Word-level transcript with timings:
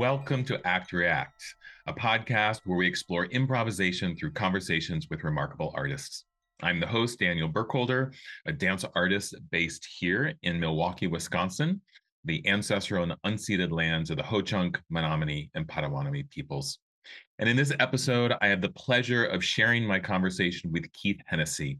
Welcome 0.00 0.46
to 0.46 0.66
Act 0.66 0.94
React, 0.94 1.44
a 1.86 1.92
podcast 1.92 2.60
where 2.64 2.78
we 2.78 2.86
explore 2.86 3.26
improvisation 3.26 4.16
through 4.16 4.32
conversations 4.32 5.08
with 5.10 5.24
remarkable 5.24 5.74
artists. 5.76 6.24
I'm 6.62 6.80
the 6.80 6.86
host, 6.86 7.18
Daniel 7.18 7.48
Burkholder, 7.48 8.10
a 8.46 8.52
dance 8.52 8.82
artist 8.94 9.34
based 9.50 9.86
here 9.98 10.32
in 10.42 10.58
Milwaukee, 10.58 11.06
Wisconsin, 11.06 11.82
the 12.24 12.42
ancestral 12.48 13.02
and 13.02 13.14
unceded 13.26 13.72
lands 13.72 14.08
of 14.08 14.16
the 14.16 14.22
Ho-Chunk, 14.22 14.80
Menominee, 14.88 15.50
and 15.54 15.68
Potawatomi 15.68 16.22
peoples. 16.30 16.78
And 17.38 17.46
in 17.46 17.56
this 17.58 17.74
episode, 17.78 18.32
I 18.40 18.46
have 18.46 18.62
the 18.62 18.70
pleasure 18.70 19.26
of 19.26 19.44
sharing 19.44 19.84
my 19.84 19.98
conversation 19.98 20.72
with 20.72 20.90
Keith 20.94 21.20
Hennessy, 21.26 21.78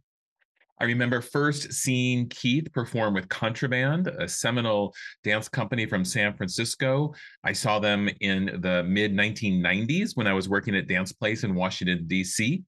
I 0.80 0.84
remember 0.84 1.20
first 1.20 1.74
seeing 1.74 2.26
Keith 2.30 2.72
perform 2.72 3.12
with 3.12 3.28
Contraband, 3.28 4.06
a 4.06 4.26
seminal 4.26 4.94
dance 5.22 5.46
company 5.46 5.84
from 5.84 6.06
San 6.06 6.34
Francisco. 6.34 7.12
I 7.44 7.52
saw 7.52 7.78
them 7.78 8.08
in 8.20 8.58
the 8.62 8.82
mid 8.84 9.14
1990s 9.14 10.16
when 10.16 10.26
I 10.26 10.32
was 10.32 10.48
working 10.48 10.74
at 10.74 10.88
Dance 10.88 11.12
Place 11.12 11.44
in 11.44 11.54
Washington, 11.54 12.04
D.C. 12.06 12.62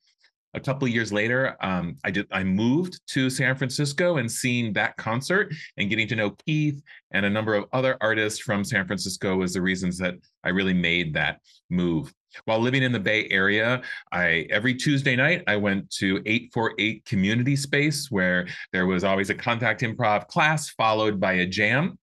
A 0.54 0.60
couple 0.60 0.86
of 0.86 0.92
years 0.92 1.12
later, 1.12 1.56
um, 1.62 1.96
I 2.04 2.10
did 2.10 2.26
I 2.30 2.44
moved 2.44 3.00
to 3.08 3.30
San 3.30 3.56
Francisco 3.56 4.18
and 4.18 4.30
seeing 4.30 4.74
that 4.74 4.96
concert 4.98 5.54
and 5.78 5.88
getting 5.88 6.06
to 6.08 6.16
know 6.16 6.36
Keith 6.44 6.82
and 7.10 7.24
a 7.24 7.30
number 7.30 7.54
of 7.54 7.64
other 7.72 7.96
artists 8.02 8.38
from 8.38 8.62
San 8.62 8.86
Francisco 8.86 9.36
was 9.36 9.54
the 9.54 9.62
reasons 9.62 9.96
that 9.98 10.14
I 10.44 10.50
really 10.50 10.74
made 10.74 11.14
that 11.14 11.40
move. 11.70 12.12
While 12.44 12.60
living 12.60 12.82
in 12.82 12.92
the 12.92 13.00
Bay 13.00 13.28
Area, 13.30 13.80
I 14.12 14.46
every 14.50 14.74
Tuesday 14.74 15.16
night 15.16 15.42
I 15.46 15.56
went 15.56 15.90
to 15.92 16.22
848 16.26 17.04
Community 17.06 17.56
Space 17.56 18.10
where 18.10 18.46
there 18.72 18.86
was 18.86 19.04
always 19.04 19.30
a 19.30 19.34
contact 19.34 19.80
improv 19.80 20.28
class 20.28 20.68
followed 20.70 21.18
by 21.18 21.32
a 21.34 21.46
jam. 21.46 21.98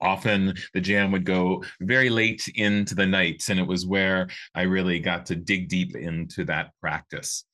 Often 0.00 0.54
the 0.72 0.80
jam 0.80 1.12
would 1.12 1.24
go 1.26 1.62
very 1.82 2.08
late 2.08 2.48
into 2.54 2.94
the 2.94 3.06
night, 3.06 3.44
and 3.50 3.60
it 3.60 3.66
was 3.66 3.84
where 3.84 4.28
I 4.54 4.62
really 4.62 4.98
got 4.98 5.26
to 5.26 5.36
dig 5.36 5.68
deep 5.68 5.94
into 5.94 6.44
that 6.44 6.70
practice. 6.80 7.44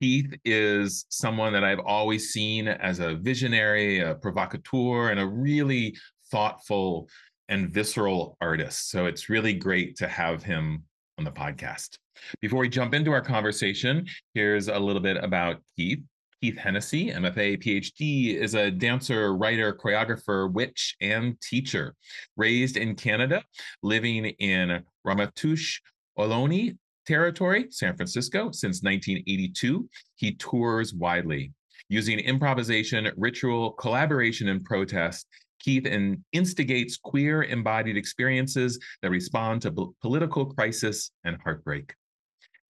Keith 0.00 0.34
is 0.46 1.04
someone 1.10 1.52
that 1.52 1.62
I've 1.62 1.80
always 1.80 2.32
seen 2.32 2.68
as 2.68 3.00
a 3.00 3.16
visionary, 3.16 4.00
a 4.00 4.14
provocateur, 4.14 5.10
and 5.10 5.20
a 5.20 5.26
really 5.26 5.94
thoughtful 6.30 7.08
and 7.50 7.68
visceral 7.68 8.38
artist. 8.40 8.90
So 8.90 9.04
it's 9.04 9.28
really 9.28 9.52
great 9.52 9.96
to 9.96 10.08
have 10.08 10.42
him 10.42 10.84
on 11.18 11.24
the 11.24 11.30
podcast. 11.30 11.98
Before 12.40 12.60
we 12.60 12.68
jump 12.70 12.94
into 12.94 13.12
our 13.12 13.20
conversation, 13.20 14.06
here's 14.32 14.68
a 14.68 14.78
little 14.78 15.02
bit 15.02 15.22
about 15.22 15.60
Keith. 15.76 16.02
Keith 16.40 16.56
Hennessy, 16.56 17.10
MFA, 17.10 17.62
PhD, 17.62 18.34
is 18.34 18.54
a 18.54 18.70
dancer, 18.70 19.36
writer, 19.36 19.74
choreographer, 19.74 20.50
witch, 20.50 20.96
and 21.02 21.38
teacher. 21.42 21.94
Raised 22.38 22.78
in 22.78 22.94
Canada, 22.94 23.42
living 23.82 24.24
in 24.24 24.82
Ramaytush, 25.06 25.80
Ohlone 26.18 26.78
territory, 27.10 27.66
San 27.70 27.96
Francisco, 27.96 28.52
since 28.52 28.82
1982, 28.82 29.88
he 30.14 30.34
tours 30.36 30.94
widely. 30.94 31.52
Using 31.88 32.20
improvisation, 32.20 33.10
ritual, 33.16 33.72
collaboration, 33.72 34.48
and 34.48 34.64
protest, 34.64 35.26
Keith 35.58 35.86
instigates 36.32 36.96
queer 36.96 37.42
embodied 37.42 37.96
experiences 37.96 38.78
that 39.02 39.10
respond 39.10 39.62
to 39.62 39.92
political 40.00 40.46
crisis 40.46 41.10
and 41.24 41.36
heartbreak. 41.42 41.92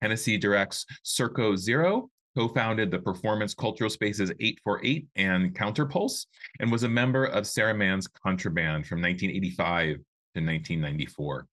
Hennessy 0.01 0.39
directs 0.39 0.87
Circo 1.05 1.55
Zero, 1.57 2.09
co-founded 2.35 2.91
the 2.91 2.99
performance 2.99 3.53
cultural 3.55 3.91
spaces 3.91 4.31
848 4.41 5.07
and 5.17 5.55
Counterpulse, 5.55 6.25
and 6.61 6.73
was 6.73 6.85
a 6.85 6.89
member 6.89 7.27
of 7.27 7.47
Sara 7.47 7.75
Mann's 7.75 8.09
Contraband 8.09 8.87
from 8.87 9.03
1985 9.03 9.97
to 9.97 10.41
1994. 10.41 11.47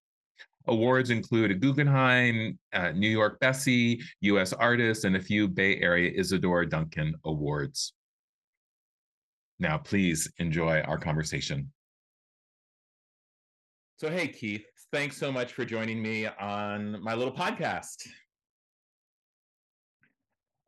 Awards 0.68 1.10
include 1.10 1.52
a 1.52 1.56
Guggenheim, 1.56 2.58
uh, 2.74 2.92
New 2.92 3.10
York 3.10 3.40
Bessie, 3.40 4.02
U.S. 4.22 4.54
Artist, 4.54 5.06
and 5.06 5.16
a 5.16 5.22
few 5.22 5.48
Bay 5.48 5.80
Area 5.80 6.12
Isadora 6.18 6.68
Duncan 6.68 7.16
Awards. 7.26 7.94
Now, 9.60 9.78
please 9.78 10.32
enjoy 10.38 10.82
our 10.82 10.98
conversation. 10.98 11.72
So, 13.98 14.10
hey, 14.10 14.28
Keith, 14.28 14.66
thanks 14.92 15.18
so 15.18 15.32
much 15.32 15.54
for 15.54 15.66
joining 15.66 16.02
me 16.02 16.28
on 16.28 17.02
my 17.02 17.16
little 17.16 17.34
podcast. 17.34 18.08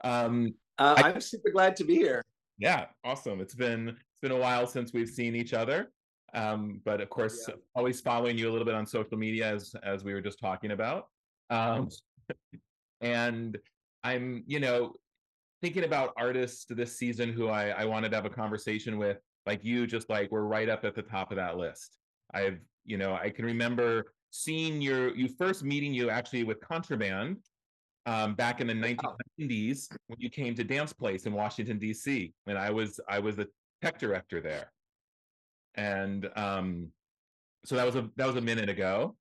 Um, 0.04 0.56
uh, 0.80 0.96
I, 0.98 1.10
I'm 1.10 1.22
super 1.22 1.52
glad 1.52 1.76
to 1.76 1.84
be 1.84 1.96
here. 1.96 2.24
Yeah, 2.58 2.86
awesome. 3.04 3.40
It's 3.40 3.56
been 3.56 3.90
it's 3.90 4.20
been 4.22 4.32
a 4.32 4.38
while 4.38 4.66
since 4.66 4.94
we've 4.94 5.10
seen 5.10 5.36
each 5.36 5.54
other, 5.54 5.92
um, 6.34 6.82
but 6.86 7.02
of 7.02 7.10
course, 7.10 7.46
yeah. 7.48 7.56
always 7.76 8.02
following 8.02 8.38
you 8.38 8.50
a 8.50 8.52
little 8.52 8.66
bit 8.66 8.76
on 8.76 8.86
social 8.86 9.18
media 9.18 9.48
as 9.52 9.76
as 9.84 10.04
we 10.04 10.14
were 10.14 10.22
just 10.22 10.40
talking 10.40 10.72
about. 10.72 11.08
Um, 11.50 11.90
and 13.02 13.58
I'm, 14.04 14.44
you 14.48 14.60
know, 14.60 14.94
thinking 15.62 15.84
about 15.84 16.14
artists 16.18 16.66
this 16.70 16.98
season 16.98 17.34
who 17.34 17.50
I, 17.50 17.70
I 17.70 17.86
wanted 17.86 18.10
to 18.10 18.16
have 18.16 18.26
a 18.26 18.30
conversation 18.30 18.98
with, 18.98 19.18
like 19.46 19.64
you, 19.64 19.88
just 19.88 20.10
like 20.10 20.32
we're 20.32 20.44
right 20.44 20.70
up 20.70 20.86
at 20.86 20.96
the 20.96 21.02
top 21.02 21.32
of 21.32 21.38
that 21.38 21.58
list. 21.58 21.98
I've, 22.34 22.60
you 22.86 22.98
know, 22.98 23.16
I 23.22 23.30
can 23.30 23.46
remember 23.46 24.14
seeing 24.32 24.82
your, 24.82 25.16
you 25.16 25.28
first 25.28 25.64
meeting 25.64 25.94
you 25.94 26.10
actually 26.10 26.44
with 26.44 26.62
Contraband 26.62 27.38
um, 28.06 28.36
back 28.36 28.62
in 28.62 28.68
the 28.68 28.74
1990s 28.74 29.88
when 30.08 30.20
you 30.20 30.30
came 30.30 30.56
to 30.56 30.64
Dance 30.64 30.94
Place 30.94 31.26
in 31.26 31.34
Washington 31.34 31.78
D.C. 31.78 32.34
And 32.48 32.58
I 32.58 32.70
was, 32.70 33.00
I 33.10 33.20
was 33.20 33.36
the 33.36 33.48
tech 33.82 34.00
director 34.00 34.40
there, 34.40 34.72
and 35.76 36.30
um, 36.36 36.92
so 37.66 37.76
that 37.76 37.86
was 37.86 37.96
a 37.96 38.10
that 38.18 38.28
was 38.28 38.36
a 38.36 38.42
minute 38.42 38.70
ago. 38.70 39.16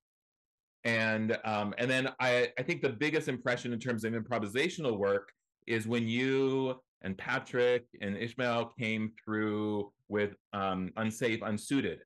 And 0.84 1.36
um, 1.44 1.74
and 1.78 1.90
then 1.90 2.08
I 2.20 2.50
I 2.58 2.62
think 2.62 2.82
the 2.82 2.88
biggest 2.90 3.28
impression 3.28 3.72
in 3.72 3.78
terms 3.78 4.04
of 4.04 4.12
improvisational 4.12 4.96
work 4.96 5.32
is 5.66 5.86
when 5.86 6.08
you 6.08 6.80
and 7.02 7.16
Patrick 7.16 7.84
and 8.00 8.16
Ishmael 8.16 8.72
came 8.78 9.12
through 9.22 9.92
with 10.08 10.34
um, 10.52 10.90
Unsafe, 10.96 11.40
Unsuited. 11.42 11.98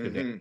Mm-hmm. 0.00 0.36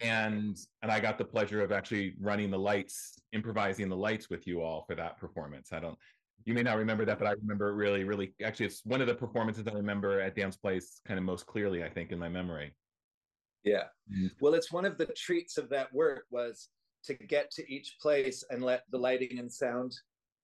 And 0.00 0.56
and 0.82 0.92
I 0.92 1.00
got 1.00 1.18
the 1.18 1.24
pleasure 1.24 1.60
of 1.62 1.72
actually 1.72 2.14
running 2.20 2.50
the 2.50 2.58
lights, 2.58 3.20
improvising 3.32 3.88
the 3.88 3.96
lights 3.96 4.30
with 4.30 4.46
you 4.46 4.62
all 4.62 4.84
for 4.86 4.94
that 4.94 5.18
performance. 5.18 5.72
I 5.72 5.80
don't 5.80 5.98
you 6.48 6.54
may 6.54 6.62
not 6.62 6.78
remember 6.78 7.04
that, 7.04 7.18
but 7.18 7.28
I 7.28 7.32
remember 7.32 7.74
really, 7.74 8.04
really 8.04 8.32
actually 8.42 8.66
it's 8.66 8.80
one 8.86 9.02
of 9.02 9.06
the 9.06 9.14
performances 9.14 9.68
I 9.68 9.72
remember 9.72 10.18
at 10.22 10.34
Dance 10.34 10.56
Place 10.56 11.02
kind 11.06 11.18
of 11.18 11.24
most 11.24 11.44
clearly, 11.44 11.84
I 11.84 11.90
think, 11.90 12.10
in 12.10 12.18
my 12.18 12.30
memory. 12.30 12.74
Yeah. 13.64 13.84
Mm-hmm. 14.10 14.28
Well, 14.40 14.54
it's 14.54 14.72
one 14.72 14.86
of 14.86 14.96
the 14.96 15.04
treats 15.14 15.58
of 15.58 15.68
that 15.68 15.92
work 15.92 16.24
was 16.30 16.70
to 17.04 17.12
get 17.12 17.50
to 17.50 17.70
each 17.70 17.96
place 18.00 18.44
and 18.48 18.62
let 18.62 18.84
the 18.90 18.96
lighting 18.96 19.38
and 19.38 19.52
sound 19.52 19.92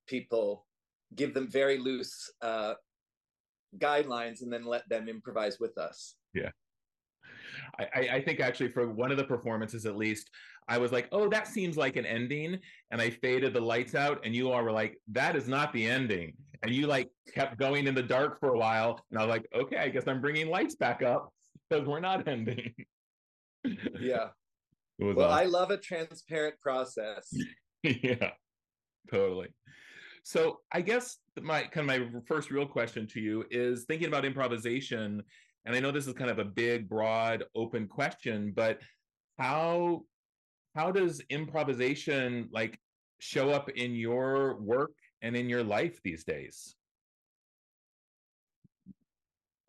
people, 0.07 0.67
give 1.15 1.33
them 1.33 1.51
very 1.51 1.79
loose 1.79 2.31
uh, 2.43 2.75
guidelines, 3.79 4.43
and 4.43 4.53
then 4.53 4.67
let 4.67 4.87
them 4.91 5.09
improvise 5.09 5.59
with 5.59 5.79
us. 5.79 6.17
Yeah. 6.35 6.51
I, 7.79 8.09
I 8.13 8.21
think 8.23 8.41
actually 8.41 8.71
for 8.71 8.91
one 8.91 9.11
of 9.11 9.17
the 9.17 9.25
performances 9.25 9.87
at 9.87 9.97
least, 9.97 10.31
I 10.69 10.79
was 10.79 10.93
like, 10.93 11.09
oh, 11.13 11.29
that 11.29 11.47
seems 11.47 11.77
like 11.77 11.97
an 11.97 12.07
ending. 12.07 12.59
And 12.91 13.01
I 13.01 13.11
faded 13.11 13.53
the 13.53 13.61
lights 13.61 13.95
out, 13.95 14.21
and 14.25 14.35
you 14.35 14.51
all 14.51 14.63
were 14.63 14.73
like, 14.73 14.99
that 15.13 15.37
is 15.37 15.49
not 15.49 15.73
the 15.73 15.87
ending. 15.87 16.35
And 16.63 16.73
you 16.73 16.87
like 16.87 17.11
kept 17.35 17.59
going 17.59 17.87
in 17.87 17.95
the 17.95 18.03
dark 18.03 18.41
for 18.41 18.55
a 18.55 18.59
while. 18.59 19.01
And 19.11 19.19
I 19.19 19.25
was 19.25 19.31
like, 19.31 19.47
okay, 19.55 19.77
I 19.77 19.89
guess 19.91 20.05
I'm 20.07 20.21
bringing 20.21 20.49
lights 20.49 20.75
back 20.75 21.03
up 21.03 21.33
because 21.69 21.87
we're 21.87 22.01
not 22.01 22.27
ending. 22.27 22.75
yeah. 24.01 24.29
well, 24.99 25.21
awesome. 25.27 25.39
I 25.39 25.45
love 25.45 25.71
a 25.71 25.77
transparent 25.77 26.59
process. 26.61 27.33
yeah, 27.83 28.31
totally. 29.11 29.49
So 30.23 30.61
I 30.73 30.81
guess 30.81 31.19
my 31.43 31.65
kind 31.65 31.91
of 31.91 32.13
my 32.13 32.21
first 32.27 32.51
real 32.51 32.67
question 32.67 33.07
to 33.09 33.21
you 33.21 33.45
is 33.51 33.85
thinking 33.85 34.09
about 34.09 34.25
improvisation, 34.25 35.23
and 35.65 35.75
I 35.75 35.81
know 35.81 35.91
this 35.91 36.07
is 36.07 36.13
kind 36.15 36.31
of 36.31 36.39
a 36.39 36.45
big, 36.45 36.89
broad, 36.89 37.45
open 37.55 37.89
question, 37.89 38.53
but 38.55 38.81
how 39.39 40.05
how 40.75 40.91
does 40.91 41.23
improvisation 41.31 42.49
like 42.53 42.79
show 43.19 43.51
up 43.51 43.71
in 43.71 43.95
your 43.95 44.57
work 44.61 44.93
and 45.23 45.37
in 45.37 45.49
your 45.49 45.63
life 45.63 46.01
these 46.03 46.25
days? 46.25 46.75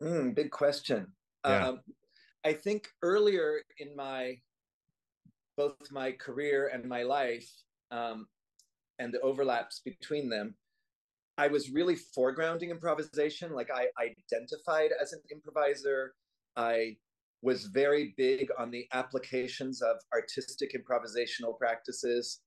Mm, 0.02 0.34
big 0.34 0.50
question. 0.50 1.06
Yeah. 1.44 1.68
Um, 1.68 1.80
I 2.44 2.52
think 2.52 2.88
earlier 3.02 3.62
in 3.78 3.96
my 3.96 4.38
both 5.56 5.90
my 5.90 6.12
career 6.12 6.70
and 6.72 6.84
my 6.84 7.02
life, 7.02 7.50
um, 7.90 8.26
and 8.98 9.12
the 9.12 9.20
overlaps 9.20 9.80
between 9.84 10.28
them, 10.28 10.54
I 11.38 11.48
was 11.48 11.70
really 11.70 11.96
foregrounding 11.96 12.70
improvisation. 12.70 13.52
Like 13.52 13.70
I 13.70 13.88
identified 14.00 14.90
as 15.00 15.12
an 15.12 15.20
improviser. 15.30 16.14
I 16.56 16.96
was 17.42 17.66
very 17.66 18.14
big 18.16 18.48
on 18.58 18.70
the 18.70 18.86
applications 18.92 19.82
of 19.82 19.96
artistic 20.12 20.72
improvisational 20.74 21.58
practices 21.58 22.40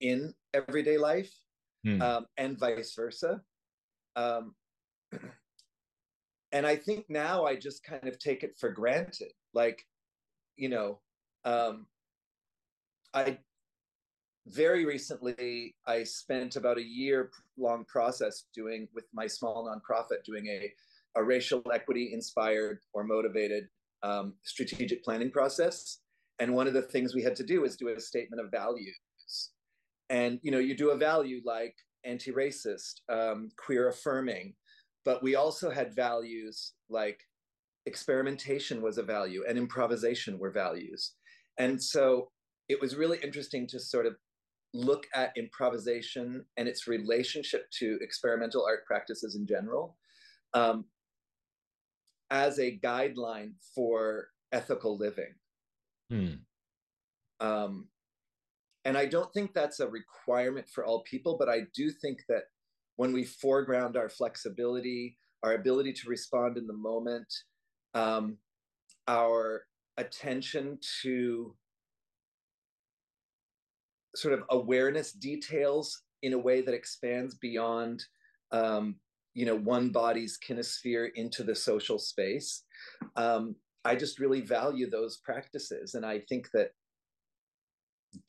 in 0.00 0.34
everyday 0.52 0.98
life 0.98 1.32
hmm. 1.84 2.02
um, 2.02 2.26
and 2.36 2.58
vice 2.58 2.94
versa. 2.94 3.40
Um, 4.16 4.54
and 6.50 6.66
I 6.66 6.76
think 6.76 7.06
now 7.08 7.44
I 7.44 7.56
just 7.56 7.84
kind 7.84 8.06
of 8.08 8.18
take 8.18 8.42
it 8.42 8.56
for 8.58 8.70
granted. 8.70 9.32
Like, 9.54 9.82
you 10.56 10.68
know, 10.68 11.00
um, 11.44 11.86
I 13.14 13.38
very 14.46 14.84
recently 14.84 15.74
I 15.86 16.04
spent 16.04 16.56
about 16.56 16.78
a 16.78 16.82
year 16.82 17.30
long 17.56 17.84
process 17.84 18.44
doing 18.54 18.88
with 18.94 19.04
my 19.12 19.26
small 19.26 19.66
nonprofit 19.66 20.24
doing 20.24 20.46
a 20.46 20.72
a 21.14 21.22
racial 21.22 21.62
equity 21.72 22.10
inspired 22.12 22.78
or 22.94 23.04
motivated 23.04 23.68
um, 24.02 24.34
strategic 24.44 25.04
planning 25.04 25.30
process. 25.30 25.98
And 26.38 26.54
one 26.54 26.66
of 26.66 26.72
the 26.72 26.82
things 26.82 27.14
we 27.14 27.22
had 27.22 27.36
to 27.36 27.44
do 27.44 27.64
is 27.64 27.76
do 27.76 27.88
a 27.88 28.00
statement 28.00 28.42
of 28.42 28.50
values. 28.50 28.96
And 30.10 30.40
you 30.42 30.50
know, 30.50 30.58
you 30.58 30.76
do 30.76 30.90
a 30.90 30.96
value 30.96 31.40
like 31.44 31.74
anti-racist, 32.04 32.94
um, 33.10 33.50
queer 33.56 33.88
affirming, 33.88 34.54
but 35.04 35.22
we 35.22 35.34
also 35.34 35.70
had 35.70 35.94
values 35.94 36.72
like 36.88 37.20
experimentation 37.86 38.80
was 38.80 38.98
a 38.98 39.02
value 39.02 39.44
and 39.48 39.58
improvisation 39.58 40.38
were 40.38 40.50
values. 40.50 41.12
And 41.58 41.82
so 41.82 42.30
it 42.68 42.80
was 42.80 42.96
really 42.96 43.18
interesting 43.22 43.66
to 43.68 43.78
sort 43.78 44.06
of 44.06 44.16
look 44.74 45.06
at 45.14 45.36
improvisation 45.36 46.44
and 46.56 46.66
its 46.66 46.88
relationship 46.88 47.70
to 47.78 47.98
experimental 48.00 48.64
art 48.64 48.86
practices 48.86 49.36
in 49.36 49.46
general 49.46 49.96
um, 50.54 50.86
as 52.30 52.58
a 52.58 52.78
guideline 52.82 53.52
for 53.74 54.28
ethical 54.52 54.96
living. 54.96 55.34
Hmm. 56.10 56.34
Um, 57.40 57.88
and 58.84 58.96
I 58.96 59.06
don't 59.06 59.32
think 59.32 59.52
that's 59.54 59.80
a 59.80 59.88
requirement 59.88 60.68
for 60.68 60.84
all 60.84 61.02
people, 61.02 61.36
but 61.38 61.48
I 61.48 61.62
do 61.74 61.90
think 61.90 62.18
that 62.28 62.44
when 62.96 63.12
we 63.12 63.24
foreground 63.24 63.96
our 63.96 64.08
flexibility, 64.08 65.16
our 65.42 65.54
ability 65.54 65.92
to 65.92 66.08
respond 66.08 66.56
in 66.56 66.66
the 66.66 66.72
moment, 66.72 67.32
um, 67.94 68.38
our 69.08 69.64
attention 69.96 70.78
to 71.02 71.54
sort 74.14 74.34
of 74.34 74.44
awareness 74.50 75.12
details 75.12 76.02
in 76.22 76.32
a 76.32 76.38
way 76.38 76.60
that 76.62 76.74
expands 76.74 77.34
beyond 77.36 78.04
um, 78.52 78.96
you 79.34 79.46
know 79.46 79.56
one 79.56 79.90
body's 79.90 80.38
kinesphere 80.46 81.08
into 81.14 81.42
the 81.42 81.54
social 81.54 81.98
space. 81.98 82.64
Um, 83.16 83.56
i 83.84 83.96
just 83.96 84.20
really 84.20 84.40
value 84.40 84.88
those 84.88 85.16
practices 85.24 85.94
and 85.94 86.06
i 86.06 86.20
think 86.28 86.48
that 86.54 86.70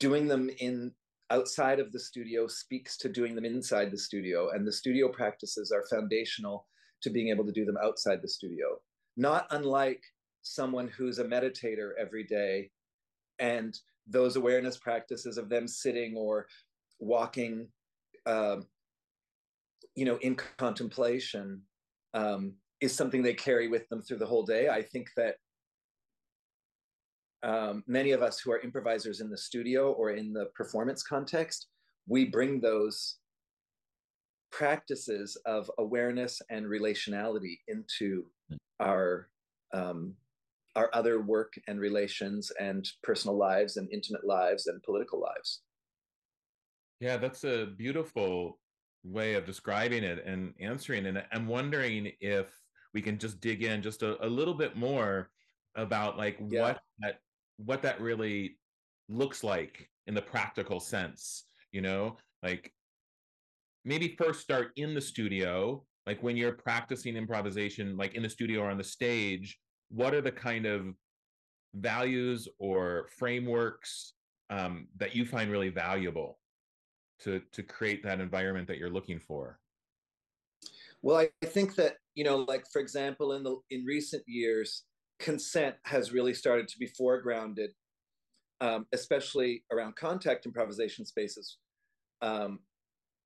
doing 0.00 0.26
them 0.26 0.50
in 0.58 0.90
outside 1.30 1.80
of 1.80 1.92
the 1.92 1.98
studio 1.98 2.46
speaks 2.46 2.96
to 2.98 3.08
doing 3.08 3.34
them 3.34 3.44
inside 3.44 3.90
the 3.90 3.98
studio 3.98 4.50
and 4.50 4.66
the 4.66 4.72
studio 4.72 5.08
practices 5.08 5.72
are 5.72 5.84
foundational 5.90 6.66
to 7.02 7.10
being 7.10 7.28
able 7.28 7.44
to 7.44 7.52
do 7.52 7.64
them 7.64 7.78
outside 7.82 8.20
the 8.22 8.28
studio. 8.28 8.78
Not 9.16 9.46
unlike 9.50 10.02
someone 10.42 10.88
who's 10.88 11.18
a 11.18 11.24
meditator 11.24 11.90
every 11.98 12.24
day 12.24 12.70
and 13.38 13.76
those 14.06 14.36
awareness 14.36 14.76
practices 14.76 15.38
of 15.38 15.48
them 15.48 15.66
sitting 15.66 16.16
or 16.16 16.46
walking 17.00 17.68
um, 18.26 18.66
you 19.94 20.04
know 20.04 20.16
in 20.18 20.36
contemplation 20.58 21.60
um, 22.14 22.54
is 22.80 22.94
something 22.94 23.22
they 23.22 23.34
carry 23.34 23.68
with 23.68 23.88
them 23.88 24.02
through 24.02 24.18
the 24.18 24.26
whole 24.26 24.44
day 24.44 24.68
i 24.68 24.82
think 24.82 25.08
that 25.16 25.36
um, 27.42 27.84
many 27.86 28.12
of 28.12 28.22
us 28.22 28.40
who 28.40 28.50
are 28.52 28.60
improvisers 28.60 29.20
in 29.20 29.28
the 29.28 29.36
studio 29.36 29.92
or 29.92 30.12
in 30.12 30.32
the 30.32 30.46
performance 30.54 31.02
context 31.02 31.68
we 32.06 32.24
bring 32.24 32.60
those 32.60 33.16
practices 34.50 35.36
of 35.46 35.70
awareness 35.78 36.40
and 36.50 36.66
relationality 36.66 37.58
into 37.68 38.24
hmm. 38.48 38.56
our 38.80 39.28
um, 39.72 40.14
our 40.76 40.90
other 40.92 41.22
work 41.22 41.54
and 41.68 41.80
relations 41.80 42.50
and 42.58 42.88
personal 43.02 43.36
lives 43.36 43.76
and 43.76 43.88
intimate 43.92 44.24
lives 44.24 44.66
and 44.66 44.82
political 44.82 45.20
lives. 45.20 45.62
Yeah, 47.00 47.16
that's 47.16 47.44
a 47.44 47.66
beautiful 47.76 48.58
way 49.04 49.34
of 49.34 49.44
describing 49.44 50.02
it 50.02 50.24
and 50.24 50.54
answering. 50.60 51.06
And 51.06 51.22
I'm 51.32 51.46
wondering 51.46 52.12
if 52.20 52.46
we 52.92 53.02
can 53.02 53.18
just 53.18 53.40
dig 53.40 53.62
in 53.62 53.82
just 53.82 54.02
a, 54.02 54.24
a 54.24 54.28
little 54.28 54.54
bit 54.54 54.76
more 54.76 55.30
about 55.76 56.16
like 56.16 56.38
yeah. 56.48 56.62
what 56.62 56.80
that 57.00 57.18
what 57.58 57.82
that 57.82 58.00
really 58.00 58.56
looks 59.08 59.44
like 59.44 59.88
in 60.06 60.14
the 60.14 60.22
practical 60.22 60.80
sense, 60.80 61.44
you 61.72 61.80
know, 61.80 62.16
like 62.42 62.72
maybe 63.84 64.16
first 64.16 64.40
start 64.40 64.70
in 64.76 64.94
the 64.94 65.00
studio, 65.00 65.84
like 66.06 66.22
when 66.22 66.36
you're 66.36 66.52
practicing 66.52 67.16
improvisation, 67.16 67.96
like 67.96 68.14
in 68.14 68.22
the 68.22 68.28
studio 68.28 68.62
or 68.62 68.70
on 68.70 68.78
the 68.78 68.84
stage, 68.84 69.58
what 69.94 70.14
are 70.14 70.20
the 70.20 70.32
kind 70.32 70.66
of 70.66 70.94
values 71.74 72.48
or 72.58 73.06
frameworks 73.16 74.14
um, 74.50 74.88
that 74.96 75.14
you 75.14 75.24
find 75.24 75.50
really 75.50 75.70
valuable 75.70 76.38
to 77.20 77.40
to 77.52 77.62
create 77.62 78.02
that 78.02 78.20
environment 78.20 78.66
that 78.68 78.78
you're 78.78 78.90
looking 78.90 79.18
for? 79.18 79.58
Well 81.02 81.18
i 81.18 81.46
think 81.46 81.74
that 81.76 81.96
you 82.14 82.24
know 82.24 82.38
like 82.48 82.64
for 82.72 82.80
example 82.80 83.34
in 83.34 83.42
the 83.42 83.56
in 83.70 83.84
recent 83.84 84.22
years 84.26 84.84
consent 85.18 85.76
has 85.84 86.12
really 86.12 86.32
started 86.32 86.66
to 86.68 86.78
be 86.78 86.88
foregrounded 86.98 87.68
um, 88.60 88.86
especially 88.92 89.64
around 89.70 89.96
contact 89.96 90.46
improvisation 90.46 91.04
spaces 91.04 91.58
um, 92.22 92.60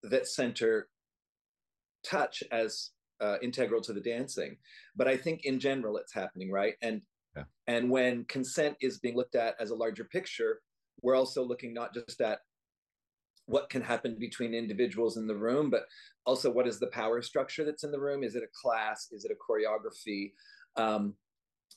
that 0.03 0.27
center 0.27 0.89
touch 2.05 2.43
as 2.51 2.91
uh, 3.21 3.37
integral 3.43 3.81
to 3.83 3.93
the 3.93 4.01
dancing. 4.01 4.57
But 4.97 5.09
I 5.09 5.17
think 5.17 5.45
in 5.45 5.61
general 5.61 5.97
it's 5.97 6.13
happening, 6.13 6.51
right? 6.51 6.75
And 6.83 7.03
yeah. 7.37 7.45
and 7.67 7.91
when 7.91 8.25
consent 8.25 8.77
is 8.81 8.99
being 8.99 9.17
looked 9.17 9.35
at 9.35 9.55
as 9.61 9.71
a 9.71 9.75
larger 9.75 10.05
picture, 10.05 10.61
we're 11.03 11.17
also 11.17 11.43
looking 11.43 11.75
not 11.75 11.95
just 11.95 12.21
at 12.21 12.41
what 13.47 13.71
can 13.71 13.81
happen 13.81 14.17
between 14.19 14.53
individuals 14.53 15.17
in 15.17 15.27
the 15.27 15.35
room, 15.35 15.71
but 15.71 15.87
also 16.27 16.51
what 16.51 16.67
is 16.67 16.79
the 16.79 16.89
power 16.89 17.23
structure 17.23 17.65
that's 17.65 17.83
in 17.83 17.91
the 17.91 18.01
room? 18.01 18.23
Is 18.23 18.35
it 18.35 18.43
a 18.43 18.61
class? 18.63 19.09
Is 19.11 19.25
it 19.25 19.31
a 19.31 19.53
choreography? 19.53 20.33
Um, 20.77 21.15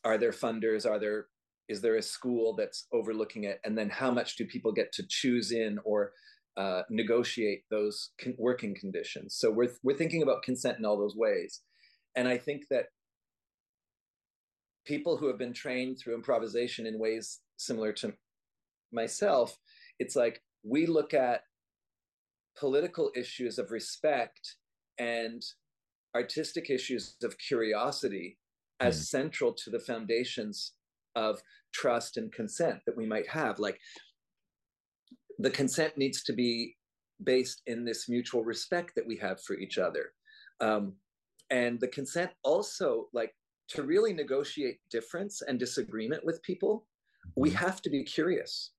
are 0.03 0.17
there 0.17 0.33
funders? 0.33 0.89
Are 0.89 0.99
there 0.99 1.27
is 1.69 1.79
there 1.79 1.95
a 1.95 2.01
school 2.01 2.53
that's 2.53 2.87
overlooking 2.91 3.45
it? 3.45 3.61
And 3.63 3.77
then 3.77 3.89
how 3.89 4.11
much 4.11 4.35
do 4.35 4.45
people 4.45 4.73
get 4.73 4.91
to 4.93 5.03
choose 5.07 5.53
in 5.53 5.79
or 5.85 6.11
uh, 6.57 6.83
negotiate 6.89 7.63
those 7.69 8.11
con- 8.21 8.35
working 8.37 8.75
conditions. 8.75 9.35
So 9.35 9.51
we're 9.51 9.71
we're 9.83 9.97
thinking 9.97 10.21
about 10.21 10.43
consent 10.43 10.79
in 10.79 10.85
all 10.85 10.97
those 10.97 11.15
ways, 11.15 11.61
and 12.15 12.27
I 12.27 12.37
think 12.37 12.63
that 12.69 12.85
people 14.85 15.17
who 15.17 15.27
have 15.27 15.37
been 15.37 15.53
trained 15.53 15.99
through 15.99 16.15
improvisation 16.15 16.85
in 16.85 16.99
ways 16.99 17.39
similar 17.57 17.93
to 17.93 18.13
myself, 18.91 19.57
it's 19.99 20.15
like 20.15 20.41
we 20.63 20.85
look 20.85 21.13
at 21.13 21.43
political 22.57 23.11
issues 23.15 23.57
of 23.57 23.71
respect 23.71 24.55
and 24.99 25.41
artistic 26.15 26.69
issues 26.69 27.15
of 27.23 27.37
curiosity 27.37 28.37
as 28.79 28.97
mm. 28.97 29.03
central 29.03 29.53
to 29.53 29.69
the 29.69 29.79
foundations 29.79 30.73
of 31.15 31.41
trust 31.73 32.17
and 32.17 32.31
consent 32.31 32.79
that 32.85 32.97
we 32.97 33.05
might 33.05 33.27
have 33.27 33.59
like 33.59 33.79
the 35.41 35.49
consent 35.49 35.97
needs 35.97 36.23
to 36.23 36.33
be 36.33 36.75
based 37.23 37.61
in 37.67 37.85
this 37.85 38.09
mutual 38.09 38.43
respect 38.43 38.93
that 38.95 39.05
we 39.05 39.15
have 39.17 39.41
for 39.41 39.55
each 39.55 39.77
other. 39.77 40.11
Um, 40.59 40.93
and 41.49 41.79
the 41.79 41.87
consent 41.87 42.31
also 42.43 43.07
like 43.13 43.33
to 43.69 43.83
really 43.83 44.13
negotiate 44.13 44.79
difference 44.89 45.41
and 45.41 45.59
disagreement 45.59 46.25
with 46.25 46.41
people 46.43 46.87
we 47.35 47.49
mm-hmm. 47.49 47.57
have 47.59 47.81
to 47.83 47.89
be 47.89 48.03
curious. 48.03 48.71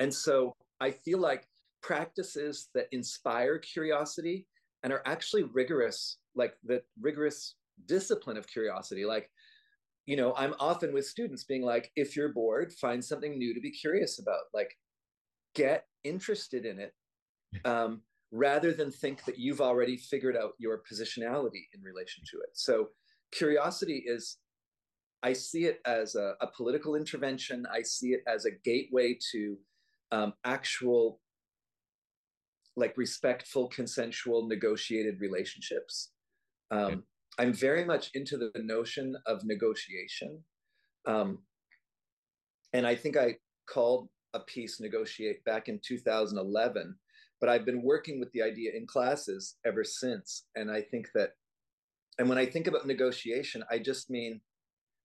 And 0.00 0.12
so 0.12 0.54
i 0.80 0.90
feel 0.90 1.20
like 1.20 1.46
practices 1.82 2.68
that 2.74 2.88
inspire 2.90 3.58
curiosity 3.58 4.46
and 4.82 4.92
are 4.92 5.02
actually 5.06 5.44
rigorous 5.44 6.18
like 6.34 6.54
the 6.64 6.82
rigorous 7.00 7.54
discipline 7.86 8.36
of 8.36 8.46
curiosity 8.48 9.04
like 9.04 9.30
you 10.06 10.16
know 10.16 10.34
i'm 10.36 10.54
often 10.58 10.92
with 10.92 11.06
students 11.06 11.44
being 11.44 11.62
like 11.62 11.92
if 11.94 12.16
you're 12.16 12.32
bored 12.32 12.72
find 12.72 13.04
something 13.04 13.38
new 13.38 13.54
to 13.54 13.60
be 13.60 13.70
curious 13.70 14.18
about. 14.18 14.44
Like 14.52 14.76
get 15.54 15.86
interested 16.02 16.64
in 16.64 16.78
it 16.78 16.92
um, 17.64 18.02
rather 18.30 18.72
than 18.72 18.90
think 18.90 19.24
that 19.24 19.38
you've 19.38 19.60
already 19.60 19.96
figured 19.96 20.36
out 20.36 20.52
your 20.58 20.82
positionality 20.90 21.66
in 21.74 21.82
relation 21.82 22.24
to 22.30 22.38
it. 22.38 22.50
So 22.52 22.88
curiosity 23.32 24.04
is, 24.06 24.38
I 25.22 25.32
see 25.32 25.64
it 25.64 25.80
as 25.86 26.16
a, 26.16 26.34
a 26.40 26.48
political 26.48 26.96
intervention. 26.96 27.66
I 27.72 27.82
see 27.82 28.08
it 28.08 28.22
as 28.26 28.44
a 28.44 28.50
gateway 28.64 29.18
to 29.32 29.56
um, 30.12 30.34
actual, 30.44 31.20
like 32.76 32.96
respectful, 32.96 33.68
consensual, 33.68 34.46
negotiated 34.46 35.20
relationships. 35.20 36.10
Um, 36.70 36.78
okay. 36.80 37.00
I'm 37.38 37.52
very 37.52 37.84
much 37.84 38.10
into 38.14 38.36
the 38.36 38.52
notion 38.62 39.16
of 39.26 39.44
negotiation. 39.44 40.42
Um, 41.06 41.38
and 42.72 42.86
I 42.86 42.94
think 42.94 43.16
I 43.16 43.36
called 43.68 44.08
a 44.34 44.40
piece 44.40 44.80
negotiate 44.80 45.44
back 45.44 45.68
in 45.68 45.80
2011 45.86 46.94
but 47.40 47.48
i've 47.48 47.64
been 47.64 47.82
working 47.82 48.20
with 48.20 48.30
the 48.32 48.42
idea 48.42 48.72
in 48.74 48.86
classes 48.86 49.56
ever 49.64 49.84
since. 49.84 50.44
And 50.56 50.70
i 50.70 50.80
think 50.82 51.08
that 51.14 51.30
and 52.18 52.28
when 52.28 52.38
i 52.38 52.46
think 52.46 52.66
about 52.66 52.86
negotiation 52.86 53.64
i 53.70 53.78
just 53.78 54.10
mean 54.10 54.40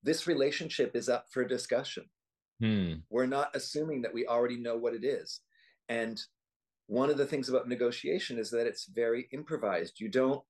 this 0.03 0.27
relationship 0.27 0.95
is 0.95 1.09
up 1.09 1.25
for 1.31 1.43
discussion. 1.43 2.05
Hmm. 2.61 2.95
we're 3.09 3.25
not 3.25 3.55
assuming 3.55 4.01
that 4.01 4.13
we 4.13 4.27
already 4.27 4.57
know 4.57 4.75
what 4.75 4.93
it 4.93 5.05
is. 5.05 5.39
And 5.87 6.21
one 6.87 7.09
of 7.09 7.17
the 7.17 7.25
things 7.25 7.47
about 7.47 7.69
negotiation 7.69 8.37
is 8.37 8.51
that 8.51 8.67
it's 8.67 8.85
very 8.85 9.29
improvised. 9.31 10.01
You 10.01 10.09
don't 10.09 10.43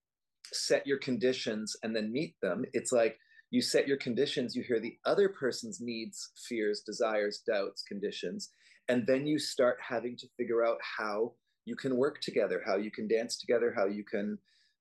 set 0.51 0.88
your 0.88 0.98
conditions 0.98 1.75
and 1.83 1.95
then 1.95 2.12
meet 2.12 2.33
them. 2.41 2.65
It's 2.74 2.91
like 2.91 3.19
you 3.51 3.62
set 3.62 3.88
your 3.88 3.98
conditions 3.98 4.55
you 4.55 4.63
hear 4.63 4.79
the 4.79 4.98
other 5.05 5.29
person's 5.29 5.79
needs 5.81 6.31
fears 6.48 6.81
desires 6.86 7.41
doubts 7.45 7.83
conditions 7.83 8.51
and 8.89 9.05
then 9.05 9.25
you 9.25 9.39
start 9.39 9.77
having 9.88 10.17
to 10.17 10.27
figure 10.36 10.65
out 10.65 10.79
how 10.98 11.31
you 11.65 11.75
can 11.75 11.96
work 11.96 12.19
together 12.19 12.62
how 12.65 12.75
you 12.75 12.91
can 12.91 13.08
dance 13.08 13.38
together 13.38 13.74
how 13.75 13.86
you 13.86 14.03
can 14.03 14.38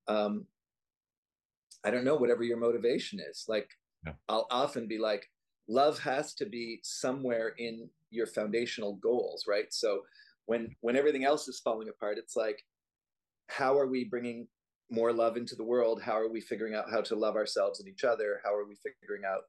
um, 0.09 0.47
i 1.85 1.91
don't 1.91 2.05
know 2.05 2.17
whatever 2.17 2.43
your 2.43 2.57
motivation 2.59 3.21
is. 3.21 3.45
Like 3.47 3.69
yeah. 4.05 4.15
i'll 4.29 4.47
often 4.51 4.89
be 4.89 4.99
like 4.99 5.29
love 5.69 5.99
has 6.01 6.35
to 6.35 6.47
be 6.47 6.81
somewhere 6.83 7.53
in 7.59 7.89
your 8.11 8.27
foundational 8.27 8.95
goals 8.97 9.45
right? 9.47 9.73
So 9.73 10.03
when 10.47 10.75
when 10.81 10.97
everything 10.97 11.25
else 11.25 11.47
is 11.47 11.61
falling 11.61 11.89
apart 11.89 12.17
it's 12.19 12.37
like 12.37 12.65
how 13.49 13.79
are 13.79 13.87
we 13.87 14.05
bringing 14.05 14.49
more 14.91 15.13
love 15.13 15.37
into 15.37 15.55
the 15.55 15.65
world? 15.65 16.01
How 16.03 16.19
are 16.19 16.31
we 16.31 16.41
figuring 16.41 16.75
out 16.75 16.91
how 16.91 17.01
to 17.03 17.15
love 17.15 17.37
ourselves 17.37 17.81
and 17.81 17.89
each 17.89 18.05
other? 18.05 18.41
How 18.45 18.55
are 18.55 18.67
we 18.67 18.77
figuring 18.77 19.23
out 19.27 19.43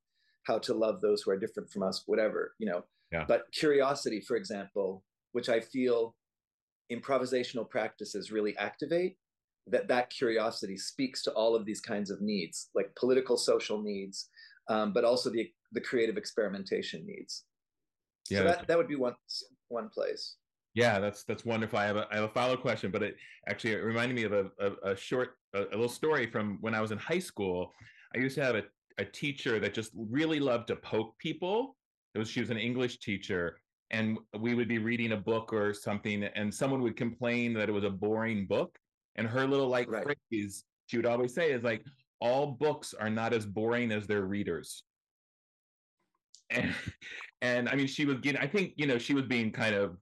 how 0.44 0.60
to 0.60 0.74
love 0.74 1.02
those 1.02 1.22
who 1.22 1.32
are 1.32 1.40
different 1.40 1.70
from 1.70 1.84
us? 1.84 2.04
Whatever 2.06 2.56
you 2.60 2.70
know 2.70 2.84
yeah. 3.12 3.26
but 3.28 3.44
curiosity 3.52 4.22
for 4.22 4.36
example 4.36 5.04
which 5.32 5.50
i 5.50 5.60
feel 5.60 6.16
improvisational 6.92 7.70
practices 7.70 8.32
really 8.32 8.58
activate 8.58 9.18
that 9.68 9.88
that 9.88 10.10
curiosity 10.10 10.78
speaks 10.78 11.22
to 11.22 11.32
all 11.34 11.56
of 11.56 11.66
these 11.66 11.82
kinds 11.82 12.10
of 12.10 12.22
needs 12.22 12.70
like 12.76 12.94
political 12.96 13.38
social 13.38 13.82
needs 13.82 14.30
um, 14.70 14.94
but 14.94 15.04
also 15.04 15.30
the 15.30 15.50
the 15.72 15.82
creative 15.82 16.18
experimentation 16.18 17.06
needs 17.06 17.46
yeah 18.30 18.40
so 18.40 18.44
that, 18.46 18.68
that 18.68 18.78
would 18.78 18.88
be 18.88 18.96
one 18.96 19.14
one 19.68 19.90
place 19.90 20.36
yeah, 20.76 21.00
that's 21.00 21.24
that's 21.24 21.46
wonderful. 21.46 21.80
I 21.80 21.86
have 21.86 21.98
a, 21.98 22.08
I 22.12 22.16
have 22.16 22.26
a 22.26 22.34
follow 22.34 22.56
question, 22.56 22.92
but 22.92 23.02
it 23.02 23.16
actually 23.48 23.74
it 23.74 23.84
reminded 23.84 24.16
me 24.16 24.24
of 24.24 24.34
a, 24.34 24.46
a, 24.60 24.92
a 24.92 24.96
short, 24.96 25.36
a, 25.54 25.64
a, 25.64 25.72
little 25.72 25.90
story 25.90 26.30
from 26.30 26.58
when 26.62 26.76
I 26.76 26.82
was 26.82 26.92
in 26.92 26.98
high 26.98 27.20
school. 27.20 27.74
I 28.16 28.20
used 28.20 28.36
to 28.36 28.44
have 28.44 28.56
a, 28.56 28.64
a 28.98 29.06
teacher 29.06 29.60
that 29.60 29.74
just 29.74 29.92
really 29.96 30.40
loved 30.40 30.68
to 30.68 30.76
poke 30.76 31.18
people. 31.18 31.76
It 32.16 32.20
was 32.20 32.30
she 32.30 32.40
was 32.40 32.50
an 32.50 32.58
English 32.58 33.00
teacher, 33.00 33.58
and 33.92 34.18
we 34.38 34.56
would 34.56 34.68
be 34.68 34.78
reading 34.78 35.12
a 35.12 35.18
book 35.18 35.54
or 35.54 35.74
something, 35.74 36.24
and 36.24 36.54
someone 36.54 36.82
would 36.82 36.98
complain 36.98 37.54
that 37.54 37.70
it 37.70 37.72
was 37.72 37.84
a 37.84 37.90
boring 37.90 38.46
book, 38.46 38.78
and 39.16 39.28
her 39.28 39.46
little 39.46 39.68
like 39.68 39.90
right. 39.90 40.04
phrase 40.30 40.64
she 40.88 40.98
would 40.98 41.06
always 41.06 41.34
say 41.34 41.52
is 41.52 41.64
like, 41.64 41.84
"All 42.20 42.48
books 42.54 42.94
are 42.94 43.10
not 43.10 43.34
as 43.34 43.46
boring 43.46 43.92
as 43.92 44.08
their 44.08 44.24
readers." 44.24 44.84
And, 46.50 46.74
and 47.42 47.70
I 47.70 47.76
mean, 47.76 47.88
she 47.88 48.06
was 48.06 48.18
getting. 48.20 48.42
I 48.42 48.48
think 48.48 48.74
you 48.78 48.88
know 48.88 48.98
she 48.98 49.14
was 49.14 49.26
being 49.26 49.52
kind 49.52 49.76
of 49.76 49.98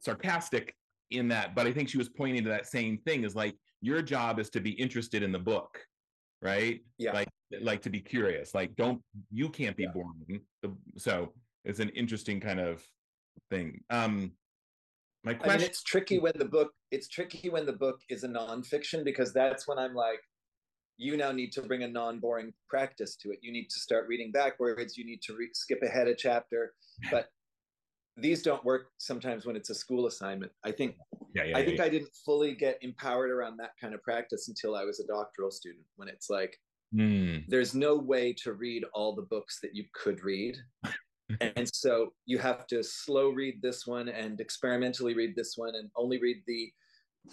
sarcastic 0.00 0.74
in 1.10 1.28
that, 1.28 1.54
but 1.54 1.66
I 1.66 1.72
think 1.72 1.88
she 1.88 1.98
was 1.98 2.08
pointing 2.08 2.44
to 2.44 2.50
that 2.50 2.66
same 2.66 2.98
thing 2.98 3.24
is 3.24 3.34
like 3.34 3.54
your 3.80 4.02
job 4.02 4.38
is 4.38 4.50
to 4.50 4.60
be 4.60 4.70
interested 4.72 5.22
in 5.22 5.32
the 5.32 5.38
book, 5.38 5.78
right? 6.42 6.80
Yeah. 6.98 7.12
Like 7.12 7.28
like 7.60 7.82
to 7.82 7.90
be 7.90 8.00
curious. 8.00 8.54
Like 8.54 8.76
don't 8.76 9.00
you 9.30 9.48
can't 9.48 9.76
be 9.76 9.84
yeah. 9.84 9.90
boring. 9.92 10.40
So 10.96 11.32
it's 11.64 11.80
an 11.80 11.88
interesting 11.90 12.40
kind 12.40 12.60
of 12.60 12.84
thing. 13.50 13.80
Um 13.90 14.32
my 15.24 15.34
question 15.34 15.56
I 15.56 15.58
mean, 15.58 15.66
it's 15.66 15.82
tricky 15.82 16.18
when 16.18 16.34
the 16.36 16.44
book 16.44 16.72
it's 16.90 17.08
tricky 17.08 17.48
when 17.48 17.66
the 17.66 17.72
book 17.72 18.00
is 18.08 18.24
a 18.24 18.28
nonfiction 18.28 19.04
because 19.04 19.32
that's 19.32 19.66
when 19.66 19.78
I'm 19.78 19.94
like, 19.94 20.20
you 20.96 21.16
now 21.16 21.32
need 21.32 21.52
to 21.52 21.62
bring 21.62 21.82
a 21.84 21.88
non-boring 21.88 22.52
practice 22.68 23.16
to 23.16 23.30
it. 23.30 23.38
You 23.40 23.52
need 23.52 23.68
to 23.70 23.78
start 23.78 24.06
reading 24.08 24.32
backwards. 24.32 24.96
You 24.96 25.06
need 25.06 25.22
to 25.22 25.34
re- 25.34 25.50
skip 25.52 25.80
ahead 25.82 26.08
a 26.08 26.14
chapter. 26.14 26.74
But 27.10 27.28
these 28.20 28.42
don't 28.42 28.64
work 28.64 28.88
sometimes 28.98 29.46
when 29.46 29.56
it's 29.56 29.70
a 29.70 29.74
school 29.74 30.06
assignment. 30.06 30.52
I 30.64 30.72
think 30.72 30.96
yeah, 31.34 31.44
yeah, 31.44 31.58
I 31.58 31.64
think 31.64 31.78
yeah, 31.78 31.84
I 31.84 31.88
didn't 31.88 32.10
fully 32.24 32.54
get 32.54 32.78
empowered 32.82 33.30
around 33.30 33.56
that 33.58 33.72
kind 33.80 33.94
of 33.94 34.02
practice 34.02 34.48
until 34.48 34.74
I 34.74 34.84
was 34.84 35.00
a 35.00 35.06
doctoral 35.06 35.50
student 35.50 35.84
when 35.96 36.08
it's 36.08 36.30
like 36.30 36.58
mm. 36.94 37.44
there's 37.48 37.74
no 37.74 37.96
way 37.96 38.32
to 38.44 38.52
read 38.52 38.84
all 38.92 39.14
the 39.14 39.22
books 39.22 39.60
that 39.62 39.74
you 39.74 39.84
could 39.94 40.22
read. 40.22 40.56
and 41.40 41.68
so 41.72 42.12
you 42.26 42.38
have 42.38 42.66
to 42.68 42.82
slow 42.82 43.30
read 43.30 43.60
this 43.62 43.86
one 43.86 44.08
and 44.08 44.40
experimentally 44.40 45.14
read 45.14 45.34
this 45.36 45.54
one 45.56 45.74
and 45.74 45.90
only 45.96 46.18
read 46.18 46.42
the 46.46 46.72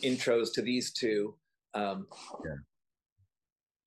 intros 0.03 0.53
to 0.53 0.61
these 0.61 0.91
two. 0.91 1.35
Um. 1.73 2.07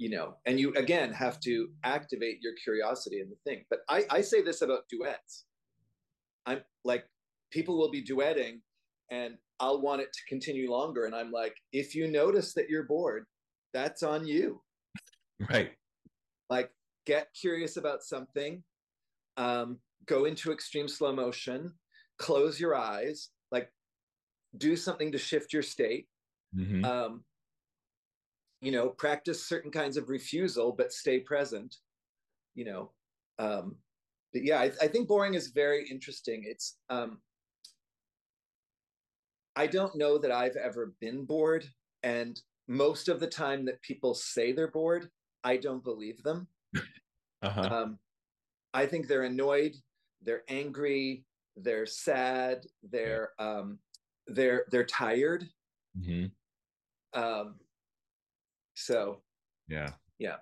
You 0.00 0.10
know, 0.10 0.36
and 0.46 0.60
you 0.60 0.72
again 0.74 1.12
have 1.12 1.40
to 1.40 1.70
activate 1.82 2.38
your 2.40 2.52
curiosity 2.62 3.20
in 3.20 3.28
the 3.28 3.36
thing. 3.44 3.64
But 3.68 3.80
I, 3.88 4.04
I 4.10 4.20
say 4.20 4.42
this 4.42 4.62
about 4.62 4.88
duets 4.88 5.46
I'm 6.48 6.62
like, 6.84 7.04
people 7.50 7.78
will 7.78 7.90
be 7.90 8.02
duetting 8.02 8.60
and 9.10 9.36
I'll 9.60 9.82
want 9.82 10.00
it 10.00 10.12
to 10.12 10.20
continue 10.28 10.70
longer. 10.70 11.04
And 11.04 11.14
I'm 11.14 11.30
like, 11.30 11.54
if 11.72 11.94
you 11.94 12.08
notice 12.08 12.54
that 12.54 12.70
you're 12.70 12.84
bored, 12.84 13.26
that's 13.74 14.02
on 14.02 14.26
you. 14.26 14.62
Right. 15.50 15.72
Like, 16.48 16.70
get 17.06 17.28
curious 17.38 17.76
about 17.76 18.02
something, 18.02 18.62
um, 19.36 19.78
go 20.06 20.24
into 20.24 20.52
extreme 20.52 20.88
slow 20.88 21.14
motion, 21.14 21.74
close 22.18 22.58
your 22.58 22.74
eyes, 22.74 23.28
like, 23.52 23.70
do 24.56 24.74
something 24.74 25.12
to 25.12 25.18
shift 25.18 25.52
your 25.52 25.62
state. 25.62 26.06
Mm-hmm. 26.56 26.84
Um, 26.84 27.24
you 28.62 28.72
know, 28.72 28.88
practice 28.88 29.46
certain 29.46 29.70
kinds 29.70 29.98
of 29.98 30.08
refusal, 30.08 30.72
but 30.72 30.92
stay 30.92 31.20
present. 31.20 31.76
You 32.54 32.64
know, 32.64 32.90
um, 33.38 33.76
but 34.32 34.44
yeah, 34.44 34.60
I, 34.60 34.72
I, 34.82 34.88
think 34.88 35.08
boring 35.08 35.34
is 35.34 35.48
very 35.48 35.88
interesting. 35.88 36.44
It's 36.46 36.76
um, 36.90 37.18
I 39.56 39.66
don't 39.66 39.96
know 39.96 40.18
that 40.18 40.30
I've 40.30 40.56
ever 40.56 40.94
been 41.00 41.24
bored, 41.24 41.66
and 42.02 42.40
most 42.68 43.08
of 43.08 43.20
the 43.20 43.26
time 43.26 43.64
that 43.64 43.82
people 43.82 44.14
say 44.14 44.52
they're 44.52 44.70
bored, 44.70 45.10
I 45.44 45.56
don't 45.56 45.82
believe 45.82 46.22
them. 46.22 46.46
uh-huh. 47.42 47.60
um, 47.62 47.98
I 48.74 48.86
think 48.86 49.08
they're 49.08 49.22
annoyed, 49.22 49.76
they're 50.22 50.44
angry, 50.48 51.24
they're 51.56 51.86
sad, 51.86 52.66
they're 52.82 53.30
um, 53.38 53.78
they're 54.26 54.64
they're 54.70 54.84
tired. 54.84 55.48
Mm-hmm. 55.98 56.26
Um, 57.18 57.54
so 58.74 59.22
yeah, 59.68 59.92
yeah. 60.18 60.36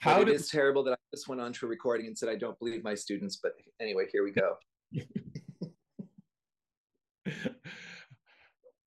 How 0.00 0.20
it 0.20 0.28
is 0.28 0.48
terrible 0.48 0.84
that 0.84 0.92
I 0.92 0.96
just 1.14 1.28
went 1.28 1.40
on 1.40 1.52
to 1.54 1.66
a 1.66 1.68
recording 1.68 2.06
and 2.06 2.16
said 2.16 2.28
I 2.28 2.36
don't 2.36 2.58
believe 2.58 2.84
my 2.84 2.94
students, 2.94 3.38
but 3.42 3.52
anyway, 3.80 4.04
here 4.10 4.24
we 4.24 4.32
go. 4.32 4.56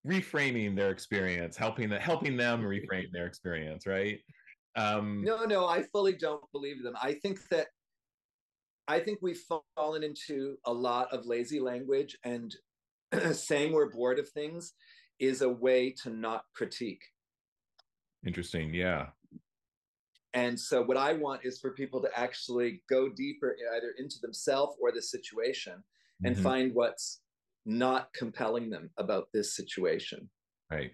reframing 0.08 0.76
their 0.76 0.92
experience, 0.92 1.58
helping 1.58 1.90
the, 1.90 2.00
helping 2.00 2.38
them 2.38 2.62
reframe 2.62 3.12
their 3.12 3.26
experience, 3.26 3.86
right? 3.86 4.20
Um, 4.76 5.24
no, 5.24 5.44
no, 5.46 5.68
I 5.68 5.84
fully 5.84 6.14
don't 6.14 6.44
believe 6.52 6.84
them. 6.84 6.96
I 7.02 7.14
think 7.14 7.40
that 7.50 7.68
I 8.88 9.00
think 9.00 9.20
we've 9.22 9.42
fallen 9.76 10.04
into 10.04 10.56
a 10.66 10.72
lot 10.72 11.12
of 11.12 11.26
lazy 11.26 11.60
language, 11.60 12.18
and 12.24 12.56
saying 13.34 13.74
we're 13.74 13.90
bored 13.90 14.20
of 14.20 14.30
things 14.30 14.74
is 15.20 15.42
a 15.42 15.50
way 15.50 15.94
to 16.04 16.10
not 16.10 16.44
critique. 16.56 17.02
Interesting. 18.26 18.74
Yeah. 18.74 19.08
And 20.38 20.60
so, 20.60 20.84
what 20.84 20.98
I 20.98 21.14
want 21.14 21.42
is 21.44 21.60
for 21.60 21.72
people 21.72 22.00
to 22.00 22.10
actually 22.16 22.84
go 22.88 23.10
deeper 23.10 23.56
either 23.76 23.96
into 23.98 24.20
themselves 24.22 24.78
or 24.80 24.92
the 24.92 25.02
situation 25.02 25.84
and 26.24 26.36
mm-hmm. 26.36 26.44
find 26.44 26.76
what's 26.76 27.22
not 27.66 28.14
compelling 28.14 28.70
them 28.70 28.92
about 29.00 29.30
this 29.34 29.56
situation. 29.56 30.30
Right. 30.70 30.92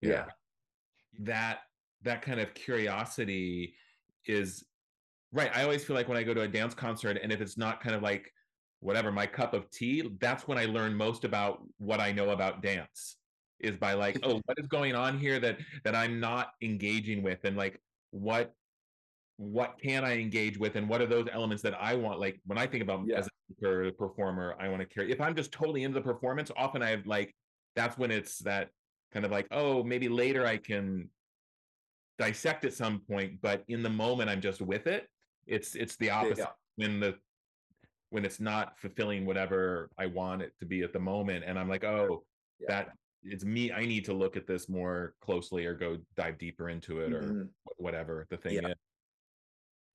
Yeah. 0.00 0.10
yeah. 0.10 0.24
That 1.20 1.58
that 2.02 2.22
kind 2.22 2.40
of 2.40 2.52
curiosity 2.54 3.76
is 4.26 4.64
right. 5.32 5.52
I 5.54 5.62
always 5.62 5.84
feel 5.84 5.94
like 5.94 6.08
when 6.08 6.18
I 6.18 6.24
go 6.24 6.34
to 6.34 6.40
a 6.40 6.48
dance 6.48 6.74
concert 6.74 7.20
and 7.22 7.30
if 7.30 7.40
it's 7.40 7.56
not 7.56 7.80
kind 7.80 7.94
of 7.94 8.02
like 8.02 8.32
whatever 8.80 9.12
my 9.12 9.26
cup 9.26 9.54
of 9.54 9.70
tea, 9.70 10.10
that's 10.18 10.48
when 10.48 10.58
I 10.58 10.64
learn 10.64 10.92
most 10.92 11.24
about 11.24 11.62
what 11.78 12.00
I 12.00 12.10
know 12.10 12.30
about 12.30 12.62
dance 12.62 13.16
is 13.60 13.76
by 13.76 13.92
like, 13.92 14.18
oh, 14.24 14.40
what 14.44 14.58
is 14.58 14.66
going 14.66 14.96
on 14.96 15.20
here 15.20 15.38
that 15.38 15.58
that 15.84 15.94
I'm 15.94 16.18
not 16.18 16.48
engaging 16.60 17.22
with 17.22 17.44
and 17.44 17.56
like 17.56 17.80
what 18.14 18.52
what 19.36 19.76
can 19.82 20.04
I 20.04 20.20
engage 20.20 20.58
with 20.58 20.76
and 20.76 20.88
what 20.88 21.00
are 21.00 21.06
those 21.06 21.26
elements 21.32 21.62
that 21.64 21.74
I 21.74 21.96
want? 21.96 22.20
Like 22.20 22.40
when 22.46 22.56
I 22.56 22.66
think 22.66 22.84
about 22.84 23.02
yeah. 23.04 23.18
as 23.18 23.28
a 23.64 23.90
performer, 23.90 24.54
I 24.60 24.68
want 24.68 24.80
to 24.80 24.86
carry. 24.86 25.10
If 25.10 25.20
I'm 25.20 25.34
just 25.34 25.50
totally 25.50 25.82
into 25.82 25.98
the 25.98 26.04
performance, 26.04 26.52
often 26.56 26.82
I 26.82 26.90
have 26.90 27.06
like 27.06 27.34
that's 27.74 27.98
when 27.98 28.12
it's 28.12 28.38
that 28.40 28.68
kind 29.12 29.24
of 29.24 29.32
like, 29.32 29.48
oh, 29.50 29.82
maybe 29.82 30.08
later 30.08 30.46
I 30.46 30.56
can 30.56 31.08
dissect 32.16 32.64
at 32.64 32.74
some 32.74 33.00
point, 33.00 33.40
but 33.42 33.64
in 33.66 33.82
the 33.82 33.90
moment 33.90 34.30
I'm 34.30 34.40
just 34.40 34.62
with 34.62 34.86
it. 34.86 35.08
It's 35.46 35.74
it's 35.74 35.96
the 35.96 36.10
opposite 36.10 36.38
yeah. 36.38 36.46
when 36.76 37.00
the 37.00 37.16
when 38.10 38.24
it's 38.24 38.38
not 38.38 38.78
fulfilling 38.78 39.26
whatever 39.26 39.90
I 39.98 40.06
want 40.06 40.42
it 40.42 40.52
to 40.60 40.64
be 40.64 40.82
at 40.82 40.92
the 40.92 41.00
moment, 41.00 41.44
and 41.44 41.58
I'm 41.58 41.68
like, 41.68 41.82
oh, 41.82 42.22
yeah. 42.60 42.66
that 42.68 42.92
it's 43.24 43.44
me 43.44 43.72
i 43.72 43.84
need 43.84 44.04
to 44.04 44.12
look 44.12 44.36
at 44.36 44.46
this 44.46 44.68
more 44.68 45.14
closely 45.20 45.64
or 45.64 45.74
go 45.74 45.98
dive 46.16 46.38
deeper 46.38 46.68
into 46.68 47.00
it 47.00 47.12
or 47.12 47.22
mm-hmm. 47.22 47.42
whatever 47.76 48.26
the 48.30 48.36
thing 48.36 48.54
yeah. 48.54 48.68
is 48.68 48.74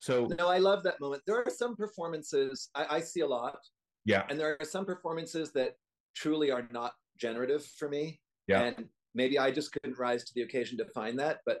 So 0.00 0.26
no, 0.38 0.48
I 0.48 0.58
love 0.58 0.82
that 0.84 0.98
moment. 0.98 1.22
There 1.26 1.36
are 1.36 1.50
some 1.50 1.76
performances 1.76 2.70
I, 2.74 2.86
I 2.96 3.00
see 3.00 3.20
a 3.20 3.26
lot. 3.26 3.58
Yeah. 4.04 4.24
And 4.28 4.40
there 4.40 4.56
are 4.58 4.64
some 4.64 4.86
performances 4.86 5.52
that 5.52 5.74
truly 6.16 6.50
are 6.50 6.66
not 6.72 6.92
generative 7.18 7.64
for 7.64 7.88
me. 7.88 8.20
Yeah. 8.46 8.62
And 8.62 8.86
maybe 9.14 9.38
I 9.38 9.50
just 9.50 9.72
couldn't 9.72 9.98
rise 9.98 10.24
to 10.24 10.32
the 10.34 10.42
occasion 10.42 10.78
to 10.78 10.86
find 10.86 11.18
that. 11.18 11.40
But 11.44 11.58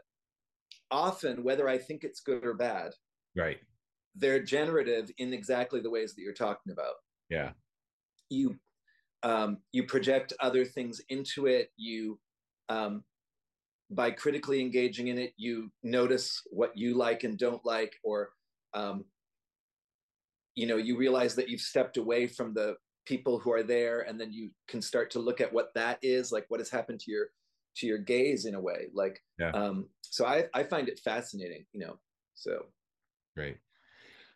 often, 0.90 1.44
whether 1.44 1.68
I 1.68 1.78
think 1.78 2.02
it's 2.02 2.20
good 2.20 2.44
or 2.44 2.54
bad, 2.54 2.92
right, 3.36 3.58
they're 4.16 4.42
generative 4.42 5.10
in 5.18 5.32
exactly 5.32 5.80
the 5.80 5.90
ways 5.90 6.14
that 6.14 6.22
you're 6.22 6.32
talking 6.32 6.72
about. 6.72 6.94
Yeah. 7.28 7.50
You 8.30 8.56
um, 9.22 9.58
you 9.72 9.84
project 9.84 10.32
other 10.40 10.64
things 10.64 11.00
into 11.08 11.46
it. 11.46 11.70
You 11.76 12.18
um, 12.68 13.04
by 13.90 14.10
critically 14.10 14.60
engaging 14.60 15.08
in 15.08 15.18
it, 15.18 15.32
you 15.36 15.70
notice 15.82 16.42
what 16.50 16.76
you 16.76 16.96
like 16.96 17.24
and 17.24 17.38
don't 17.38 17.64
like, 17.64 17.94
or 18.04 18.30
um, 18.74 19.04
you 20.54 20.66
know, 20.66 20.76
you 20.76 20.96
realize 20.96 21.34
that 21.34 21.48
you've 21.48 21.60
stepped 21.60 21.96
away 21.96 22.26
from 22.26 22.54
the 22.54 22.76
people 23.06 23.38
who 23.38 23.52
are 23.52 23.62
there, 23.62 24.00
and 24.02 24.20
then 24.20 24.32
you 24.32 24.50
can 24.68 24.80
start 24.80 25.10
to 25.10 25.18
look 25.18 25.40
at 25.40 25.52
what 25.52 25.70
that 25.74 25.98
is, 26.02 26.30
like 26.30 26.44
what 26.48 26.60
has 26.60 26.70
happened 26.70 27.00
to 27.00 27.10
your 27.10 27.26
to 27.76 27.86
your 27.86 27.98
gaze 27.98 28.46
in 28.46 28.54
a 28.54 28.60
way. 28.60 28.88
Like, 28.94 29.20
yeah. 29.38 29.50
um, 29.50 29.88
so 30.02 30.26
I 30.26 30.46
I 30.54 30.62
find 30.62 30.88
it 30.88 31.00
fascinating, 31.00 31.66
you 31.72 31.80
know. 31.80 31.98
So 32.34 32.66
great. 33.36 33.58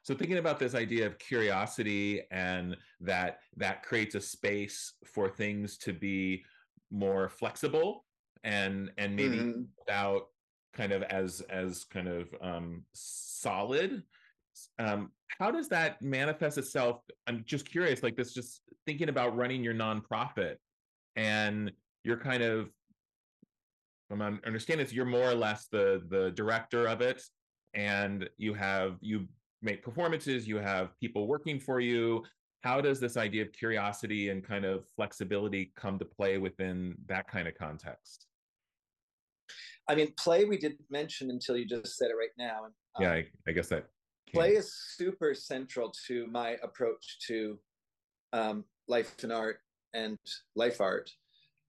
So 0.04 0.14
thinking 0.14 0.38
about 0.38 0.58
this 0.58 0.74
idea 0.74 1.06
of 1.06 1.18
curiosity 1.18 2.22
and 2.30 2.76
that 3.00 3.38
that 3.56 3.82
creates 3.82 4.14
a 4.14 4.20
space 4.20 4.92
for 5.04 5.28
things 5.28 5.76
to 5.78 5.92
be 5.92 6.44
more 6.90 7.28
flexible 7.28 8.04
and 8.44 8.92
and 8.98 9.16
maybe 9.16 9.38
mm-hmm. 9.38 9.62
without 9.78 10.26
kind 10.74 10.92
of 10.92 11.02
as 11.04 11.40
as 11.48 11.84
kind 11.84 12.08
of 12.08 12.28
um 12.42 12.84
solid 12.92 14.02
um 14.78 15.10
how 15.38 15.50
does 15.50 15.68
that 15.68 16.00
manifest 16.02 16.58
itself 16.58 17.00
i'm 17.26 17.42
just 17.46 17.68
curious 17.68 18.02
like 18.02 18.14
this 18.14 18.34
just 18.34 18.60
thinking 18.86 19.08
about 19.08 19.34
running 19.34 19.64
your 19.64 19.74
nonprofit 19.74 20.56
and 21.16 21.72
you're 22.04 22.18
kind 22.18 22.42
of 22.42 22.68
I'm 24.10 24.40
understanding 24.46 24.84
this, 24.84 24.92
you're 24.92 25.06
more 25.06 25.28
or 25.28 25.34
less 25.34 25.66
the 25.66 26.02
the 26.08 26.30
director 26.32 26.86
of 26.86 27.00
it, 27.00 27.22
and 27.72 28.28
you 28.36 28.54
have 28.54 28.96
you 29.00 29.26
make 29.64 29.82
performances, 29.82 30.46
you 30.46 30.56
have 30.56 30.98
people 31.00 31.26
working 31.26 31.58
for 31.58 31.80
you. 31.80 32.22
How 32.62 32.80
does 32.80 33.00
this 33.00 33.16
idea 33.16 33.42
of 33.42 33.52
curiosity 33.52 34.30
and 34.30 34.44
kind 34.44 34.64
of 34.64 34.84
flexibility 34.94 35.72
come 35.76 35.98
to 35.98 36.04
play 36.04 36.38
within 36.38 36.94
that 37.06 37.28
kind 37.28 37.48
of 37.48 37.54
context? 37.54 38.26
I 39.88 39.94
mean, 39.94 40.12
play 40.18 40.44
we 40.44 40.56
didn't 40.56 40.80
mention 40.90 41.30
until 41.30 41.56
you 41.56 41.66
just 41.66 41.96
said 41.96 42.08
it 42.10 42.14
right 42.14 42.30
now. 42.38 42.64
Um, 42.64 43.02
yeah, 43.02 43.12
I, 43.12 43.26
I, 43.46 43.52
guess 43.52 43.68
that 43.68 43.86
play 44.32 44.52
is 44.52 44.74
super 44.96 45.34
central 45.34 45.92
to 46.06 46.26
my 46.28 46.56
approach 46.62 47.18
to 47.26 47.58
um, 48.32 48.64
life 48.88 49.14
and 49.22 49.32
art 49.32 49.58
and 49.92 50.18
life 50.56 50.80
art. 50.80 51.10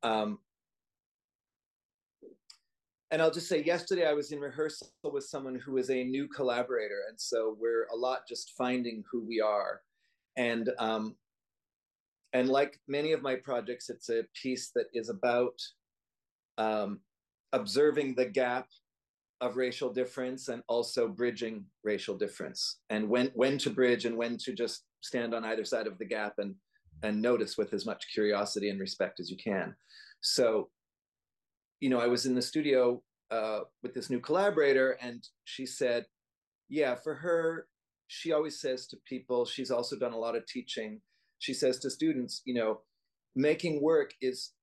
Um, 0.03 0.39
and 3.15 3.21
I'll 3.21 3.31
just 3.31 3.47
say, 3.47 3.63
yesterday 3.63 4.05
I 4.05 4.11
was 4.11 4.33
in 4.33 4.41
rehearsal 4.41 4.89
with 5.05 5.23
someone 5.23 5.55
who 5.55 5.77
is 5.77 5.89
a 5.89 6.03
new 6.03 6.27
collaborator, 6.27 7.03
and 7.07 7.17
so 7.17 7.55
we're 7.57 7.85
a 7.85 7.95
lot 7.95 8.27
just 8.27 8.51
finding 8.57 9.05
who 9.09 9.25
we 9.25 9.39
are, 9.39 9.79
and 10.35 10.69
um, 10.79 11.15
and 12.33 12.49
like 12.49 12.77
many 12.89 13.13
of 13.13 13.21
my 13.21 13.35
projects, 13.35 13.89
it's 13.89 14.09
a 14.09 14.23
piece 14.43 14.71
that 14.75 14.87
is 14.93 15.07
about 15.07 15.53
um, 16.57 16.99
observing 17.53 18.15
the 18.15 18.25
gap 18.25 18.67
of 19.39 19.55
racial 19.55 19.93
difference 19.93 20.49
and 20.49 20.61
also 20.67 21.07
bridging 21.07 21.63
racial 21.85 22.17
difference. 22.17 22.79
And 22.89 23.07
when 23.07 23.31
when 23.33 23.57
to 23.59 23.69
bridge 23.69 24.03
and 24.03 24.17
when 24.17 24.37
to 24.39 24.51
just 24.51 24.83
stand 24.99 25.33
on 25.33 25.45
either 25.45 25.63
side 25.63 25.87
of 25.87 25.97
the 25.99 26.05
gap 26.05 26.33
and 26.39 26.53
and 27.01 27.21
notice 27.21 27.57
with 27.57 27.73
as 27.73 27.85
much 27.85 28.11
curiosity 28.13 28.69
and 28.69 28.79
respect 28.81 29.21
as 29.21 29.31
you 29.31 29.37
can. 29.37 29.73
So 30.19 30.67
you 31.79 31.89
know 31.89 31.99
i 31.99 32.07
was 32.07 32.25
in 32.25 32.35
the 32.35 32.41
studio 32.41 33.01
uh, 33.31 33.61
with 33.81 33.93
this 33.93 34.09
new 34.09 34.19
collaborator 34.19 34.97
and 35.01 35.27
she 35.43 35.65
said 35.65 36.05
yeah 36.69 36.95
for 36.95 37.15
her 37.15 37.67
she 38.07 38.31
always 38.31 38.59
says 38.59 38.85
to 38.87 38.97
people 39.07 39.45
she's 39.45 39.71
also 39.71 39.97
done 39.97 40.13
a 40.13 40.17
lot 40.17 40.35
of 40.35 40.45
teaching 40.45 41.01
she 41.39 41.53
says 41.53 41.79
to 41.79 41.89
students 41.89 42.41
you 42.45 42.53
know 42.53 42.81
making 43.35 43.81
work 43.81 44.13
is 44.21 44.53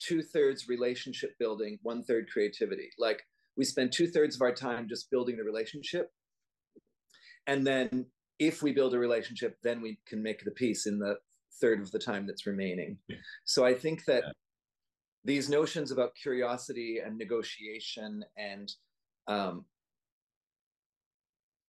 two 0.00 0.22
thirds 0.22 0.68
relationship 0.68 1.38
building, 1.38 1.78
one 1.82 2.02
third 2.02 2.28
creativity. 2.32 2.90
Like 2.98 3.22
we 3.56 3.64
spend 3.64 3.92
two 3.92 4.08
thirds 4.08 4.34
of 4.34 4.42
our 4.42 4.54
time 4.54 4.88
just 4.88 5.10
building 5.10 5.36
the 5.36 5.44
relationship. 5.44 6.10
And 7.46 7.66
then 7.66 8.06
if 8.38 8.62
we 8.62 8.72
build 8.72 8.94
a 8.94 8.98
relationship, 8.98 9.58
then 9.62 9.80
we 9.80 9.98
can 10.06 10.22
make 10.22 10.44
the 10.44 10.50
piece 10.50 10.86
in 10.86 10.98
the 10.98 11.16
third 11.60 11.80
of 11.80 11.90
the 11.90 11.98
time 11.98 12.26
that's 12.26 12.46
remaining. 12.46 12.98
Yeah. 13.08 13.16
So 13.44 13.64
I 13.64 13.74
think 13.74 14.04
that. 14.06 14.24
These 15.24 15.48
notions 15.48 15.90
about 15.90 16.14
curiosity 16.14 17.00
and 17.04 17.16
negotiation 17.18 18.24
and 18.36 18.72
um, 19.28 19.64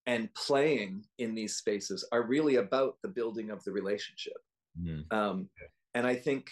and 0.08 0.34
playing 0.34 1.04
in 1.20 1.36
these 1.36 1.58
spaces 1.58 2.08
are 2.12 2.24
really 2.24 2.56
about 2.56 2.96
the 3.04 3.10
building 3.10 3.52
of 3.52 3.64
the 3.64 3.72
relationship. 3.72 4.38
Mm. 4.80 5.12
Um. 5.12 5.50
And 5.94 6.08
I 6.08 6.16
think 6.16 6.50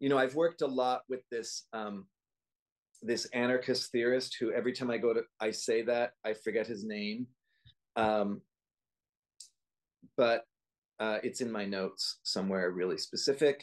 you 0.00 0.08
know, 0.08 0.18
I've 0.18 0.34
worked 0.34 0.62
a 0.62 0.66
lot 0.66 1.02
with 1.08 1.20
this 1.30 1.66
um, 1.72 2.06
this 3.02 3.26
anarchist 3.26 3.90
theorist 3.92 4.36
who 4.38 4.52
every 4.52 4.72
time 4.72 4.90
I 4.90 4.98
go 4.98 5.14
to 5.14 5.22
I 5.40 5.50
say 5.50 5.82
that 5.82 6.12
I 6.24 6.34
forget 6.34 6.66
his 6.66 6.84
name, 6.84 7.26
um, 7.96 8.40
but 10.16 10.44
uh, 10.98 11.18
it's 11.22 11.40
in 11.40 11.50
my 11.50 11.64
notes 11.64 12.18
somewhere 12.22 12.70
really 12.70 12.98
specific. 12.98 13.62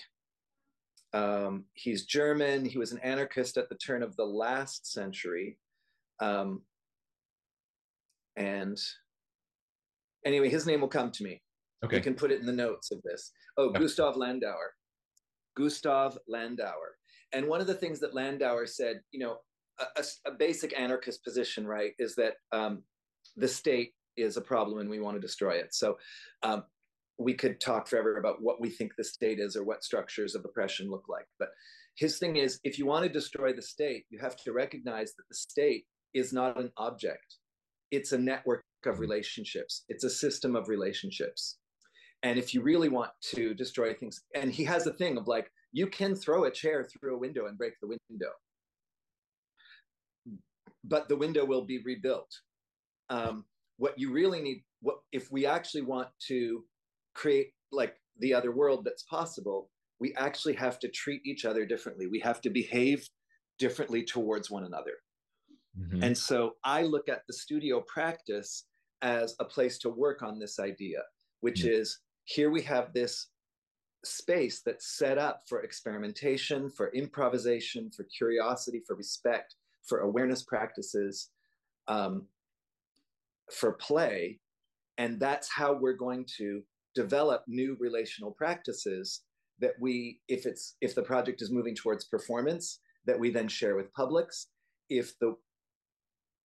Um, 1.14 1.66
he's 1.74 2.06
German. 2.06 2.66
He 2.66 2.78
was 2.78 2.92
an 2.92 3.00
anarchist 3.00 3.58
at 3.58 3.70
the 3.70 3.76
turn 3.76 4.02
of 4.02 4.16
the 4.16 4.26
last 4.26 4.92
century, 4.92 5.58
um, 6.20 6.62
and 8.36 8.80
anyway, 10.26 10.50
his 10.50 10.66
name 10.66 10.82
will 10.82 10.88
come 10.88 11.12
to 11.12 11.24
me. 11.24 11.42
Okay, 11.86 11.98
we 11.98 12.02
can 12.02 12.16
put 12.16 12.32
it 12.32 12.40
in 12.40 12.46
the 12.46 12.52
notes 12.52 12.92
of 12.92 13.02
this. 13.04 13.32
Oh, 13.58 13.70
Gustav 13.70 14.16
Landauer. 14.16 14.72
Gustav 15.56 16.18
Landauer. 16.32 16.94
And 17.34 17.48
one 17.48 17.62
of 17.62 17.68
the 17.68 17.74
things 17.74 18.00
that 18.00 18.14
Landauer 18.14 18.68
said, 18.68 19.02
you 19.12 19.20
know, 19.20 19.38
a, 19.80 20.04
a 20.26 20.32
basic 20.32 20.80
anarchist 20.80 21.24
position, 21.24 21.66
right, 21.66 21.94
is 22.00 22.16
that 22.16 22.34
um, 22.52 22.84
the 23.36 23.48
state 23.48 23.94
is 24.16 24.38
a 24.38 24.42
problem 24.42 24.80
and 24.80 24.90
we 24.90 25.00
want 25.00 25.16
to 25.18 25.22
destroy 25.22 25.54
it. 25.54 25.74
So 25.74 25.98
um, 26.44 26.64
we 27.18 27.34
could 27.34 27.60
talk 27.60 27.88
forever 27.88 28.18
about 28.18 28.42
what 28.42 28.60
we 28.60 28.70
think 28.70 28.94
the 28.96 29.04
state 29.04 29.40
is 29.40 29.56
or 29.56 29.64
what 29.64 29.84
structures 29.84 30.36
of 30.36 30.46
oppression 30.46 30.90
look 30.90 31.06
like. 31.08 31.28
But 31.40 31.50
his 31.96 32.18
thing 32.18 32.38
is 32.38 32.60
if 32.64 32.80
you 32.80 32.86
want 32.86 33.04
to 33.04 33.10
destroy 33.10 33.54
the 33.54 33.62
state, 33.62 34.06
you 34.10 34.20
have 34.20 34.36
to 34.44 34.52
recognize 34.52 35.14
that 35.16 35.28
the 35.30 35.36
state 35.36 35.86
is 36.14 36.34
not 36.34 36.60
an 36.60 36.72
object, 36.78 37.38
it's 37.92 38.12
a 38.12 38.18
network 38.18 38.64
of 38.86 39.00
relationships, 39.00 39.84
it's 39.90 40.04
a 40.04 40.10
system 40.10 40.56
of 40.56 40.70
relationships. 40.70 41.58
And 42.24 42.40
if 42.40 42.54
you 42.54 42.62
really 42.62 42.90
want 42.90 43.12
to 43.36 43.54
destroy 43.54 43.94
things, 43.94 44.22
and 44.34 44.52
he 44.52 44.64
has 44.64 44.88
a 44.88 44.94
thing 44.94 45.18
of 45.18 45.28
like, 45.28 45.52
you 45.72 45.88
can 45.88 46.16
throw 46.16 46.46
a 46.46 46.52
chair 46.52 46.84
through 46.84 47.16
a 47.16 47.20
window 47.20 47.48
and 47.48 47.58
break 47.58 47.74
the 47.82 47.88
window, 47.88 48.32
but 50.84 51.10
the 51.10 51.16
window 51.16 51.46
will 51.46 51.66
be 51.66 51.82
rebuilt. 51.84 52.32
Um, 53.10 53.46
what 53.78 54.00
you 54.00 54.12
really 54.12 54.42
need, 54.42 54.64
what 54.82 54.98
if 55.12 55.32
we 55.32 55.46
actually 55.46 55.82
want 55.82 56.08
to 56.28 56.64
create 57.14 57.52
like 57.72 57.96
the 58.20 58.34
other 58.34 58.52
world 58.52 58.84
that's 58.86 59.04
possible, 59.04 59.70
we 60.00 60.14
actually 60.16 60.54
have 60.54 60.80
to 60.80 60.88
treat 60.90 61.22
each 61.26 61.46
other 61.46 61.66
differently. 61.66 62.08
We 62.08 62.20
have 62.20 62.42
to 62.42 62.50
behave 62.50 63.08
differently 63.60 64.04
towards 64.04 64.52
one 64.52 64.66
another. 64.66 64.94
Mm-hmm. 65.80 66.04
And 66.04 66.18
so 66.18 66.54
I 66.64 66.84
look 66.84 67.10
at 67.10 67.24
the 67.28 67.34
studio 67.34 67.82
practice 67.88 68.66
as 69.02 69.36
a 69.40 69.46
place 69.46 69.78
to 69.80 69.90
work 69.90 70.22
on 70.22 70.40
this 70.40 70.60
idea, 70.60 71.00
which 71.42 71.62
mm-hmm. 71.62 71.82
is 71.82 72.00
here 72.26 72.52
we 72.52 72.62
have 72.62 72.94
this 72.94 73.28
space 74.06 74.62
that's 74.66 74.98
set 74.98 75.18
up 75.18 75.42
for 75.48 75.62
experimentation, 75.62 76.70
for 76.70 76.92
improvisation, 76.94 77.90
for 77.96 78.06
curiosity, 78.06 78.82
for 78.86 78.96
respect, 78.96 79.56
for 79.88 80.00
awareness 80.00 80.44
practices, 80.44 81.30
um, 81.88 82.28
for 83.52 83.74
play. 83.74 84.40
And 84.98 85.20
that's 85.20 85.50
how 85.52 85.74
we're 85.74 85.94
going 85.94 86.26
to 86.38 86.62
develop 86.96 87.44
new 87.48 87.78
relational 87.80 88.32
practices 88.32 89.22
that 89.60 89.74
we, 89.80 90.20
if 90.28 90.46
it's 90.46 90.76
if 90.82 90.96
the 90.96 91.04
project 91.04 91.42
is 91.42 91.52
moving 91.52 91.76
towards 91.76 92.06
performance, 92.06 92.80
that 93.06 93.20
we 93.20 93.30
then 93.30 93.48
share 93.48 93.76
with 93.76 93.94
publics. 93.94 94.48
If 94.90 95.18
the 95.20 95.36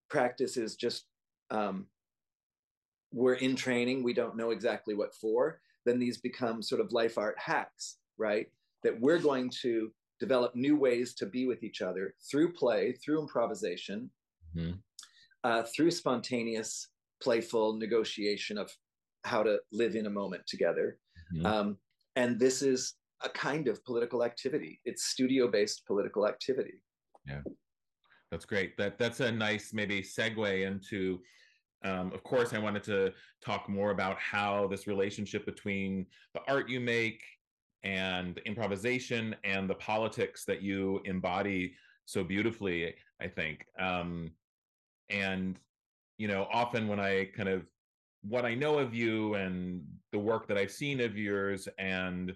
practice 0.09 0.57
is 0.57 0.75
just 0.75 1.05
um, 1.51 1.87
we're 3.11 3.35
in 3.35 3.55
training, 3.55 4.03
we 4.03 4.13
don't 4.13 4.37
know 4.37 4.51
exactly 4.51 4.95
what 4.95 5.15
for, 5.15 5.59
then 5.85 5.99
these 5.99 6.17
become 6.17 6.61
sort 6.61 6.81
of 6.81 6.91
life 6.91 7.17
art 7.17 7.35
hacks, 7.37 7.97
right? 8.17 8.47
That 8.83 8.99
we're 8.99 9.19
going 9.19 9.51
to 9.61 9.91
develop 10.19 10.55
new 10.55 10.77
ways 10.77 11.13
to 11.15 11.25
be 11.25 11.47
with 11.47 11.63
each 11.63 11.81
other 11.81 12.13
through 12.29 12.53
play, 12.53 12.93
through 12.93 13.21
improvisation, 13.21 14.09
mm-hmm. 14.55 14.73
uh, 15.43 15.63
through 15.75 15.91
spontaneous 15.91 16.89
playful 17.21 17.73
negotiation 17.77 18.57
of 18.57 18.71
how 19.23 19.43
to 19.43 19.59
live 19.71 19.95
in 19.95 20.05
a 20.05 20.09
moment 20.09 20.43
together. 20.47 20.97
Mm-hmm. 21.33 21.45
Um, 21.45 21.77
and 22.15 22.39
this 22.39 22.61
is 22.61 22.95
a 23.23 23.29
kind 23.29 23.67
of 23.67 23.83
political 23.85 24.23
activity. 24.23 24.79
It's 24.85 25.05
studio-based 25.05 25.85
political 25.85 26.27
activity. 26.27 26.81
Yeah, 27.27 27.41
that's 28.31 28.45
great. 28.45 28.77
That 28.77 28.97
that's 28.97 29.19
a 29.19 29.31
nice 29.31 29.73
maybe 29.73 30.01
segue 30.01 30.65
into. 30.65 31.19
Um, 31.83 32.11
of 32.13 32.23
course, 32.23 32.53
I 32.53 32.59
wanted 32.59 32.83
to 32.83 33.13
talk 33.43 33.69
more 33.69 33.91
about 33.91 34.17
how 34.19 34.67
this 34.67 34.87
relationship 34.87 35.45
between 35.45 36.05
the 36.33 36.41
art 36.47 36.69
you 36.69 36.79
make 36.79 37.21
and 37.83 38.35
the 38.35 38.45
improvisation 38.45 39.35
and 39.45 39.69
the 39.69 39.75
politics 39.75 40.43
that 40.45 40.61
you 40.61 41.01
embody 41.05 41.73
so 42.05 42.23
beautifully. 42.23 42.93
I 43.21 43.27
think, 43.27 43.65
um, 43.77 44.31
and 45.09 45.57
you 46.17 46.27
know, 46.27 46.47
often 46.51 46.87
when 46.87 46.99
I 46.99 47.25
kind 47.35 47.49
of 47.49 47.63
what 48.21 48.45
I 48.45 48.53
know 48.53 48.79
of 48.79 48.93
you 48.93 49.35
and 49.35 49.83
the 50.11 50.19
work 50.19 50.47
that 50.47 50.57
I've 50.57 50.71
seen 50.71 50.99
of 51.01 51.17
yours 51.17 51.67
and 51.77 52.35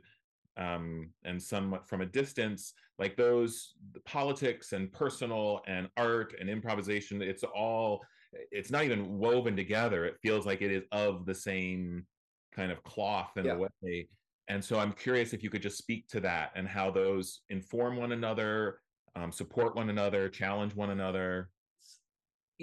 um, 0.56 1.10
and 1.26 1.42
somewhat 1.42 1.88
from 1.88 2.02
a 2.02 2.06
distance, 2.06 2.74
like 3.00 3.18
those 3.18 3.74
politics 4.06 4.74
and 4.74 4.92
personal 4.92 5.62
and 5.68 5.90
art 5.98 6.36
and 6.40 6.50
improvisation, 6.50 7.22
it's 7.22 7.44
all 7.44 8.04
it's 8.52 8.72
not 8.72 8.84
even 8.84 9.18
woven 9.18 9.56
together. 9.56 10.06
It 10.06 10.18
feels 10.22 10.46
like 10.46 10.62
it 10.62 10.72
is 10.72 10.84
of 10.92 11.26
the 11.26 11.36
same 11.36 12.06
kind 12.54 12.72
of 12.72 12.84
cloth 12.84 13.32
in 13.36 13.46
yeah. 13.46 13.54
a 13.54 13.58
way. 13.58 14.08
And 14.48 14.64
so 14.64 14.78
I'm 14.78 14.92
curious 14.92 15.34
if 15.34 15.44
you 15.44 15.50
could 15.50 15.62
just 15.62 15.78
speak 15.78 16.08
to 16.10 16.20
that 16.22 16.52
and 16.56 16.68
how 16.68 16.92
those 16.92 17.42
inform 17.50 17.96
one 17.96 18.12
another, 18.12 18.80
um, 19.16 19.32
support 19.32 19.76
one 19.76 19.90
another, 19.90 20.30
challenge 20.30 20.76
one 20.76 20.90
another 20.90 21.50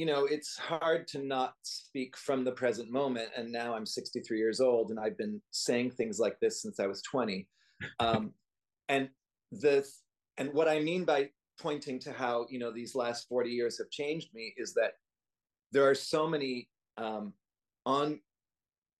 you 0.00 0.06
know, 0.06 0.24
it's 0.24 0.56
hard 0.56 1.06
to 1.06 1.18
not 1.18 1.52
speak 1.62 2.16
from 2.16 2.42
the 2.42 2.52
present 2.52 2.90
moment. 2.90 3.28
And 3.36 3.52
now 3.52 3.74
I'm 3.74 3.84
63 3.84 4.38
years 4.38 4.58
old, 4.58 4.88
and 4.88 4.98
I've 4.98 5.18
been 5.18 5.42
saying 5.50 5.90
things 5.90 6.18
like 6.18 6.40
this 6.40 6.62
since 6.62 6.80
I 6.80 6.86
was 6.86 7.02
20. 7.02 7.46
Um, 7.98 8.34
and 8.90 9.08
the 9.52 9.86
and 10.36 10.52
what 10.52 10.68
I 10.68 10.80
mean 10.80 11.06
by 11.06 11.30
pointing 11.58 11.98
to 12.00 12.12
how 12.12 12.46
you 12.50 12.58
know 12.58 12.70
these 12.70 12.94
last 12.94 13.26
40 13.26 13.48
years 13.48 13.78
have 13.78 13.88
changed 13.88 14.28
me 14.34 14.52
is 14.58 14.74
that 14.74 14.92
there 15.72 15.88
are 15.88 15.94
so 15.94 16.26
many 16.26 16.68
um, 16.98 17.32
on 17.86 18.20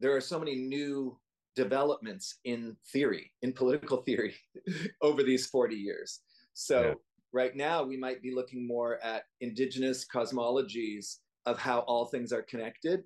there 0.01 0.17
are 0.17 0.21
so 0.23 0.39
many 0.39 0.55
new 0.55 1.19
developments 1.57 2.39
in 2.45 2.75
theory 2.91 3.31
in 3.43 3.53
political 3.53 3.99
theory 3.99 4.35
over 5.03 5.23
these 5.23 5.47
40 5.49 5.77
years 5.77 6.21
so 6.55 6.95
right 7.33 7.57
now 7.57 7.83
we 7.83 7.97
might 7.97 8.23
be 8.23 8.35
looking 8.35 8.66
more 8.66 8.99
at 9.03 9.25
indigenous 9.40 10.07
cosmologies 10.12 11.16
of 11.47 11.59
how 11.59 11.81
all 11.81 12.07
things 12.07 12.33
are 12.33 12.43
connected 12.43 13.03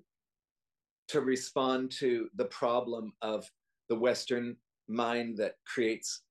to 1.07 1.21
respond 1.21 1.91
to 1.91 2.27
the 2.35 2.45
problem 2.45 3.13
of 3.21 3.49
the 3.89 3.95
western 3.95 4.55
mind 4.87 5.37
that 5.37 5.55
creates 5.65 6.21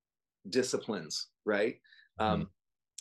disciplines 0.49 1.27
right 1.45 1.75
mm-hmm. 2.19 2.41
um, 2.41 2.49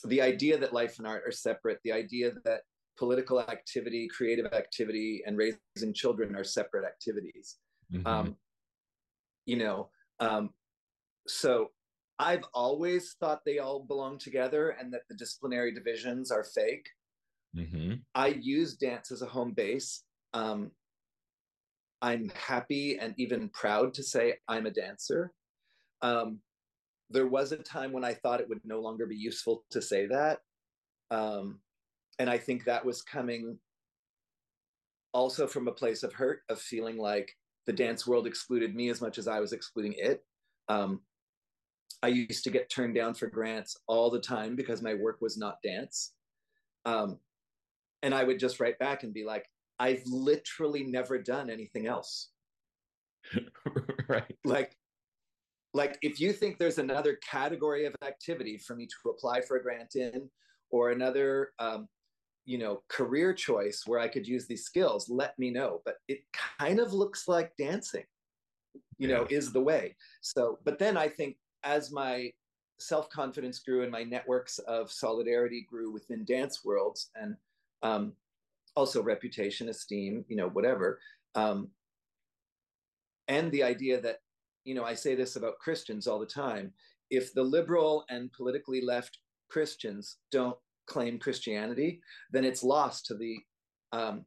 the 0.05 0.21
idea 0.21 0.59
that 0.59 0.73
life 0.73 0.99
and 0.99 1.07
art 1.07 1.23
are 1.27 1.33
separate 1.33 1.79
the 1.85 1.93
idea 1.93 2.33
that 2.45 2.61
political 2.97 3.41
activity 3.41 4.09
creative 4.09 4.47
activity 4.53 5.23
and 5.27 5.37
raising 5.37 5.93
children 5.93 6.37
are 6.37 6.45
separate 6.45 6.85
activities 6.85 7.57
mm-hmm. 7.93 8.07
um, 8.07 8.37
you 9.47 9.57
know 9.57 9.89
um, 10.21 10.51
so 11.27 11.71
I've 12.19 12.45
always 12.55 13.17
thought 13.19 13.41
they 13.45 13.59
all 13.59 13.81
belong 13.81 14.19
together 14.19 14.71
and 14.71 14.93
that 14.93 15.03
the 15.09 15.17
disciplinary 15.17 15.73
divisions 15.75 16.31
are 16.31 16.45
fake. 16.45 16.89
Mm-hmm. 17.57 17.95
I 18.15 18.29
use 18.29 18.77
dance 18.77 19.11
as 19.11 19.23
a 19.23 19.27
home 19.27 19.53
base. 19.53 20.03
Um, 20.33 20.71
I'm 22.03 22.31
happy 22.35 22.99
and 22.99 23.15
even 23.17 23.49
proud 23.49 23.95
to 23.95 24.03
say 24.03 24.35
I'm 24.49 24.67
a 24.67 24.71
dancer. 24.71 25.33
Um, 26.03 26.41
there 27.11 27.27
was 27.27 27.53
a 27.53 27.57
time 27.57 27.93
when 27.93 28.05
I 28.05 28.15
thought 28.15 28.41
it 28.41 28.49
would 28.49 28.61
no 28.65 28.81
longer 28.81 29.07
be 29.07 29.17
useful 29.17 29.65
to 29.71 29.81
say 29.81 30.07
that. 30.07 30.41
Um, 31.11 31.61
and 32.19 32.29
I 32.29 32.39
think 32.39 32.65
that 32.65 32.85
was 32.85 33.03
coming 33.03 33.59
also 35.13 35.47
from 35.47 35.69
a 35.69 35.73
place 35.73 36.03
of 36.03 36.13
hurt, 36.13 36.41
of 36.49 36.61
feeling 36.61 36.99
like 36.99 37.33
the 37.67 37.73
dance 37.73 38.07
world 38.07 38.27
excluded 38.27 38.75
me 38.75 38.89
as 38.91 39.01
much 39.01 39.17
as 39.17 39.29
I 39.29 39.41
was 39.41 39.53
excluding 39.53 39.95
it. 39.97 40.23
Um, 40.69 41.01
I 42.03 42.09
used 42.09 42.45
to 42.45 42.51
get 42.51 42.71
turned 42.71 42.95
down 42.95 43.15
for 43.15 43.27
grants 43.27 43.77
all 43.87 44.11
the 44.11 44.21
time 44.21 44.57
because 44.57 44.83
my 44.83 44.95
work 44.95 45.21
was 45.21 45.37
not 45.37 45.59
dance. 45.63 46.13
Um, 46.85 47.19
and 48.03 48.15
I 48.15 48.25
would 48.25 48.39
just 48.39 48.61
write 48.61 48.79
back 48.79 49.03
and 49.03 49.15
be 49.15 49.25
like, 49.25 49.47
I've 49.79 50.03
literally 50.07 50.85
never 50.85 51.19
done 51.19 51.51
anything 51.51 51.87
else. 51.87 52.31
right. 54.09 54.37
Like, 54.45 54.77
like 55.73 55.99
if 56.03 56.21
you 56.21 56.33
think 56.33 56.59
there's 56.59 56.79
another 56.79 57.19
category 57.29 57.87
of 57.87 57.95
activity 58.07 58.59
for 58.59 58.77
me 58.77 58.87
to 58.87 59.11
apply 59.11 59.41
for 59.41 59.57
a 59.57 59.63
grant 59.63 59.97
in, 59.97 60.29
or 60.71 60.91
another, 60.91 61.53
um, 61.59 61.89
you 62.47 62.59
know, 62.59 62.83
career 62.89 63.33
choice 63.33 63.85
where 63.87 64.01
I 64.01 64.09
could 64.09 64.27
use 64.27 64.47
these 64.47 64.65
skills, 64.65 65.09
let 65.09 65.39
me 65.39 65.51
know. 65.51 65.81
But 65.85 65.97
it 66.09 66.21
kind 66.59 66.81
of 66.81 66.93
looks 66.93 67.29
like 67.29 67.57
dancing, 67.57 68.05
you 68.99 69.09
yeah. 69.09 69.17
know, 69.17 69.27
is 69.31 69.53
the 69.53 69.61
way. 69.61 69.97
So, 70.21 70.59
but 70.65 70.79
then 70.79 70.97
I 70.97 71.09
think 71.09 71.37
as 71.65 71.91
my 71.91 72.31
self 72.79 73.09
confidence 73.11 73.59
grew 73.61 73.83
and 73.83 73.93
my 73.93 74.05
networks 74.05 74.59
of 74.61 74.91
solidarity 74.91 75.67
grew 75.69 75.93
within 75.93 76.25
dance 76.25 76.65
worlds 76.65 77.11
and 77.15 77.37
um, 77.83 78.13
also 78.77 79.03
reputation, 79.03 79.69
esteem, 79.69 80.25
you 80.29 80.37
know, 80.37 80.49
whatever. 80.49 80.99
Um, 81.35 81.69
and 83.29 83.51
the 83.53 83.63
idea 83.63 84.01
that, 84.01 84.19
you 84.65 84.75
know, 84.75 84.85
I 84.85 84.95
say 84.95 85.15
this 85.15 85.37
about 85.37 85.59
Christians 85.59 86.07
all 86.07 86.19
the 86.19 86.27
time 86.27 86.73
if 87.11 87.33
the 87.35 87.43
liberal 87.43 88.05
and 88.09 88.33
politically 88.33 88.81
left 88.81 89.19
Christians 89.49 90.17
don't 90.33 90.57
claim 90.87 91.19
Christianity, 91.19 92.01
then 92.33 92.45
it's 92.45 92.63
lost 92.63 93.07
to 93.07 93.15
the 93.15 93.39
um, 93.93 94.25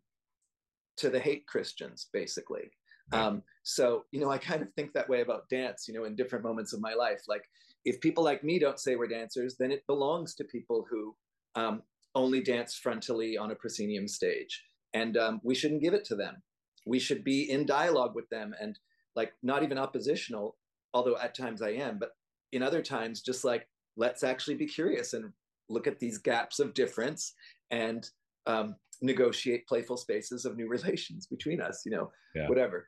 to 0.97 1.09
the 1.09 1.19
hate 1.19 1.45
Christians, 1.47 2.07
basically. 2.13 2.71
Um, 3.11 3.43
so, 3.69 4.05
you 4.11 4.21
know, 4.21 4.31
I 4.31 4.37
kind 4.37 4.61
of 4.61 4.71
think 4.75 4.93
that 4.93 5.09
way 5.09 5.19
about 5.19 5.49
dance, 5.49 5.89
you 5.89 5.93
know, 5.93 6.05
in 6.05 6.15
different 6.15 6.45
moments 6.45 6.71
of 6.71 6.79
my 6.79 6.93
life. 6.93 7.23
Like, 7.27 7.43
if 7.83 7.99
people 7.99 8.23
like 8.23 8.41
me 8.41 8.59
don't 8.59 8.79
say 8.79 8.95
we're 8.95 9.07
dancers, 9.07 9.57
then 9.59 9.73
it 9.73 9.85
belongs 9.87 10.35
to 10.35 10.45
people 10.45 10.85
who 10.89 11.13
um, 11.55 11.81
only 12.15 12.41
dance 12.41 12.79
frontally 12.81 13.37
on 13.37 13.51
a 13.51 13.55
proscenium 13.55 14.07
stage. 14.07 14.63
And 14.93 15.17
um, 15.17 15.41
we 15.43 15.53
shouldn't 15.53 15.81
give 15.81 15.93
it 15.93 16.05
to 16.05 16.15
them. 16.15 16.41
We 16.85 16.97
should 16.97 17.25
be 17.25 17.51
in 17.51 17.65
dialogue 17.65 18.15
with 18.15 18.29
them 18.29 18.55
and, 18.57 18.79
like, 19.17 19.33
not 19.43 19.63
even 19.63 19.77
oppositional, 19.77 20.55
although 20.93 21.17
at 21.17 21.35
times 21.35 21.61
I 21.61 21.71
am, 21.71 21.99
but 21.99 22.11
in 22.53 22.63
other 22.63 22.81
times, 22.81 23.21
just 23.21 23.43
like, 23.43 23.67
let's 23.97 24.23
actually 24.23 24.55
be 24.55 24.65
curious 24.65 25.11
and 25.11 25.33
look 25.67 25.87
at 25.87 25.99
these 25.99 26.19
gaps 26.19 26.59
of 26.61 26.73
difference 26.73 27.33
and 27.69 28.09
um, 28.45 28.77
negotiate 29.01 29.67
playful 29.67 29.97
spaces 29.97 30.45
of 30.45 30.55
new 30.55 30.69
relations 30.77 31.27
between 31.27 31.59
us, 31.59 31.81
you 31.85 31.91
know, 31.91 32.11
yeah. 32.33 32.47
whatever. 32.47 32.87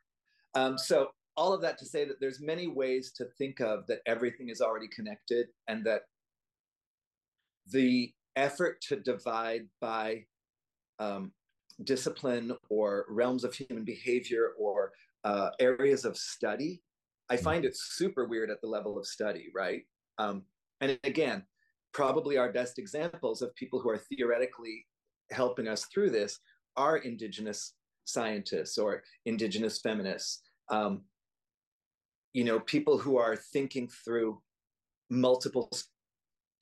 Um, 0.55 0.77
so 0.77 1.09
all 1.37 1.53
of 1.53 1.61
that 1.61 1.77
to 1.79 1.85
say 1.85 2.05
that 2.05 2.19
there's 2.19 2.41
many 2.41 2.67
ways 2.67 3.11
to 3.13 3.25
think 3.37 3.59
of 3.59 3.87
that 3.87 3.99
everything 4.05 4.49
is 4.49 4.61
already 4.61 4.87
connected 4.87 5.47
and 5.67 5.85
that 5.85 6.01
the 7.71 8.11
effort 8.35 8.81
to 8.81 8.97
divide 8.97 9.67
by 9.79 10.23
um, 10.99 11.31
discipline 11.83 12.55
or 12.69 13.05
realms 13.09 13.43
of 13.43 13.53
human 13.53 13.85
behavior 13.85 14.49
or 14.59 14.91
uh, 15.23 15.49
areas 15.59 16.05
of 16.05 16.17
study, 16.17 16.81
I 17.29 17.37
mm. 17.37 17.43
find 17.43 17.65
it 17.65 17.77
super 17.77 18.25
weird 18.25 18.49
at 18.49 18.61
the 18.61 18.67
level 18.67 18.97
of 18.97 19.05
study, 19.05 19.47
right? 19.55 19.83
Um, 20.17 20.43
and 20.81 20.99
again, 21.03 21.43
probably 21.93 22.37
our 22.37 22.51
best 22.51 22.79
examples 22.79 23.41
of 23.41 23.55
people 23.55 23.79
who 23.79 23.89
are 23.89 23.97
theoretically 23.97 24.85
helping 25.31 25.67
us 25.67 25.85
through 25.85 26.09
this 26.09 26.39
are 26.75 26.97
indigenous 26.97 27.73
scientists 28.11 28.77
or 28.77 29.03
indigenous 29.25 29.79
feminists 29.79 30.41
um, 30.69 31.01
you 32.33 32.43
know 32.43 32.59
people 32.59 32.97
who 32.97 33.17
are 33.17 33.35
thinking 33.35 33.87
through 34.05 34.41
multiple 35.09 35.69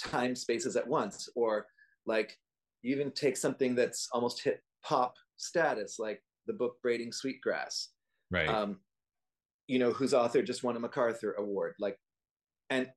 time 0.01 0.35
spaces 0.35 0.75
at 0.75 0.87
once 0.87 1.27
or 1.35 1.65
like 2.05 2.37
you 2.81 2.95
even 2.95 3.11
take 3.11 3.35
something 3.35 3.75
that's 3.75 4.07
almost 4.13 4.41
hit 4.43 4.61
pop 4.83 5.15
status 5.35 5.97
like 5.99 6.21
the 6.45 6.53
book 6.53 6.75
braiding 6.81 7.11
sweetgrass 7.11 7.89
right. 8.31 8.47
um, 8.47 8.77
you 9.67 9.79
know 9.79 9.91
whose 9.91 10.13
author 10.13 10.41
just 10.41 10.63
won 10.63 10.77
a 10.77 10.79
macarthur 10.79 11.33
award 11.33 11.73
like 11.79 11.97
and 12.69 12.87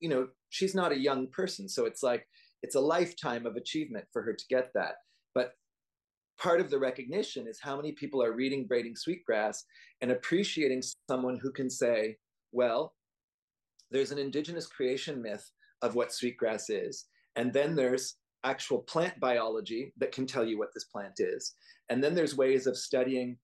you 0.00 0.08
know 0.08 0.28
she's 0.50 0.74
not 0.74 0.92
a 0.92 0.98
young 0.98 1.26
person 1.28 1.68
so 1.68 1.86
it's 1.86 2.02
like 2.02 2.26
it's 2.62 2.74
a 2.74 2.80
lifetime 2.80 3.46
of 3.46 3.56
achievement 3.56 4.04
for 4.12 4.22
her 4.22 4.32
to 4.32 4.44
get 4.48 4.70
that 4.74 4.94
but 5.34 5.52
part 6.40 6.60
of 6.60 6.70
the 6.70 6.78
recognition 6.78 7.46
is 7.46 7.60
how 7.60 7.76
many 7.76 7.92
people 7.92 8.22
are 8.22 8.32
reading 8.32 8.66
Braiding 8.66 8.96
Sweetgrass 8.96 9.64
and 10.00 10.10
appreciating 10.10 10.82
someone 11.08 11.38
who 11.40 11.52
can 11.52 11.68
say, 11.68 12.16
well, 12.50 12.94
there's 13.90 14.10
an 14.10 14.18
indigenous 14.18 14.66
creation 14.66 15.20
myth 15.20 15.50
of 15.82 15.94
what 15.94 16.12
sweetgrass 16.12 16.70
is. 16.70 17.06
And 17.36 17.52
then 17.52 17.74
there's 17.74 18.16
actual 18.44 18.78
plant 18.78 19.18
biology 19.20 19.92
that 19.98 20.12
can 20.12 20.26
tell 20.26 20.44
you 20.44 20.58
what 20.58 20.72
this 20.72 20.84
plant 20.84 21.14
is. 21.18 21.54
And 21.90 22.02
then 22.02 22.14
there's 22.14 22.36
ways 22.36 22.66
of 22.66 22.76
studying 22.76 23.36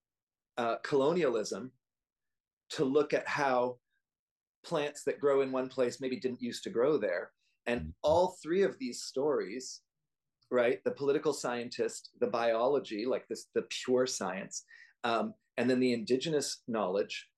uh, 0.57 0.77
colonialism 0.83 1.73
to 2.71 2.85
look 2.85 3.13
at 3.13 3.29
how 3.29 3.77
plants 4.65 5.05
that 5.05 5.21
grow 5.21 5.43
in 5.43 5.53
one 5.53 5.69
place 5.69 6.01
maybe 6.01 6.19
didn't 6.19 6.43
used 6.43 6.65
to 6.65 6.71
grow 6.71 6.97
there. 6.97 7.31
And 7.67 7.81
mm-hmm. 7.81 7.91
all 8.03 8.37
three 8.43 8.63
of 8.63 8.79
these 8.79 9.03
stories, 9.03 9.83
right? 10.51 10.83
The 10.85 10.91
political 10.93 11.33
scientist, 11.33 12.11
the 12.21 12.27
biology, 12.27 13.05
like 13.07 13.27
this, 13.29 13.47
the 13.55 13.63
pure 13.85 14.07
science, 14.07 14.65
um, 15.05 15.35
and 15.57 15.69
then 15.69 15.81
the 15.81 15.93
indigenous 15.93 16.63
knowledge, 16.69 17.29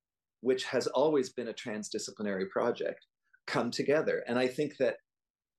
which 0.41 0.65
has 0.65 0.87
always 0.89 1.31
been 1.31 1.49
a 1.49 1.55
transdisciplinary 1.55 2.49
project, 2.49 3.07
come 3.47 3.71
together. 3.71 4.23
And 4.27 4.39
I 4.39 4.47
think 4.47 4.77
that 4.79 4.97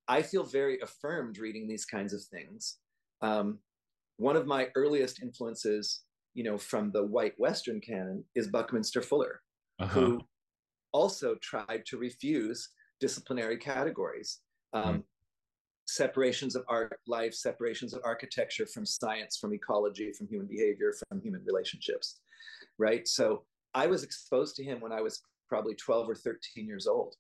I 0.08 0.22
feel 0.22 0.44
very 0.44 0.80
affirmed 0.82 1.38
reading 1.38 1.68
these 1.68 1.86
kinds 1.86 2.14
of 2.14 2.22
things. 2.24 2.78
Um, 3.22 3.60
one 4.18 4.36
of 4.36 4.48
my 4.48 4.68
earliest 4.76 5.22
influences, 5.22 6.02
you 6.34 6.44
know, 6.44 6.58
from 6.58 6.92
the 6.92 7.06
white 7.06 7.34
Western 7.38 7.80
canon 7.80 8.24
is 8.36 8.48
Buckminster 8.48 9.02
Fuller, 9.02 9.42
uh-huh. 9.80 10.00
who 10.00 10.22
also 10.92 11.36
tried 11.42 11.84
to 11.88 11.98
refuse 11.98 12.70
disciplinary 13.00 13.58
categories. 13.58 14.40
Um, 14.74 14.84
mm. 14.84 15.04
Separations 15.92 16.56
of 16.56 16.64
art, 16.68 17.00
life, 17.08 17.34
separations 17.34 17.94
of 17.96 18.02
architecture 18.06 18.68
from 18.68 18.86
science, 18.86 19.38
from 19.38 19.56
ecology, 19.56 20.14
from 20.14 20.28
human 20.28 20.48
behavior, 20.48 20.94
from 21.10 21.20
human 21.20 21.44
relationships, 21.46 22.20
right? 22.78 23.08
So 23.08 23.44
I 23.74 23.88
was 23.88 24.04
exposed 24.04 24.56
to 24.58 24.64
him 24.64 24.82
when 24.82 24.92
I 24.92 25.02
was 25.02 25.24
probably 25.48 25.74
12 25.74 26.10
or 26.10 26.16
13 26.16 26.68
years 26.68 26.86
old. 26.86 27.16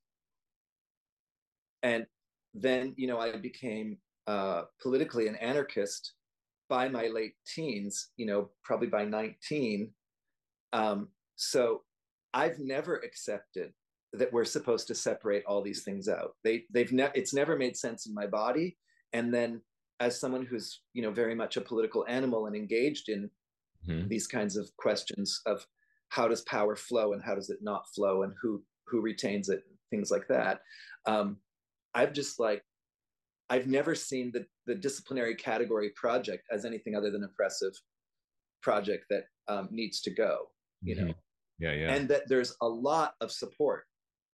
And 1.81 2.05
then, 2.53 2.93
you 2.95 3.07
know, 3.07 3.17
I 3.17 3.37
became 3.37 3.97
uh, 4.27 4.63
politically 4.79 5.27
an 5.27 5.35
anarchist 5.37 6.13
by 6.69 6.87
my 6.89 7.07
late 7.07 7.33
teens, 7.47 8.09
you 8.17 8.27
know, 8.27 8.51
probably 8.63 8.87
by 8.87 9.03
19. 9.03 9.89
Um, 10.73 11.07
so 11.35 11.81
I've 12.35 12.59
never 12.59 12.97
accepted 12.97 13.73
that 14.13 14.33
we're 14.33 14.45
supposed 14.45 14.87
to 14.87 14.95
separate 14.95 15.43
all 15.45 15.61
these 15.61 15.83
things 15.83 16.07
out. 16.07 16.31
They 16.43 16.63
they've 16.73 16.91
never 16.91 17.11
it's 17.15 17.33
never 17.33 17.57
made 17.57 17.77
sense 17.77 18.07
in 18.07 18.13
my 18.13 18.27
body. 18.27 18.77
And 19.13 19.33
then 19.33 19.61
as 19.99 20.19
someone 20.19 20.45
who's 20.45 20.81
you 20.93 21.01
know 21.01 21.11
very 21.11 21.35
much 21.35 21.57
a 21.57 21.61
political 21.61 22.05
animal 22.07 22.47
and 22.47 22.55
engaged 22.55 23.09
in 23.09 23.29
mm-hmm. 23.87 24.07
these 24.07 24.27
kinds 24.27 24.57
of 24.57 24.69
questions 24.77 25.41
of 25.45 25.65
how 26.09 26.27
does 26.27 26.41
power 26.43 26.75
flow 26.75 27.13
and 27.13 27.21
how 27.23 27.35
does 27.35 27.49
it 27.49 27.59
not 27.61 27.83
flow 27.93 28.23
and 28.23 28.33
who 28.41 28.63
who 28.87 29.01
retains 29.01 29.49
it 29.49 29.63
things 29.91 30.09
like 30.09 30.27
that 30.27 30.61
um, 31.05 31.37
i've 31.93 32.13
just 32.13 32.39
like 32.39 32.63
i've 33.49 33.67
never 33.67 33.93
seen 33.93 34.31
the 34.33 34.45
the 34.65 34.73
disciplinary 34.73 35.35
category 35.35 35.91
project 35.95 36.43
as 36.51 36.65
anything 36.65 36.95
other 36.95 37.11
than 37.11 37.23
oppressive 37.23 37.73
project 38.63 39.05
that 39.09 39.25
um, 39.47 39.67
needs 39.71 40.01
to 40.01 40.09
go 40.09 40.47
you 40.81 40.95
mm-hmm. 40.95 41.07
know 41.07 41.13
yeah, 41.59 41.73
yeah. 41.73 41.93
And 41.93 42.07
that 42.09 42.23
there's 42.27 42.55
a 42.61 42.67
lot 42.67 43.13
of 43.21 43.31
support. 43.31 43.85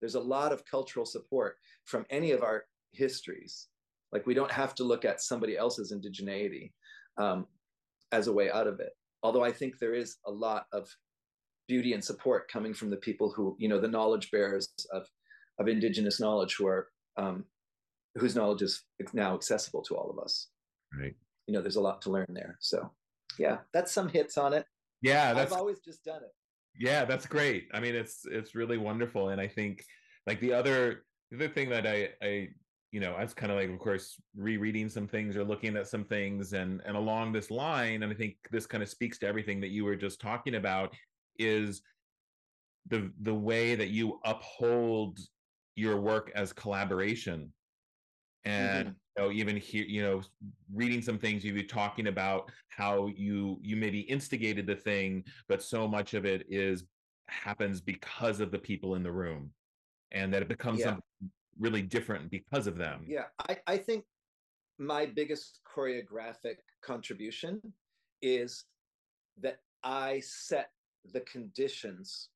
There's 0.01 0.15
a 0.15 0.19
lot 0.19 0.51
of 0.51 0.65
cultural 0.65 1.05
support 1.05 1.55
from 1.85 2.05
any 2.09 2.31
of 2.31 2.43
our 2.43 2.65
histories. 2.91 3.67
Like 4.11 4.25
we 4.25 4.33
don't 4.33 4.51
have 4.51 4.75
to 4.75 4.83
look 4.83 5.05
at 5.05 5.21
somebody 5.21 5.57
else's 5.57 5.93
indigeneity 5.93 6.71
um, 7.17 7.47
as 8.11 8.27
a 8.27 8.33
way 8.33 8.49
out 8.51 8.67
of 8.67 8.79
it. 8.79 8.91
Although 9.23 9.43
I 9.43 9.51
think 9.51 9.79
there 9.79 9.93
is 9.93 10.17
a 10.25 10.31
lot 10.31 10.65
of 10.71 10.87
beauty 11.67 11.93
and 11.93 12.03
support 12.03 12.49
coming 12.51 12.73
from 12.73 12.89
the 12.89 12.97
people 12.97 13.31
who, 13.31 13.55
you 13.59 13.67
know, 13.67 13.79
the 13.79 13.87
knowledge 13.87 14.31
bearers 14.31 14.69
of 14.91 15.07
of 15.57 15.67
indigenous 15.67 16.19
knowledge 16.19 16.55
who 16.57 16.67
are 16.67 16.89
um, 17.17 17.45
whose 18.15 18.35
knowledge 18.35 18.61
is 18.61 18.83
now 19.13 19.33
accessible 19.33 19.81
to 19.83 19.95
all 19.95 20.09
of 20.09 20.19
us. 20.23 20.49
Right. 20.97 21.15
You 21.47 21.53
know, 21.53 21.61
there's 21.61 21.75
a 21.75 21.81
lot 21.81 22.01
to 22.03 22.11
learn 22.11 22.27
there. 22.29 22.57
So, 22.59 22.91
yeah, 23.39 23.57
that's 23.73 23.91
some 23.91 24.09
hits 24.09 24.37
on 24.37 24.53
it. 24.53 24.65
Yeah, 25.01 25.33
I've 25.35 25.53
always 25.53 25.79
just 25.79 26.03
done 26.03 26.23
it 26.23 26.31
yeah 26.79 27.05
that's 27.05 27.25
great. 27.25 27.67
I 27.73 27.79
mean 27.79 27.95
it's 27.95 28.25
it's 28.25 28.55
really 28.55 28.77
wonderful 28.77 29.29
and 29.29 29.39
i 29.39 29.47
think 29.47 29.83
like 30.27 30.39
the 30.39 30.53
other 30.53 31.03
the 31.31 31.37
other 31.37 31.53
thing 31.53 31.69
that 31.69 31.87
i 31.87 32.09
i 32.21 32.49
you 32.91 32.99
know 32.99 33.13
i 33.13 33.23
was 33.23 33.33
kind 33.33 33.51
of 33.51 33.57
like 33.57 33.69
of 33.69 33.79
course 33.79 34.15
rereading 34.35 34.89
some 34.89 35.07
things 35.07 35.35
or 35.35 35.43
looking 35.43 35.75
at 35.75 35.87
some 35.87 36.05
things 36.05 36.53
and 36.53 36.81
and 36.85 36.95
along 36.95 37.31
this 37.31 37.51
line 37.51 38.03
and 38.03 38.11
i 38.11 38.15
think 38.15 38.37
this 38.51 38.65
kind 38.65 38.83
of 38.83 38.89
speaks 38.89 39.17
to 39.19 39.27
everything 39.27 39.59
that 39.61 39.69
you 39.69 39.83
were 39.83 39.95
just 39.95 40.21
talking 40.21 40.55
about 40.55 40.93
is 41.39 41.81
the 42.87 43.11
the 43.23 43.33
way 43.33 43.75
that 43.75 43.89
you 43.89 44.19
uphold 44.23 45.19
your 45.75 45.99
work 45.99 46.31
as 46.35 46.53
collaboration 46.53 47.51
and 48.45 48.87
mm-hmm 48.87 48.91
know 49.17 49.31
even 49.31 49.55
here 49.55 49.85
you 49.85 50.01
know 50.01 50.21
reading 50.73 51.01
some 51.01 51.17
things 51.17 51.43
you 51.43 51.53
be 51.53 51.63
talking 51.63 52.07
about 52.07 52.51
how 52.69 53.07
you 53.15 53.57
you 53.61 53.75
maybe 53.75 54.01
instigated 54.01 54.67
the 54.67 54.75
thing 54.75 55.23
but 55.47 55.61
so 55.61 55.87
much 55.87 56.13
of 56.13 56.25
it 56.25 56.45
is 56.49 56.85
happens 57.27 57.81
because 57.81 58.39
of 58.39 58.51
the 58.51 58.59
people 58.59 58.95
in 58.95 59.03
the 59.03 59.11
room 59.11 59.49
and 60.11 60.33
that 60.33 60.41
it 60.41 60.47
becomes 60.47 60.79
yeah. 60.79 60.85
something 60.85 61.03
really 61.59 61.81
different 61.81 62.29
because 62.29 62.67
of 62.67 62.77
them 62.77 63.05
yeah 63.07 63.25
I, 63.49 63.57
I 63.67 63.77
think 63.77 64.03
my 64.77 65.05
biggest 65.05 65.59
choreographic 65.65 66.57
contribution 66.81 67.61
is 68.21 68.65
that 69.41 69.59
i 69.83 70.21
set 70.23 70.71
the 71.13 71.21
conditions 71.21 72.29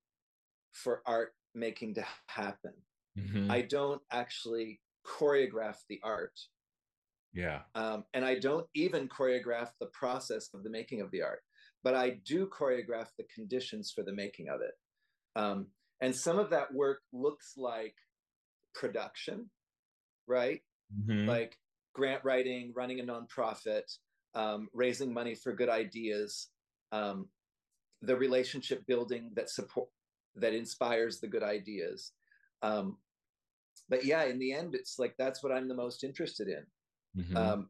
for 0.72 1.02
art 1.06 1.34
making 1.54 1.94
to 1.96 2.06
happen 2.28 2.74
mm-hmm. 3.18 3.52
i 3.52 3.62
don't 3.62 4.02
actually 4.12 4.80
choreograph 5.06 5.78
the 5.88 6.00
art 6.04 6.40
yeah. 7.34 7.60
Um, 7.76 8.06
and 8.14 8.26
I 8.26 8.40
don't 8.40 8.68
even 8.74 9.08
choreograph 9.08 9.70
the 9.80 9.88
process 9.88 10.50
of 10.54 10.64
the 10.64 10.70
making 10.70 11.02
of 11.02 11.12
the 11.12 11.22
art, 11.22 11.42
but 11.84 11.96
I 11.96 12.20
do 12.26 12.48
choreograph 12.48 13.08
the 13.18 13.26
conditions 13.34 13.92
for 13.94 14.04
the 14.04 14.14
making 14.14 14.50
of 14.50 14.62
it. 14.62 14.74
Um, 15.36 15.68
and 16.02 16.16
some 16.16 16.40
of 16.40 16.50
that 16.52 16.74
work 16.74 17.02
looks 17.14 17.54
like 17.58 17.96
production, 18.74 19.50
right? 20.28 20.62
Mm-hmm. 20.98 21.28
Like 21.28 21.58
grant 21.94 22.24
writing, 22.24 22.74
running 22.76 23.00
a 23.00 23.04
nonprofit, 23.04 23.84
um, 24.34 24.70
raising 24.74 25.14
money 25.14 25.36
for 25.36 25.54
good 25.54 25.70
ideas, 25.70 26.50
um, 26.92 27.28
the 28.02 28.16
relationship 28.16 28.88
building 28.88 29.32
that 29.36 29.50
support 29.50 29.90
that 30.36 30.54
inspires 30.54 31.20
the 31.20 31.28
good 31.28 31.44
ideas. 31.44 32.14
Um, 32.62 32.98
but 33.90 34.06
yeah, 34.06 34.26
in 34.26 34.40
the 34.40 34.54
end, 34.54 34.76
it's 34.76 35.00
like 35.00 35.16
that's 35.18 35.44
what 35.44 35.52
I'm 35.52 35.68
the 35.68 35.76
most 35.76 36.04
interested 36.04 36.48
in. 36.48 37.24
Mm-hmm. 37.24 37.38
Um, 37.38 37.70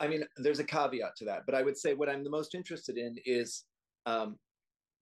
I 0.00 0.08
mean, 0.08 0.24
there's 0.38 0.58
a 0.58 0.64
caveat 0.64 1.16
to 1.16 1.24
that, 1.26 1.42
but 1.46 1.54
I 1.54 1.62
would 1.62 1.76
say 1.76 1.94
what 1.94 2.08
I'm 2.08 2.24
the 2.24 2.30
most 2.30 2.54
interested 2.54 2.96
in 2.96 3.16
is 3.24 3.64
um, 4.06 4.38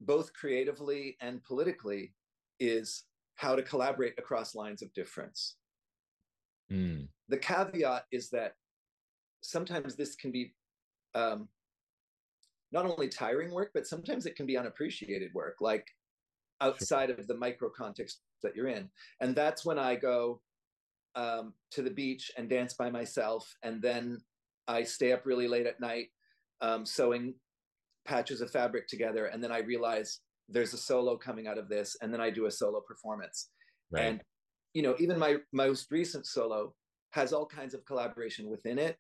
both 0.01 0.33
creatively 0.33 1.17
and 1.21 1.43
politically 1.45 2.13
is 2.61 3.05
how 3.37 3.55
to 3.55 3.63
collaborate 3.63 4.15
across 4.19 4.55
lines 4.55 4.83
of 4.83 4.93
difference. 4.95 5.57
Mm. 6.71 7.09
The 7.29 7.39
caveat 7.39 8.05
is 8.11 8.29
that 8.31 8.55
sometimes 9.43 9.95
this 9.95 10.17
can 10.17 10.33
be 10.33 10.53
um, 11.15 11.49
not 12.73 12.85
only 12.85 13.09
tiring 13.09 13.53
work, 13.53 13.71
but 13.73 13.87
sometimes 13.87 14.27
it 14.27 14.37
can 14.37 14.47
be 14.47 14.59
unappreciated 14.59 15.33
work, 15.33 15.57
like 15.61 15.87
outside 16.61 17.09
sure. 17.09 17.19
of 17.19 17.29
the 17.29 17.37
micro 17.37 17.71
context 17.71 18.21
that 18.43 18.57
you're 18.57 18.69
in. 18.69 18.89
And 19.21 19.35
that's 19.35 19.65
when 19.65 19.79
I 19.79 19.97
go, 19.97 20.41
um, 21.15 21.55
to 21.73 21.83
the 21.83 21.91
beach 21.91 22.31
and 22.37 22.49
dance 22.49 22.75
by 22.75 22.91
myself. 22.91 23.53
And 23.63 23.83
then 23.83 24.21
I 24.69 24.85
stay 24.85 25.13
up 25.13 25.27
really 25.27 25.49
late 25.49 25.67
at 25.67 25.81
night 25.81 26.09
um, 26.61 26.85
sewing 26.87 27.35
patches 28.07 28.41
of 28.41 28.51
fabric 28.51 28.89
together. 28.89 29.27
And 29.27 29.43
then 29.43 29.53
I 29.53 29.59
realize 29.59 30.21
there's 30.49 30.75
a 30.75 30.79
solo 30.79 31.17
coming 31.17 31.47
out 31.47 31.59
of 31.59 31.69
this. 31.69 31.97
And 32.01 32.13
then 32.13 32.21
I 32.21 32.31
do 32.31 32.47
a 32.47 32.51
solo 32.51 32.81
performance. 32.81 33.51
Right. 33.91 34.05
And, 34.05 34.23
you 34.75 34.83
know, 34.83 34.95
even 34.99 35.19
my 35.19 35.37
most 35.53 35.91
recent 35.91 36.27
solo 36.27 36.75
has 37.11 37.33
all 37.33 37.47
kinds 37.47 37.75
of 37.75 37.85
collaboration 37.85 38.49
within 38.49 38.79
it, 38.79 38.97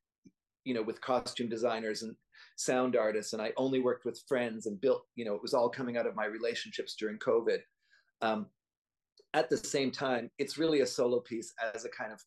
you 0.64 0.74
know, 0.74 0.82
with 0.82 1.00
costume 1.00 1.48
designers 1.48 2.02
and 2.02 2.14
sound 2.56 2.96
artists. 2.96 3.32
And 3.32 3.42
I 3.42 3.52
only 3.56 3.80
worked 3.80 4.04
with 4.04 4.22
friends 4.26 4.66
and 4.66 4.80
built, 4.80 5.04
you 5.14 5.24
know, 5.24 5.34
it 5.34 5.42
was 5.42 5.54
all 5.54 5.68
coming 5.68 5.96
out 5.96 6.06
of 6.06 6.16
my 6.16 6.26
relationships 6.26 6.96
during 6.98 7.18
COVID. 7.18 7.58
Um, 8.22 8.46
at 9.34 9.50
the 9.50 9.56
same 9.56 9.90
time, 9.90 10.30
it's 10.38 10.58
really 10.58 10.80
a 10.80 10.86
solo 10.86 11.20
piece 11.20 11.52
as 11.74 11.84
a 11.84 11.88
kind 11.88 12.12
of 12.12 12.20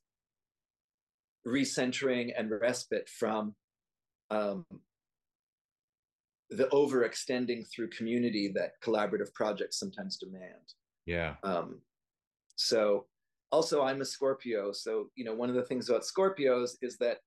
recentering 1.48 2.32
and 2.38 2.52
respite 2.52 3.10
from 3.10 3.56
um, 4.30 4.66
the 6.50 6.68
overextending 6.68 7.66
through 7.74 7.90
community 7.90 8.52
that 8.54 8.74
collaborative 8.84 9.34
projects 9.34 9.80
sometimes 9.80 10.18
demand. 10.18 10.74
Yeah. 11.06 11.36
Um, 11.44 11.82
so 12.56 13.06
also 13.52 13.82
I'm 13.82 14.02
a 14.02 14.06
Scorpio. 14.06 14.72
So, 14.72 15.10
you 15.16 15.26
know, 15.26 15.34
one 15.34 15.50
of 15.50 15.56
the 15.56 15.64
things 15.64 15.90
about 15.90 16.04
Scorpios 16.04 16.72
is 16.82 16.98
that 16.98 17.18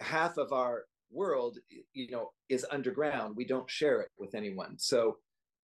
half 0.00 0.38
of 0.38 0.52
our 0.52 0.84
world, 1.12 1.58
you 1.92 2.10
know, 2.10 2.30
is 2.48 2.64
underground. 2.70 3.36
We 3.36 3.44
don't 3.44 3.68
share 3.68 4.00
it 4.00 4.08
with 4.18 4.34
anyone. 4.34 4.78
So 4.78 5.18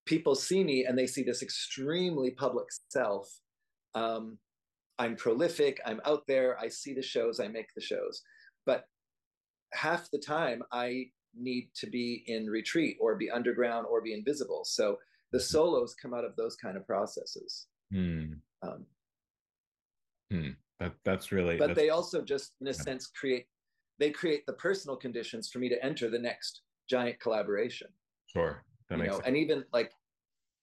people 0.07 0.35
see 0.35 0.64
me 0.64 0.87
and 0.87 0.97
they 0.97 1.07
see 1.07 1.23
this 1.23 1.42
extremely 1.42 2.31
public 2.31 2.69
self. 2.88 3.29
Um, 3.95 4.38
I'm 4.99 5.16
prolific, 5.16 5.81
I'm 5.85 6.01
out 6.07 6.23
there, 6.27 6.59
I 6.59 6.69
see 6.69 6.95
the 6.95 7.03
shows, 7.03 7.38
I 7.38 7.49
make 7.49 7.75
the 7.75 7.83
shows. 7.83 8.23
But 8.64 8.88
half 9.75 10.11
the 10.11 10.19
time, 10.19 10.62
I 10.73 11.07
need 11.38 11.69
to 11.75 11.87
be 11.87 12.25
in 12.27 12.47
retreat 12.47 12.97
or 13.01 13.14
be 13.16 13.31
underground 13.31 13.87
or 13.90 14.01
be 14.01 14.14
invisible. 14.14 14.62
So 14.64 14.97
the 15.33 15.40
solos 15.40 15.95
come 15.95 16.14
out 16.14 16.25
of 16.25 16.35
those 16.37 16.57
kind 16.57 16.77
of 16.77 16.87
processes. 16.87 17.66
Hmm. 17.92 18.35
Um, 18.62 18.87
hmm. 20.31 20.49
That 20.81 20.92
that's 21.05 21.33
really. 21.33 21.57
But 21.57 21.69
that's, 21.69 21.79
they 21.79 21.90
also 21.90 22.23
just, 22.23 22.55
in 22.61 22.66
a 22.66 22.71
yeah. 22.71 22.77
sense, 22.77 23.07
create 23.07 23.47
they 23.99 24.11
create 24.11 24.45
the 24.47 24.53
personal 24.55 24.97
conditions 24.97 25.49
for 25.49 25.59
me 25.59 25.69
to 25.69 25.85
enter 25.85 26.11
the 26.11 26.19
next 26.19 26.62
giant 26.88 27.19
collaboration. 27.19 27.88
Sure, 28.27 28.62
that 28.88 28.99
you 28.99 29.05
know, 29.05 29.12
sense. 29.12 29.25
And 29.27 29.37
even 29.37 29.64
like, 29.72 29.92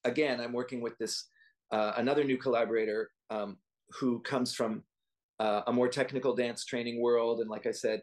again, 0.03 0.39
I'm 0.39 0.53
working 0.53 0.81
with 0.81 0.97
this 0.97 1.27
uh, 1.71 1.93
another 1.97 2.23
new 2.23 2.37
collaborator 2.37 3.09
um, 3.29 3.57
who 3.99 4.19
comes 4.21 4.53
from 4.53 4.83
uh, 5.39 5.61
a 5.67 5.73
more 5.73 5.87
technical 5.87 6.35
dance 6.35 6.65
training 6.65 7.01
world, 7.01 7.39
and 7.39 7.49
like 7.49 7.65
I 7.65 7.71
said 7.71 8.01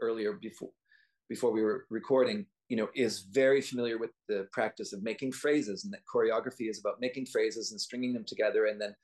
earlier 0.00 0.32
before 0.34 0.70
before 1.28 1.50
we 1.50 1.62
were 1.62 1.86
recording, 1.90 2.46
you 2.68 2.76
know, 2.76 2.88
is 2.94 3.26
very 3.32 3.60
familiar 3.60 3.98
with 3.98 4.10
the 4.28 4.46
practice 4.52 4.92
of 4.92 5.02
making 5.02 5.32
phrases, 5.32 5.84
and 5.84 5.92
that 5.92 6.00
choreography 6.12 6.68
is 6.68 6.80
about 6.80 7.00
making 7.00 7.26
phrases 7.26 7.70
and 7.70 7.80
stringing 7.80 8.12
them 8.12 8.24
together, 8.26 8.66
and 8.66 8.80
then 8.80 8.94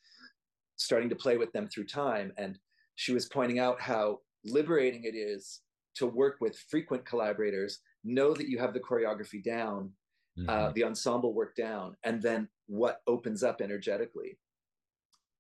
starting 0.77 1.09
to 1.09 1.17
play 1.17 1.37
with 1.37 1.53
them 1.53 1.69
through 1.69 1.87
time. 1.87 2.33
And 2.37 2.59
she 2.97 3.13
was 3.13 3.27
pointing 3.27 3.59
out 3.59 3.81
how 3.81 4.19
liberating 4.45 5.05
it 5.05 5.17
is 5.17 5.61
to 5.95 6.07
work 6.07 6.39
with 6.41 6.59
frequent 6.71 7.05
collaborators, 7.05 7.79
know 8.05 8.35
that 8.35 8.49
you 8.49 8.59
have 8.59 8.75
the 8.75 8.81
choreography 8.81 9.43
down, 9.45 9.93
mm-hmm. 10.39 10.49
uh, 10.49 10.73
the 10.75 10.85
ensemble 10.85 11.35
work 11.35 11.55
down, 11.57 11.97
and 12.05 12.23
then 12.23 12.49
what 12.67 13.01
opens 13.07 13.43
up 13.43 13.61
energetically. 13.61 14.39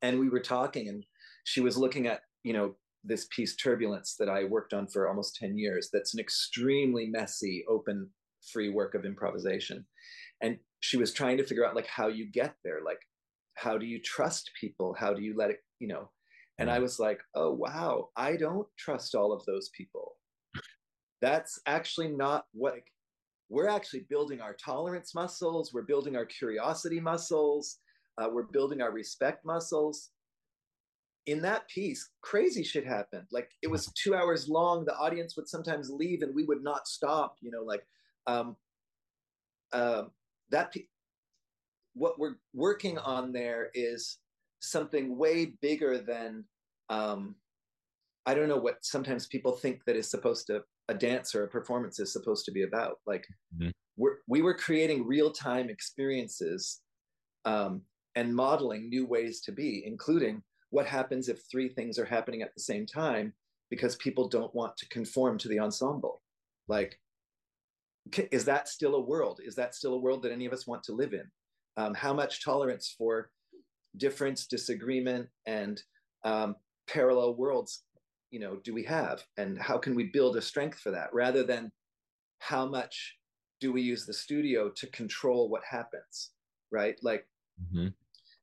And 0.02 0.18
we 0.18 0.28
were 0.28 0.40
talking, 0.40 0.88
and 0.88 1.04
she 1.44 1.60
was 1.60 1.76
looking 1.76 2.06
at, 2.06 2.22
you 2.42 2.52
know, 2.52 2.74
this 3.04 3.26
piece 3.34 3.56
turbulence 3.56 4.14
that 4.18 4.28
i 4.28 4.44
worked 4.44 4.72
on 4.72 4.86
for 4.86 5.08
almost 5.08 5.36
10 5.36 5.58
years 5.58 5.88
that's 5.92 6.14
an 6.14 6.20
extremely 6.20 7.06
messy 7.06 7.64
open 7.68 8.08
free 8.52 8.68
work 8.68 8.94
of 8.94 9.04
improvisation 9.04 9.84
and 10.40 10.58
she 10.80 10.96
was 10.96 11.12
trying 11.12 11.36
to 11.36 11.44
figure 11.44 11.66
out 11.66 11.76
like 11.76 11.86
how 11.86 12.08
you 12.08 12.30
get 12.30 12.54
there 12.64 12.80
like 12.84 13.00
how 13.54 13.76
do 13.76 13.86
you 13.86 14.00
trust 14.00 14.50
people 14.60 14.94
how 14.98 15.12
do 15.12 15.22
you 15.22 15.34
let 15.36 15.50
it 15.50 15.58
you 15.78 15.88
know 15.88 16.10
and 16.58 16.70
i 16.70 16.78
mm. 16.78 16.82
was 16.82 16.98
like 16.98 17.20
oh 17.34 17.52
wow 17.52 18.08
i 18.16 18.36
don't 18.36 18.66
trust 18.78 19.14
all 19.14 19.32
of 19.32 19.44
those 19.46 19.70
people 19.76 20.16
that's 21.20 21.60
actually 21.66 22.08
not 22.08 22.44
what 22.52 22.74
we're 23.52 23.68
actually 23.68 24.04
building 24.08 24.40
our 24.40 24.54
tolerance 24.54 25.14
muscles 25.14 25.72
we're 25.72 25.82
building 25.82 26.16
our 26.16 26.26
curiosity 26.26 27.00
muscles 27.00 27.78
uh, 28.18 28.28
we're 28.30 28.50
building 28.58 28.80
our 28.82 28.92
respect 28.92 29.44
muscles 29.44 30.10
in 31.26 31.40
that 31.42 31.68
piece, 31.68 32.10
crazy 32.20 32.64
shit 32.64 32.86
happened. 32.86 33.26
Like 33.30 33.50
it 33.62 33.70
was 33.70 33.92
two 33.94 34.14
hours 34.14 34.48
long. 34.48 34.84
The 34.84 34.96
audience 34.96 35.36
would 35.36 35.48
sometimes 35.48 35.90
leave 35.90 36.22
and 36.22 36.34
we 36.34 36.44
would 36.44 36.62
not 36.62 36.88
stop, 36.88 37.36
you 37.40 37.50
know, 37.50 37.62
like 37.62 37.86
um, 38.26 38.56
uh, 39.72 40.04
that. 40.50 40.74
what 41.94 42.18
we're 42.18 42.36
working 42.54 42.98
on 42.98 43.32
there 43.32 43.70
is 43.74 44.18
something 44.60 45.16
way 45.16 45.52
bigger 45.60 45.98
than 45.98 46.44
um, 46.88 47.36
I 48.26 48.34
don't 48.34 48.48
know 48.48 48.58
what 48.58 48.84
sometimes 48.84 49.26
people 49.26 49.52
think 49.52 49.84
that 49.84 49.96
is 49.96 50.10
supposed 50.10 50.46
to 50.48 50.62
a 50.88 50.94
dance 50.94 51.34
or 51.34 51.44
a 51.44 51.48
performance 51.48 51.98
is 51.98 52.12
supposed 52.12 52.44
to 52.46 52.52
be 52.52 52.62
about. 52.62 52.98
Like 53.06 53.26
mm-hmm. 53.56 53.70
we're, 53.96 54.16
we 54.26 54.42
were 54.42 54.54
creating 54.54 55.06
real 55.06 55.30
time 55.30 55.70
experiences 55.70 56.80
um, 57.44 57.82
and 58.14 58.34
modeling 58.34 58.88
new 58.88 59.06
ways 59.06 59.40
to 59.42 59.52
be, 59.52 59.82
including 59.86 60.42
what 60.70 60.86
happens 60.86 61.28
if 61.28 61.42
three 61.50 61.68
things 61.68 61.98
are 61.98 62.04
happening 62.04 62.42
at 62.42 62.54
the 62.54 62.62
same 62.62 62.86
time 62.86 63.32
because 63.70 63.96
people 63.96 64.28
don't 64.28 64.54
want 64.54 64.76
to 64.76 64.88
conform 64.88 65.38
to 65.38 65.48
the 65.48 65.58
ensemble 65.58 66.20
like 66.68 66.98
is 68.30 68.44
that 68.44 68.68
still 68.68 68.94
a 68.96 69.00
world 69.00 69.40
is 69.44 69.54
that 69.54 69.74
still 69.74 69.94
a 69.94 69.98
world 69.98 70.22
that 70.22 70.32
any 70.32 70.46
of 70.46 70.52
us 70.52 70.66
want 70.66 70.82
to 70.82 70.92
live 70.92 71.12
in 71.12 71.24
um, 71.76 71.94
how 71.94 72.12
much 72.12 72.44
tolerance 72.44 72.94
for 72.98 73.30
difference 73.96 74.46
disagreement 74.46 75.28
and 75.46 75.82
um, 76.24 76.56
parallel 76.88 77.34
worlds 77.34 77.84
you 78.32 78.40
know 78.40 78.56
do 78.64 78.74
we 78.74 78.82
have 78.82 79.22
and 79.36 79.56
how 79.56 79.78
can 79.78 79.94
we 79.94 80.10
build 80.12 80.36
a 80.36 80.42
strength 80.42 80.80
for 80.80 80.90
that 80.90 81.08
rather 81.12 81.44
than 81.44 81.70
how 82.40 82.66
much 82.66 83.16
do 83.60 83.72
we 83.72 83.82
use 83.82 84.04
the 84.04 84.12
studio 84.12 84.68
to 84.68 84.88
control 84.88 85.48
what 85.48 85.62
happens 85.70 86.30
right 86.72 86.98
like 87.02 87.24
mm-hmm. 87.62 87.88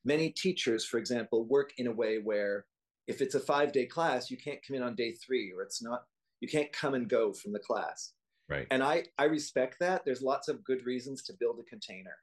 Many 0.05 0.29
teachers, 0.29 0.85
for 0.85 0.97
example, 0.97 1.45
work 1.45 1.71
in 1.77 1.87
a 1.87 1.91
way 1.91 2.17
where 2.17 2.65
if 3.07 3.21
it's 3.21 3.35
a 3.35 3.39
five 3.39 3.71
day 3.71 3.85
class, 3.85 4.31
you 4.31 4.37
can't 4.37 4.59
come 4.65 4.75
in 4.75 4.83
on 4.83 4.95
day 4.95 5.13
three, 5.13 5.51
or 5.55 5.61
it's 5.61 5.81
not, 5.81 6.03
you 6.39 6.47
can't 6.47 6.71
come 6.71 6.93
and 6.93 7.09
go 7.09 7.33
from 7.33 7.51
the 7.51 7.59
class. 7.59 8.13
Right. 8.47 8.65
And 8.71 8.81
I, 8.81 9.03
I 9.17 9.25
respect 9.25 9.75
that. 9.79 10.03
There's 10.05 10.21
lots 10.21 10.47
of 10.47 10.63
good 10.63 10.85
reasons 10.85 11.21
to 11.23 11.33
build 11.39 11.59
a 11.59 11.69
container. 11.69 12.15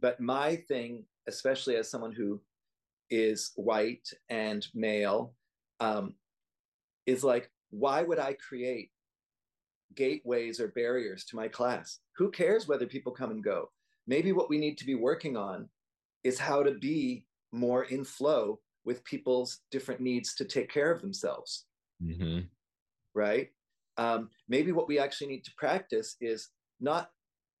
But 0.00 0.20
my 0.20 0.56
thing, 0.68 1.04
especially 1.28 1.76
as 1.76 1.90
someone 1.90 2.12
who 2.12 2.40
is 3.10 3.52
white 3.56 4.08
and 4.30 4.66
male, 4.74 5.34
um, 5.80 6.14
is 7.06 7.24
like, 7.24 7.50
why 7.70 8.02
would 8.02 8.18
I 8.18 8.34
create 8.34 8.90
gateways 9.94 10.60
or 10.60 10.68
barriers 10.68 11.24
to 11.26 11.36
my 11.36 11.48
class? 11.48 11.98
Who 12.16 12.30
cares 12.30 12.68
whether 12.68 12.86
people 12.86 13.12
come 13.12 13.30
and 13.30 13.42
go? 13.42 13.70
Maybe 14.06 14.32
what 14.32 14.50
we 14.50 14.58
need 14.58 14.78
to 14.78 14.86
be 14.86 14.94
working 14.94 15.36
on 15.36 15.68
is 16.24 16.38
how 16.38 16.62
to 16.62 16.72
be 16.72 17.26
more 17.52 17.84
in 17.84 18.04
flow 18.04 18.60
with 18.84 19.04
people's 19.04 19.60
different 19.70 20.00
needs 20.00 20.34
to 20.36 20.44
take 20.44 20.70
care 20.70 20.90
of 20.90 21.00
themselves. 21.00 21.66
Mm-hmm. 22.02 22.40
Right. 23.14 23.50
Um, 23.96 24.30
maybe 24.48 24.72
what 24.72 24.88
we 24.88 24.98
actually 24.98 25.28
need 25.28 25.44
to 25.44 25.52
practice 25.56 26.16
is 26.20 26.48
not 26.80 27.10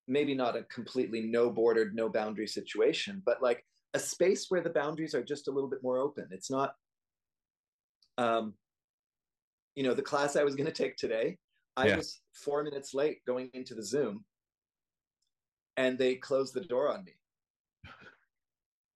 maybe 0.08 0.34
not 0.34 0.56
a 0.56 0.62
completely 0.64 1.20
no 1.20 1.50
bordered, 1.50 1.94
no 1.94 2.08
boundary 2.08 2.46
situation, 2.46 3.22
but 3.24 3.42
like 3.42 3.64
a 3.94 3.98
space 3.98 4.46
where 4.48 4.60
the 4.60 4.70
boundaries 4.70 5.14
are 5.14 5.22
just 5.22 5.48
a 5.48 5.50
little 5.50 5.70
bit 5.70 5.82
more 5.82 5.98
open. 5.98 6.26
It's 6.30 6.50
not, 6.50 6.74
um, 8.18 8.54
you 9.74 9.82
know, 9.82 9.94
the 9.94 10.02
class 10.02 10.36
I 10.36 10.44
was 10.44 10.54
going 10.54 10.66
to 10.66 10.72
take 10.72 10.96
today, 10.96 11.38
I 11.76 11.88
yeah. 11.88 11.96
was 11.96 12.20
four 12.34 12.62
minutes 12.62 12.94
late 12.94 13.18
going 13.26 13.50
into 13.54 13.74
the 13.74 13.84
Zoom 13.84 14.24
and 15.76 15.98
they 15.98 16.16
closed 16.16 16.54
the 16.54 16.60
door 16.60 16.92
on 16.92 17.04
me. 17.04 17.12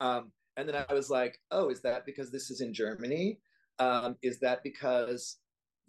Um, 0.01 0.33
and 0.57 0.69
then 0.69 0.85
I 0.89 0.93
was 0.93 1.11
like, 1.11 1.39
oh, 1.51 1.71
is 1.71 1.81
that 1.83 2.05
because 2.05 2.31
this 2.31 2.51
is 2.51 2.61
in 2.61 2.75
Germany? 2.75 3.39
Um, 3.79 4.17
is 4.23 4.39
that 4.41 4.63
because 4.63 5.39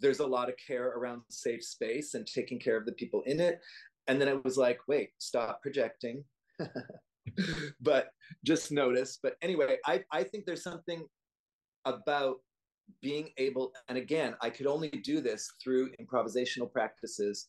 there's 0.00 0.20
a 0.20 0.26
lot 0.26 0.48
of 0.48 0.54
care 0.64 0.88
around 0.88 1.22
safe 1.30 1.64
space 1.64 2.14
and 2.14 2.26
taking 2.26 2.58
care 2.58 2.76
of 2.76 2.86
the 2.86 2.92
people 2.92 3.22
in 3.26 3.40
it? 3.40 3.60
And 4.06 4.20
then 4.20 4.28
I 4.28 4.34
was 4.44 4.56
like, 4.56 4.78
wait, 4.88 5.10
stop 5.18 5.60
projecting. 5.62 6.24
but 7.80 8.08
just 8.44 8.72
notice. 8.72 9.18
But 9.22 9.36
anyway, 9.42 9.78
I, 9.84 10.02
I 10.12 10.22
think 10.22 10.46
there's 10.46 10.62
something 10.62 11.04
about 11.84 12.36
being 13.02 13.30
able, 13.38 13.72
and 13.88 13.98
again, 13.98 14.34
I 14.40 14.50
could 14.50 14.66
only 14.66 14.88
do 14.88 15.20
this 15.20 15.50
through 15.62 15.90
improvisational 16.00 16.70
practices, 16.70 17.48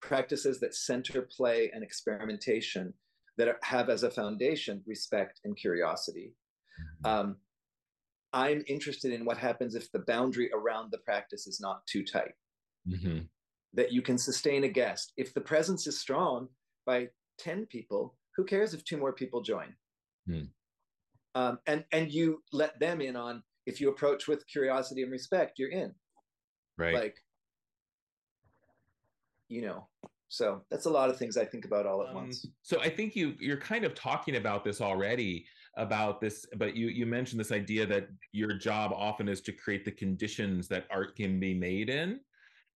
practices 0.00 0.60
that 0.60 0.74
center 0.74 1.22
play 1.22 1.70
and 1.72 1.82
experimentation 1.82 2.94
that 3.36 3.56
have 3.62 3.88
as 3.88 4.02
a 4.02 4.10
foundation 4.10 4.82
respect 4.86 5.40
and 5.44 5.56
curiosity. 5.56 6.34
Mm-hmm. 7.04 7.10
Um, 7.10 7.36
I'm 8.32 8.64
interested 8.66 9.12
in 9.12 9.24
what 9.24 9.38
happens 9.38 9.74
if 9.74 9.90
the 9.92 10.00
boundary 10.00 10.50
around 10.52 10.90
the 10.90 10.98
practice 10.98 11.46
is 11.46 11.60
not 11.60 11.86
too 11.86 12.04
tight. 12.04 12.34
Mm-hmm. 12.88 13.20
That 13.74 13.92
you 13.92 14.02
can 14.02 14.18
sustain 14.18 14.64
a 14.64 14.68
guest. 14.68 15.12
If 15.16 15.34
the 15.34 15.40
presence 15.40 15.86
is 15.86 16.00
strong 16.00 16.48
by 16.86 17.08
10 17.38 17.66
people, 17.66 18.16
who 18.36 18.44
cares 18.44 18.74
if 18.74 18.84
two 18.84 18.96
more 18.96 19.12
people 19.12 19.42
join? 19.42 19.74
Mm. 20.28 20.48
Um, 21.34 21.58
and 21.66 21.84
and 21.92 22.10
you 22.10 22.42
let 22.52 22.80
them 22.80 23.00
in 23.00 23.14
on 23.14 23.42
if 23.68 23.82
you 23.82 23.90
approach 23.90 24.26
with 24.26 24.46
curiosity 24.46 25.02
and 25.02 25.12
respect, 25.12 25.58
you're 25.58 25.68
in. 25.68 25.94
Right. 26.78 26.94
Like, 26.94 27.16
you 29.48 29.60
know, 29.60 29.86
so 30.28 30.62
that's 30.70 30.86
a 30.86 30.90
lot 30.90 31.10
of 31.10 31.18
things 31.18 31.36
I 31.36 31.44
think 31.44 31.66
about 31.66 31.86
all 31.86 32.02
at 32.02 32.08
um, 32.08 32.14
once. 32.14 32.46
So 32.62 32.80
I 32.80 32.88
think 32.88 33.14
you 33.14 33.34
you're 33.38 33.58
kind 33.58 33.84
of 33.84 33.94
talking 33.94 34.36
about 34.36 34.64
this 34.64 34.80
already 34.80 35.46
about 35.76 36.20
this, 36.20 36.46
but 36.56 36.76
you 36.76 36.88
you 36.88 37.04
mentioned 37.04 37.40
this 37.40 37.52
idea 37.52 37.84
that 37.86 38.08
your 38.32 38.54
job 38.54 38.92
often 38.94 39.28
is 39.28 39.40
to 39.42 39.52
create 39.52 39.84
the 39.84 39.92
conditions 39.92 40.66
that 40.68 40.86
art 40.90 41.14
can 41.14 41.38
be 41.38 41.54
made 41.54 41.90
in, 41.90 42.20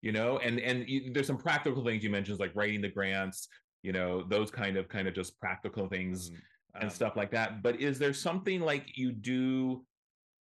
you 0.01 0.11
know, 0.11 0.39
and 0.39 0.59
and 0.59 0.87
you, 0.87 1.13
there's 1.13 1.27
some 1.27 1.37
practical 1.37 1.83
things 1.85 2.03
you 2.03 2.09
mentioned 2.09 2.39
like 2.39 2.55
writing 2.55 2.81
the 2.81 2.89
grants, 2.89 3.47
you 3.81 3.93
know, 3.93 4.23
those 4.23 4.51
kind 4.51 4.75
of 4.77 4.89
kind 4.89 5.07
of 5.07 5.13
just 5.13 5.39
practical 5.39 5.87
things 5.87 6.29
mm-hmm. 6.29 6.81
and 6.81 6.83
um, 6.85 6.89
stuff 6.89 7.15
like 7.15 7.31
that. 7.31 7.61
But 7.63 7.79
is 7.79 7.97
there 7.97 8.13
something 8.13 8.61
like 8.61 8.97
you 8.97 9.11
do 9.11 9.85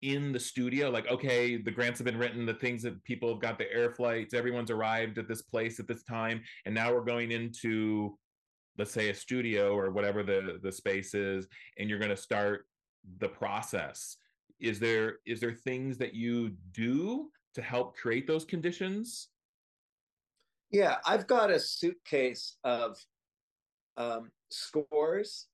in 0.03 0.33
the 0.33 0.39
studio 0.39 0.91
like 0.91 1.11
okay 1.11 1.57
the 1.57 1.71
grants 1.71 1.99
have 1.99 2.05
been 2.05 2.17
written 2.17 2.47
the 2.47 2.55
things 2.55 2.83
that 2.83 3.03
people 3.03 3.29
have 3.29 3.41
got 3.41 3.59
the 3.59 3.73
air 3.73 3.91
flights 3.91 4.33
everyone's 4.33 4.71
arrived 4.71 5.19
at 5.19 5.27
this 5.27 5.43
place 5.43 5.81
at 5.81 5.89
this 5.89 6.05
time 6.05 6.41
and 6.67 6.75
now 6.75 6.93
we're 6.93 7.05
going 7.05 7.33
into 7.33 8.17
let's 8.79 8.93
say 8.93 9.09
a 9.09 9.15
studio 9.15 9.77
or 9.77 9.91
whatever 9.91 10.23
the 10.23 10.61
the 10.63 10.71
space 10.71 11.15
is 11.15 11.49
and 11.79 11.91
you're 11.91 11.99
going 11.99 12.11
to 12.11 12.17
start 12.17 12.65
the 13.19 13.29
process. 13.29 14.17
Is 14.61 14.79
there 14.79 15.17
is 15.27 15.41
there 15.41 15.53
things 15.53 15.99
that 15.99 16.15
you 16.15 16.53
do 16.73 17.31
to 17.55 17.63
help 17.63 17.97
create 17.97 18.27
those 18.27 18.45
conditions? 18.45 19.29
Yeah, 20.71 20.97
I've 21.07 21.27
got 21.27 21.51
a 21.51 21.59
suitcase 21.59 22.57
of 22.65 22.99
um, 23.97 24.31
scores 24.51 25.47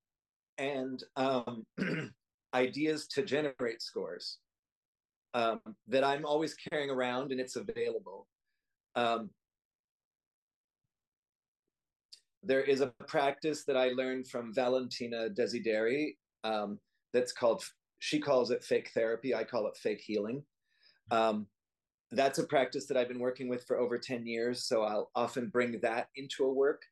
and 0.59 1.03
um, 1.17 1.65
ideas 2.55 3.07
to 3.09 3.23
generate 3.23 3.83
scores 3.83 4.39
um, 5.35 5.61
that 5.89 6.05
I'm 6.05 6.25
always 6.25 6.55
carrying 6.55 6.91
around 6.91 7.33
and 7.33 7.41
it's 7.41 7.57
available. 7.57 8.29
Um, 8.95 9.31
there 12.43 12.63
is 12.63 12.81
a 12.81 12.93
practice 13.09 13.65
that 13.65 13.77
I 13.77 13.89
learned 13.89 14.29
from 14.29 14.55
Valentina 14.55 15.29
Desideri 15.29 16.17
um, 16.45 16.79
that's 17.13 17.33
called, 17.33 17.65
she 17.99 18.21
calls 18.21 18.51
it 18.51 18.63
fake 18.63 18.91
therapy. 18.95 19.35
I 19.35 19.45
call 19.45 19.67
it 19.67 19.77
fake 19.77 20.03
healing. 20.05 20.43
Um, 21.11 21.47
that's 22.13 22.39
a 22.39 22.47
practice 22.47 22.87
that 22.87 22.97
I've 22.97 23.09
been 23.09 23.19
working 23.19 23.49
with 23.49 23.65
for 23.65 23.79
over 23.79 23.99
10 23.99 24.27
years. 24.27 24.67
So 24.67 24.83
I'll 24.83 25.11
often 25.17 25.49
bring 25.49 25.81
that 25.81 26.09
into 26.17 26.45
a 26.45 26.53
work, 26.53 26.83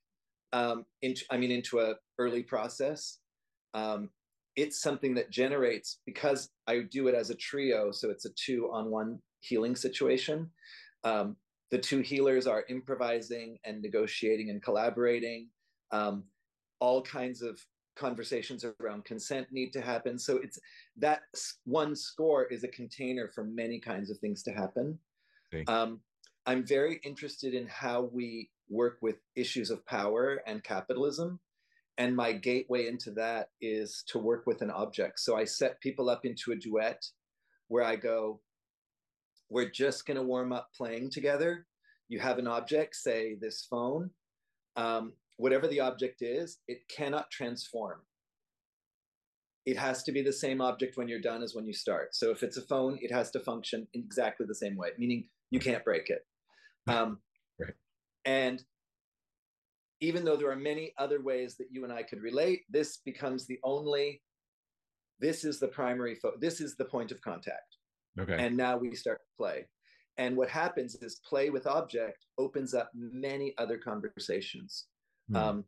um, 0.52 0.84
into, 1.02 1.24
I 1.30 1.36
mean, 1.36 1.52
into 1.52 1.80
a 1.80 1.94
early 2.18 2.42
process. 2.42 3.18
Um, 3.74 4.10
it's 4.56 4.80
something 4.80 5.14
that 5.14 5.30
generates 5.30 6.00
because 6.06 6.50
I 6.66 6.80
do 6.90 7.08
it 7.08 7.14
as 7.14 7.30
a 7.30 7.34
trio. 7.34 7.90
So 7.90 8.10
it's 8.10 8.26
a 8.26 8.30
two 8.30 8.70
on 8.72 8.90
one 8.90 9.18
healing 9.40 9.76
situation. 9.76 10.50
Um, 11.04 11.36
the 11.70 11.78
two 11.78 12.00
healers 12.00 12.46
are 12.46 12.64
improvising 12.68 13.58
and 13.64 13.80
negotiating 13.80 14.50
and 14.50 14.62
collaborating. 14.62 15.48
Um, 15.90 16.24
all 16.80 17.02
kinds 17.02 17.42
of 17.42 17.58
conversations 17.96 18.64
around 18.80 19.04
consent 19.04 19.46
need 19.50 19.72
to 19.72 19.80
happen. 19.80 20.18
So 20.18 20.36
it's 20.38 20.58
that 20.98 21.22
one 21.64 21.94
score 21.94 22.44
is 22.44 22.64
a 22.64 22.68
container 22.68 23.28
for 23.34 23.44
many 23.44 23.78
kinds 23.78 24.10
of 24.10 24.18
things 24.18 24.42
to 24.44 24.52
happen. 24.52 24.98
Um, 25.66 26.00
I'm 26.46 26.66
very 26.66 27.00
interested 27.04 27.54
in 27.54 27.66
how 27.68 28.10
we 28.12 28.50
work 28.68 28.98
with 29.00 29.16
issues 29.36 29.70
of 29.70 29.84
power 29.86 30.42
and 30.46 30.64
capitalism. 30.64 31.38
And 31.98 32.16
my 32.16 32.32
gateway 32.32 32.86
into 32.86 33.10
that 33.12 33.48
is 33.60 34.02
to 34.08 34.18
work 34.18 34.46
with 34.46 34.62
an 34.62 34.70
object. 34.70 35.20
So 35.20 35.36
I 35.36 35.44
set 35.44 35.80
people 35.80 36.08
up 36.08 36.24
into 36.24 36.52
a 36.52 36.56
duet 36.56 37.02
where 37.68 37.84
I 37.84 37.96
go, 37.96 38.40
we're 39.50 39.70
just 39.70 40.06
going 40.06 40.16
to 40.16 40.22
warm 40.22 40.52
up 40.52 40.68
playing 40.76 41.10
together. 41.10 41.66
You 42.08 42.20
have 42.20 42.38
an 42.38 42.46
object, 42.46 42.96
say 42.96 43.36
this 43.40 43.66
phone. 43.68 44.10
Um, 44.76 45.12
whatever 45.36 45.68
the 45.68 45.80
object 45.80 46.22
is, 46.22 46.58
it 46.68 46.78
cannot 46.94 47.30
transform. 47.30 48.00
It 49.66 49.76
has 49.76 50.02
to 50.04 50.12
be 50.12 50.22
the 50.22 50.32
same 50.32 50.60
object 50.60 50.96
when 50.96 51.08
you're 51.08 51.20
done 51.20 51.42
as 51.42 51.54
when 51.54 51.66
you 51.66 51.72
start. 51.72 52.14
So 52.14 52.30
if 52.30 52.42
it's 52.42 52.56
a 52.56 52.62
phone, 52.62 52.98
it 53.00 53.12
has 53.12 53.30
to 53.32 53.40
function 53.40 53.86
in 53.92 54.02
exactly 54.02 54.46
the 54.48 54.54
same 54.54 54.76
way, 54.76 54.88
meaning 54.98 55.28
you 55.50 55.60
can't 55.60 55.84
break 55.84 56.08
it. 56.08 56.22
Um, 56.88 57.20
right. 57.60 57.74
And 58.24 58.60
even 60.02 60.24
though 60.24 60.36
there 60.36 60.50
are 60.50 60.56
many 60.56 60.92
other 60.98 61.22
ways 61.22 61.54
that 61.56 61.68
you 61.70 61.84
and 61.84 61.92
I 61.92 62.02
could 62.02 62.20
relate, 62.20 62.62
this 62.68 62.98
becomes 62.98 63.46
the 63.46 63.60
only, 63.62 64.20
this 65.20 65.44
is 65.44 65.60
the 65.60 65.68
primary, 65.68 66.16
fo- 66.16 66.38
this 66.40 66.60
is 66.60 66.76
the 66.76 66.84
point 66.84 67.12
of 67.12 67.20
contact. 67.20 67.76
Okay. 68.18 68.36
And 68.36 68.56
now 68.56 68.76
we 68.76 68.96
start 68.96 69.20
to 69.20 69.36
play. 69.38 69.68
And 70.18 70.36
what 70.36 70.48
happens 70.50 70.96
is 70.96 71.20
play 71.24 71.50
with 71.50 71.68
object 71.68 72.26
opens 72.36 72.74
up 72.74 72.90
many 72.94 73.54
other 73.58 73.78
conversations. 73.78 74.86
Hmm. 75.30 75.36
Um, 75.36 75.64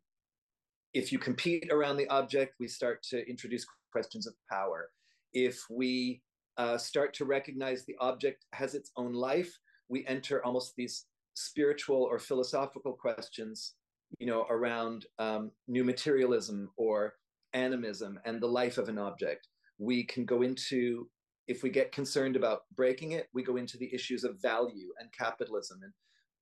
if 0.95 1.13
you 1.13 1.19
compete 1.21 1.69
around 1.71 1.97
the 1.97 2.09
object, 2.09 2.55
we 2.59 2.67
start 2.67 3.05
to 3.11 3.27
introduce 3.31 3.65
questions 3.93 4.27
of 4.27 4.35
power. 4.51 4.91
If 5.33 5.65
we 5.71 6.23
uh, 6.57 6.77
start 6.77 7.15
to 7.15 7.25
recognize 7.25 7.85
the 7.85 7.97
object 8.01 8.47
has 8.53 8.75
its 8.75 8.91
own 8.97 9.13
life, 9.13 9.57
we 9.89 10.05
enter 10.07 10.45
almost 10.45 10.75
these 10.77 11.07
spiritual 11.35 12.03
or 12.03 12.19
philosophical 12.19 12.95
questions, 12.95 13.75
you 14.19 14.27
know, 14.27 14.47
around 14.51 15.07
um, 15.19 15.51
new 15.69 15.85
materialism 15.85 16.71
or 16.77 17.15
animism 17.53 18.19
and 18.25 18.41
the 18.41 18.47
life 18.47 18.79
of 18.79 18.89
an 18.89 18.99
object. 18.99 19.49
We 19.79 20.05
can 20.05 20.25
go 20.25 20.43
into, 20.43 21.09
if 21.47 21.63
we 21.63 21.71
get 21.71 21.93
concerned 21.93 22.37
about 22.37 22.63
breaking 22.77 23.13
it, 23.13 23.29
we 23.35 23.43
go 23.43 23.57
into 23.57 23.77
the 23.77 23.93
issues 23.93 24.25
of 24.25 24.41
value 24.41 24.89
and 24.99 25.09
capitalism 25.13 25.81
and 25.83 25.93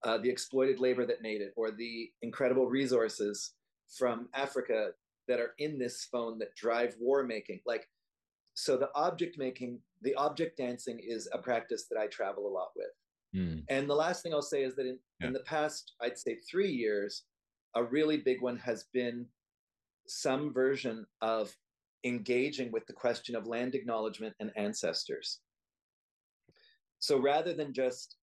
uh, 0.04 0.18
the 0.18 0.30
exploited 0.30 0.80
labor 0.80 1.06
that 1.06 1.22
made 1.22 1.40
it, 1.40 1.52
or 1.56 1.70
the 1.70 2.10
incredible 2.22 2.68
resources 2.68 3.52
from 3.98 4.28
Africa 4.34 4.90
that 5.28 5.38
are 5.38 5.52
in 5.58 5.78
this 5.78 6.08
phone 6.10 6.38
that 6.38 6.54
drive 6.56 6.94
war 6.98 7.22
making. 7.22 7.60
Like, 7.64 7.88
so 8.54 8.76
the 8.76 8.90
object 8.94 9.38
making, 9.38 9.80
the 10.02 10.14
object 10.16 10.56
dancing 10.58 10.98
is 11.00 11.28
a 11.32 11.38
practice 11.38 11.86
that 11.88 11.98
I 11.98 12.06
travel 12.08 12.46
a 12.46 12.52
lot 12.52 12.70
with. 12.76 12.88
Mm. 13.34 13.64
And 13.68 13.88
the 13.88 13.94
last 13.94 14.22
thing 14.22 14.34
I'll 14.34 14.42
say 14.42 14.62
is 14.62 14.74
that 14.74 14.86
in, 14.86 14.98
yeah. 15.20 15.28
in 15.28 15.32
the 15.32 15.40
past, 15.40 15.92
I'd 16.02 16.18
say 16.18 16.36
three 16.50 16.70
years, 16.70 17.24
a 17.74 17.82
really 17.82 18.18
big 18.18 18.40
one 18.40 18.56
has 18.58 18.84
been 18.92 19.26
some 20.06 20.52
version 20.52 21.06
of 21.20 21.54
engaging 22.04 22.72
with 22.72 22.86
the 22.86 22.92
question 22.92 23.36
of 23.36 23.46
land 23.46 23.74
acknowledgement 23.74 24.34
and 24.40 24.50
ancestors. 24.56 25.40
So 26.98 27.18
rather 27.18 27.52
than 27.54 27.72
just 27.72 28.16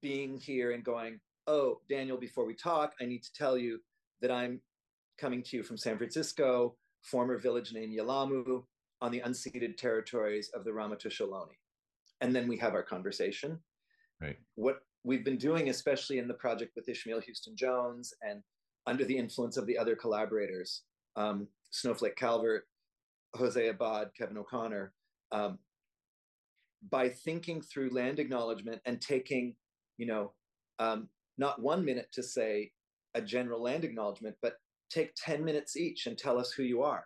being 0.00 0.38
here 0.38 0.72
and 0.72 0.84
going, 0.84 1.20
oh, 1.46 1.80
Daniel, 1.88 2.16
before 2.16 2.46
we 2.46 2.54
talk, 2.54 2.94
I 3.00 3.04
need 3.04 3.22
to 3.22 3.32
tell 3.32 3.56
you 3.56 3.80
that 4.20 4.30
I'm 4.30 4.60
coming 5.18 5.42
to 5.44 5.56
you 5.56 5.62
from 5.62 5.76
San 5.76 5.96
Francisco, 5.96 6.76
former 7.02 7.38
village 7.38 7.72
named 7.72 7.96
Yelamu, 7.96 8.64
on 9.00 9.12
the 9.12 9.20
unceded 9.20 9.76
territories 9.76 10.50
of 10.54 10.64
the 10.64 10.70
Ramaytush 10.70 11.20
Ohlone. 11.20 11.54
And 12.20 12.34
then 12.34 12.48
we 12.48 12.56
have 12.58 12.74
our 12.74 12.82
conversation. 12.82 13.58
Right. 14.20 14.38
What 14.54 14.80
we've 15.04 15.24
been 15.24 15.36
doing, 15.36 15.68
especially 15.68 16.18
in 16.18 16.28
the 16.28 16.34
project 16.34 16.72
with 16.74 16.88
Ishmael 16.88 17.20
Houston 17.20 17.54
Jones 17.56 18.12
and 18.22 18.42
under 18.86 19.04
the 19.04 19.16
influence 19.16 19.56
of 19.56 19.66
the 19.66 19.76
other 19.76 19.96
collaborators, 19.96 20.82
um, 21.16 21.48
Snowflake 21.70 22.16
Calvert, 22.16 22.66
Jose 23.34 23.68
Abad, 23.68 24.10
Kevin 24.16 24.38
O'Connor, 24.38 24.92
um, 25.32 25.58
by 26.90 27.08
thinking 27.08 27.60
through 27.60 27.90
land 27.90 28.18
acknowledgement 28.18 28.80
and 28.84 29.00
taking, 29.00 29.54
you 29.98 30.06
know, 30.06 30.32
um, 30.78 31.08
not 31.38 31.60
one 31.60 31.84
minute 31.84 32.08
to 32.12 32.22
say 32.22 32.70
a 33.14 33.20
general 33.20 33.62
land 33.62 33.84
acknowledgement, 33.84 34.36
but 34.42 34.54
take 34.90 35.12
10 35.16 35.44
minutes 35.44 35.76
each 35.76 36.06
and 36.06 36.16
tell 36.16 36.38
us 36.38 36.52
who 36.52 36.62
you 36.62 36.82
are. 36.82 37.04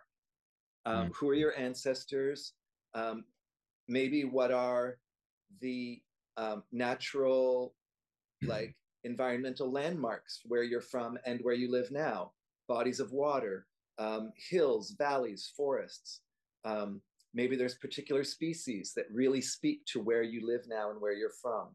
Um, 0.85 1.07
mm. 1.07 1.11
Who 1.15 1.29
are 1.29 1.35
your 1.35 1.57
ancestors? 1.57 2.53
Um, 2.93 3.25
maybe 3.87 4.23
what 4.23 4.51
are 4.51 4.97
the 5.61 6.01
um, 6.37 6.63
natural, 6.71 7.73
mm-hmm. 8.43 8.51
like 8.51 8.75
environmental 9.03 9.71
landmarks 9.71 10.41
where 10.45 10.63
you're 10.63 10.81
from 10.81 11.17
and 11.25 11.39
where 11.41 11.55
you 11.55 11.71
live 11.71 11.91
now, 11.91 12.31
bodies 12.67 12.99
of 12.99 13.11
water, 13.11 13.65
um, 13.97 14.31
hills, 14.49 14.95
valleys, 14.97 15.51
forests. 15.55 16.21
Um, 16.63 17.01
maybe 17.33 17.55
there's 17.55 17.75
particular 17.75 18.23
species 18.23 18.93
that 18.95 19.05
really 19.11 19.41
speak 19.41 19.85
to 19.87 19.99
where 19.99 20.23
you 20.23 20.45
live 20.45 20.65
now 20.67 20.91
and 20.91 21.01
where 21.01 21.13
you're 21.13 21.37
from, 21.41 21.69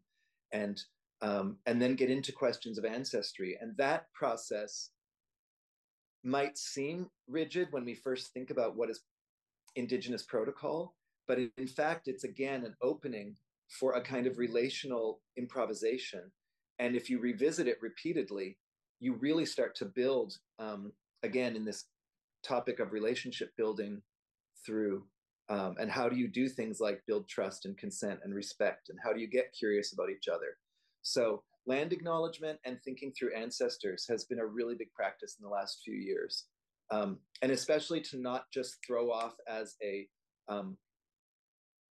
and 0.52 0.80
um, 1.22 1.56
and 1.66 1.80
then 1.80 1.96
get 1.96 2.10
into 2.10 2.32
questions 2.32 2.78
of 2.78 2.84
ancestry. 2.84 3.56
And 3.60 3.76
that 3.78 4.12
process 4.12 4.90
might 6.22 6.58
seem 6.58 7.08
rigid 7.28 7.68
when 7.70 7.84
we 7.84 7.94
first 7.94 8.32
think 8.32 8.50
about 8.50 8.76
what 8.76 8.90
is 8.90 9.00
indigenous 9.76 10.22
protocol, 10.22 10.94
but 11.26 11.38
in 11.56 11.66
fact, 11.66 12.08
it's 12.08 12.24
again 12.24 12.64
an 12.64 12.74
opening 12.82 13.36
for 13.68 13.92
a 13.92 14.00
kind 14.00 14.26
of 14.26 14.38
relational 14.38 15.20
improvisation. 15.36 16.30
And 16.78 16.94
if 16.94 17.08
you 17.08 17.18
revisit 17.18 17.66
it 17.66 17.78
repeatedly, 17.80 18.58
you 19.00 19.14
really 19.14 19.46
start 19.46 19.74
to 19.76 19.84
build, 19.84 20.36
um, 20.58 20.92
again, 21.22 21.56
in 21.56 21.64
this 21.64 21.84
topic 22.42 22.80
of 22.80 22.92
relationship 22.92 23.50
building 23.56 24.02
through. 24.64 25.04
Um, 25.48 25.76
and 25.78 25.90
how 25.90 26.08
do 26.08 26.16
you 26.16 26.28
do 26.28 26.48
things 26.48 26.80
like 26.80 27.06
build 27.06 27.28
trust 27.28 27.66
and 27.66 27.76
consent 27.78 28.20
and 28.24 28.34
respect? 28.34 28.88
And 28.88 28.98
how 29.04 29.12
do 29.12 29.20
you 29.20 29.28
get 29.28 29.54
curious 29.58 29.92
about 29.92 30.10
each 30.10 30.28
other? 30.28 30.56
So, 31.02 31.42
land 31.66 31.92
acknowledgement 31.92 32.58
and 32.64 32.78
thinking 32.82 33.12
through 33.12 33.34
ancestors 33.34 34.06
has 34.08 34.24
been 34.24 34.40
a 34.40 34.46
really 34.46 34.74
big 34.74 34.92
practice 34.92 35.36
in 35.38 35.44
the 35.44 35.50
last 35.50 35.80
few 35.84 35.94
years. 35.94 36.44
Um, 36.90 37.18
and 37.42 37.50
especially 37.52 38.00
to 38.02 38.18
not 38.18 38.44
just 38.52 38.76
throw 38.86 39.10
off 39.10 39.34
as 39.48 39.76
a 39.82 40.08
um, 40.48 40.76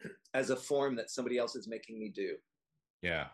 as 0.34 0.50
a 0.50 0.56
form 0.56 0.96
that 0.96 1.12
somebody 1.12 1.38
else 1.38 1.56
is 1.56 1.68
making 1.68 2.00
me 2.00 2.12
do. 2.14 2.36
Yeah. 3.02 3.28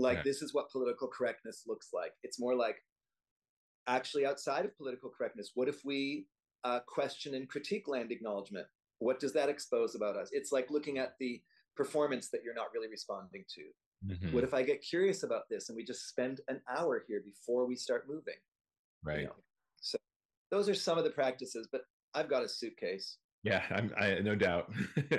Like 0.00 0.18
yeah. 0.18 0.22
this 0.24 0.40
is 0.40 0.54
what 0.54 0.70
political 0.70 1.08
correctness 1.08 1.64
looks 1.66 1.88
like. 1.92 2.12
It's 2.22 2.40
more 2.40 2.54
like 2.54 2.76
actually 3.86 4.24
outside 4.24 4.64
of 4.64 4.76
political 4.76 5.10
correctness. 5.10 5.50
What 5.54 5.68
if 5.68 5.84
we 5.84 6.26
uh, 6.64 6.80
question 6.86 7.34
and 7.34 7.48
critique 7.48 7.86
land 7.86 8.10
acknowledgement? 8.10 8.66
What 8.98 9.20
does 9.20 9.32
that 9.34 9.48
expose 9.48 9.94
about 9.94 10.16
us? 10.16 10.30
It's 10.32 10.52
like 10.52 10.70
looking 10.70 10.98
at 10.98 11.14
the 11.20 11.42
performance 11.76 12.30
that 12.30 12.40
you're 12.42 12.54
not 12.54 12.68
really 12.74 12.88
responding 12.88 13.44
to. 13.54 14.14
Mm-hmm. 14.14 14.34
What 14.34 14.44
if 14.44 14.54
I 14.54 14.62
get 14.62 14.82
curious 14.82 15.22
about 15.22 15.42
this 15.50 15.68
and 15.68 15.76
we 15.76 15.84
just 15.84 16.08
spend 16.08 16.40
an 16.48 16.60
hour 16.74 17.04
here 17.06 17.22
before 17.22 17.66
we 17.66 17.76
start 17.76 18.08
moving? 18.08 18.40
Right. 19.04 19.20
You 19.20 19.26
know? 19.26 19.36
So 19.80 19.98
those 20.50 20.68
are 20.68 20.74
some 20.74 20.96
of 20.96 21.04
the 21.04 21.10
practices, 21.10 21.68
but 21.70 21.82
I've 22.14 22.30
got 22.30 22.42
a 22.42 22.48
suitcase. 22.48 23.18
Yeah, 23.42 23.62
I'm, 23.70 23.90
I 23.98 24.20
no 24.20 24.34
doubt, 24.34 24.70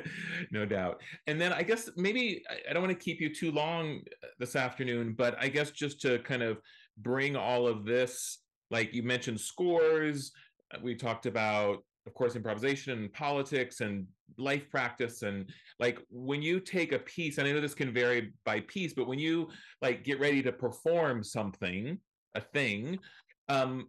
no 0.51 0.65
doubt. 0.65 1.01
And 1.25 1.41
then 1.41 1.51
I 1.53 1.63
guess 1.63 1.89
maybe 1.97 2.43
I 2.69 2.73
don't 2.73 2.83
want 2.83 2.97
to 2.97 3.03
keep 3.03 3.19
you 3.19 3.33
too 3.33 3.51
long 3.51 4.01
uh, 4.23 4.27
this 4.37 4.55
afternoon, 4.55 5.15
but 5.17 5.35
I 5.39 5.47
guess 5.47 5.71
just 5.71 6.01
to 6.01 6.19
kind 6.19 6.43
of 6.43 6.59
bring 6.97 7.35
all 7.35 7.67
of 7.67 7.85
this 7.85 8.39
like 8.69 8.93
you 8.93 9.03
mentioned 9.03 9.39
scores 9.39 10.31
uh, 10.73 10.77
we 10.81 10.95
talked 10.95 11.25
about 11.25 11.83
of 12.07 12.13
course 12.13 12.35
improvisation 12.35 12.97
and 12.97 13.13
politics 13.13 13.81
and 13.81 14.07
life 14.37 14.69
practice 14.69 15.21
and 15.21 15.49
like 15.79 15.99
when 16.09 16.41
you 16.41 16.59
take 16.59 16.93
a 16.93 16.99
piece 16.99 17.37
and 17.37 17.47
i 17.47 17.51
know 17.51 17.61
this 17.61 17.75
can 17.75 17.93
vary 17.93 18.33
by 18.45 18.59
piece 18.61 18.93
but 18.93 19.07
when 19.07 19.19
you 19.19 19.47
like 19.81 20.03
get 20.03 20.19
ready 20.19 20.41
to 20.41 20.51
perform 20.51 21.23
something 21.23 21.97
a 22.35 22.41
thing 22.41 22.97
um 23.49 23.87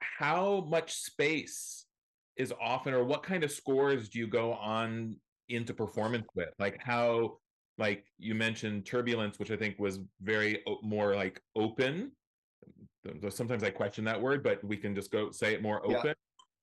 how 0.00 0.64
much 0.68 0.94
space 0.94 1.83
is 2.36 2.52
often 2.60 2.94
or 2.94 3.04
what 3.04 3.22
kind 3.22 3.44
of 3.44 3.50
scores 3.50 4.08
do 4.08 4.18
you 4.18 4.26
go 4.26 4.54
on 4.54 5.16
into 5.48 5.74
performance 5.74 6.26
with? 6.34 6.50
Like 6.58 6.82
how 6.82 7.38
like 7.76 8.04
you 8.18 8.36
mentioned 8.36 8.86
turbulence 8.86 9.40
which 9.40 9.50
i 9.50 9.56
think 9.56 9.76
was 9.80 9.98
very 10.22 10.62
more 10.82 11.14
like 11.14 11.40
open. 11.56 12.12
Sometimes 13.28 13.62
i 13.62 13.70
question 13.70 14.04
that 14.04 14.20
word 14.20 14.42
but 14.42 14.62
we 14.64 14.76
can 14.76 14.94
just 14.94 15.10
go 15.10 15.30
say 15.30 15.54
it 15.54 15.62
more 15.62 15.84
open. 15.86 16.14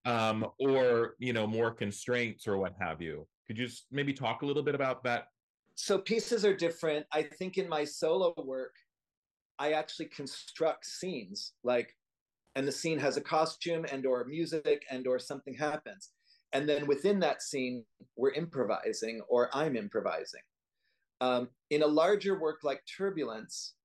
Yeah. 0.06 0.30
um 0.30 0.46
or 0.60 1.16
you 1.20 1.34
know 1.34 1.46
more 1.46 1.72
constraints 1.72 2.48
or 2.48 2.58
what 2.58 2.74
have 2.80 3.02
you. 3.02 3.28
Could 3.48 3.58
you 3.58 3.68
just 3.68 3.86
maybe 3.92 4.14
talk 4.14 4.42
a 4.42 4.46
little 4.46 4.64
bit 4.64 4.76
about 4.76 5.04
that? 5.04 5.26
So 5.76 5.98
pieces 5.98 6.46
are 6.46 6.56
different. 6.56 7.06
I 7.12 7.24
think 7.24 7.58
in 7.58 7.68
my 7.68 7.84
solo 7.84 8.34
work 8.38 8.76
i 9.60 9.74
actually 9.74 10.08
construct 10.08 10.86
scenes 10.86 11.54
like 11.64 11.96
and 12.56 12.68
the 12.68 12.72
scene 12.72 13.00
has 13.00 13.18
a 13.18 13.22
costume 13.22 13.86
and 13.92 14.06
or 14.06 14.26
music 14.26 14.84
and 14.90 15.08
or 15.08 15.20
something 15.20 15.54
happens. 15.54 16.10
And 16.54 16.68
then 16.68 16.86
within 16.86 17.20
that 17.22 17.42
scene 17.42 17.86
we're 18.18 18.32
improvising 18.32 19.22
or 19.30 19.50
i'm 19.54 19.76
improvising. 19.76 20.42
Um, 21.22 21.50
in 21.70 21.84
a 21.84 21.88
larger 21.88 22.40
work 22.40 22.60
like 22.64 22.82
turbulence 22.98 23.76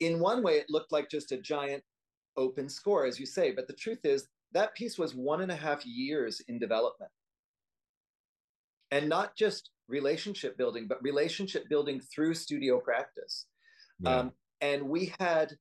in 0.00 0.18
one 0.18 0.42
way 0.42 0.54
it 0.54 0.66
looked 0.70 0.90
like 0.90 1.10
just 1.10 1.32
a 1.32 1.36
giant 1.36 1.82
open 2.38 2.68
score 2.68 3.04
as 3.04 3.20
you 3.20 3.26
say 3.26 3.52
but 3.52 3.66
the 3.68 3.74
truth 3.74 4.00
is 4.04 4.26
that 4.52 4.74
piece 4.74 4.98
was 4.98 5.14
one 5.14 5.40
and 5.40 5.50
a 5.50 5.56
half 5.56 5.84
years 5.84 6.40
in 6.48 6.58
development. 6.58 7.10
And 8.90 9.08
not 9.08 9.36
just 9.36 9.70
relationship 9.88 10.56
building 10.56 10.86
but 10.88 11.02
relationship 11.02 11.68
building 11.68 12.00
through 12.00 12.34
studio 12.34 12.78
practice. 12.80 13.46
Yeah. 14.00 14.16
um, 14.16 14.32
and 14.60 14.82
we 14.82 15.12
had 15.18 15.52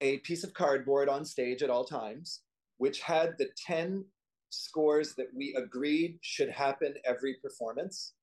a 0.00 0.18
piece 0.18 0.44
of 0.44 0.54
cardboard 0.54 1.08
on 1.08 1.24
stage 1.24 1.62
at 1.62 1.70
all 1.70 1.84
times, 1.84 2.40
which 2.78 3.00
had 3.00 3.34
the 3.38 3.48
10 3.66 4.04
scores 4.50 5.14
that 5.14 5.28
we 5.34 5.54
agreed 5.54 6.18
should 6.20 6.50
happen 6.50 6.94
every 7.04 7.34
performance. 7.42 8.14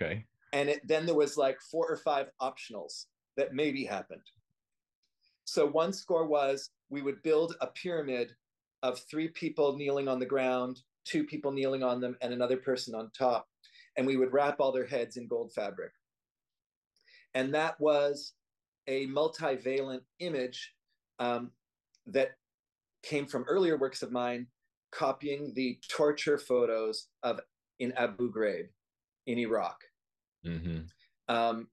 Okay. 0.00 0.24
And 0.52 0.68
it, 0.68 0.86
then 0.86 1.06
there 1.06 1.14
was 1.14 1.36
like 1.36 1.58
four 1.60 1.88
or 1.88 1.96
five 1.96 2.30
optionals 2.40 3.06
that 3.36 3.54
maybe 3.54 3.84
happened. 3.84 4.22
So 5.44 5.66
one 5.66 5.92
score 5.92 6.26
was 6.26 6.70
we 6.90 7.02
would 7.02 7.22
build 7.22 7.54
a 7.60 7.68
pyramid 7.68 8.32
of 8.82 9.00
three 9.10 9.28
people 9.28 9.76
kneeling 9.76 10.08
on 10.08 10.18
the 10.18 10.26
ground, 10.26 10.80
two 11.04 11.24
people 11.24 11.52
kneeling 11.52 11.82
on 11.82 12.00
them, 12.00 12.16
and 12.20 12.32
another 12.32 12.56
person 12.56 12.94
on 12.94 13.10
top. 13.16 13.48
And 13.96 14.06
we 14.06 14.16
would 14.16 14.32
wrap 14.32 14.60
all 14.60 14.72
their 14.72 14.86
heads 14.86 15.16
in 15.16 15.26
gold 15.26 15.52
fabric. 15.52 15.92
And 17.34 17.54
that 17.54 17.78
was 17.80 18.34
a 18.86 19.06
multivalent 19.08 20.00
image 20.20 20.72
um, 21.18 21.50
that 22.06 22.32
came 23.02 23.26
from 23.26 23.44
earlier 23.48 23.76
works 23.76 24.02
of 24.02 24.12
mine, 24.12 24.46
copying 24.92 25.52
the 25.54 25.78
torture 25.88 26.38
photos 26.38 27.08
of 27.22 27.40
in 27.78 27.92
Abu 27.92 28.32
Ghraib 28.32 28.68
in 29.26 29.38
Iraq. 29.38 29.76
Mm-hmm. 30.46 31.34
Um, 31.34 31.68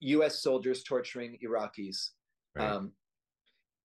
U.S. 0.00 0.42
soldiers 0.42 0.82
torturing 0.82 1.38
Iraqis. 1.44 2.10
Right. 2.54 2.70
Um, 2.70 2.92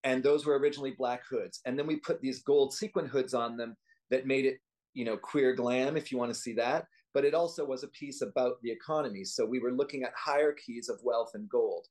and 0.04 0.22
those 0.22 0.46
were 0.46 0.58
originally 0.58 0.92
black 0.96 1.22
hoods. 1.28 1.60
And 1.66 1.78
then 1.78 1.86
we 1.86 1.96
put 1.96 2.20
these 2.20 2.42
gold 2.42 2.72
sequin 2.72 3.06
hoods 3.06 3.34
on 3.34 3.56
them 3.56 3.76
that 4.10 4.26
made 4.26 4.46
it, 4.46 4.58
you 4.94 5.04
know, 5.04 5.16
queer 5.16 5.54
glam, 5.54 5.96
if 5.96 6.10
you 6.10 6.18
want 6.18 6.32
to 6.32 6.38
see 6.38 6.54
that. 6.54 6.86
But 7.12 7.24
it 7.24 7.34
also 7.34 7.64
was 7.64 7.82
a 7.82 7.88
piece 7.88 8.22
about 8.22 8.54
the 8.62 8.70
economy. 8.70 9.24
So 9.24 9.44
we 9.44 9.58
were 9.58 9.72
looking 9.72 10.04
at 10.04 10.12
hierarchies 10.16 10.88
of 10.88 11.00
wealth 11.02 11.32
and 11.34 11.48
gold. 11.48 11.86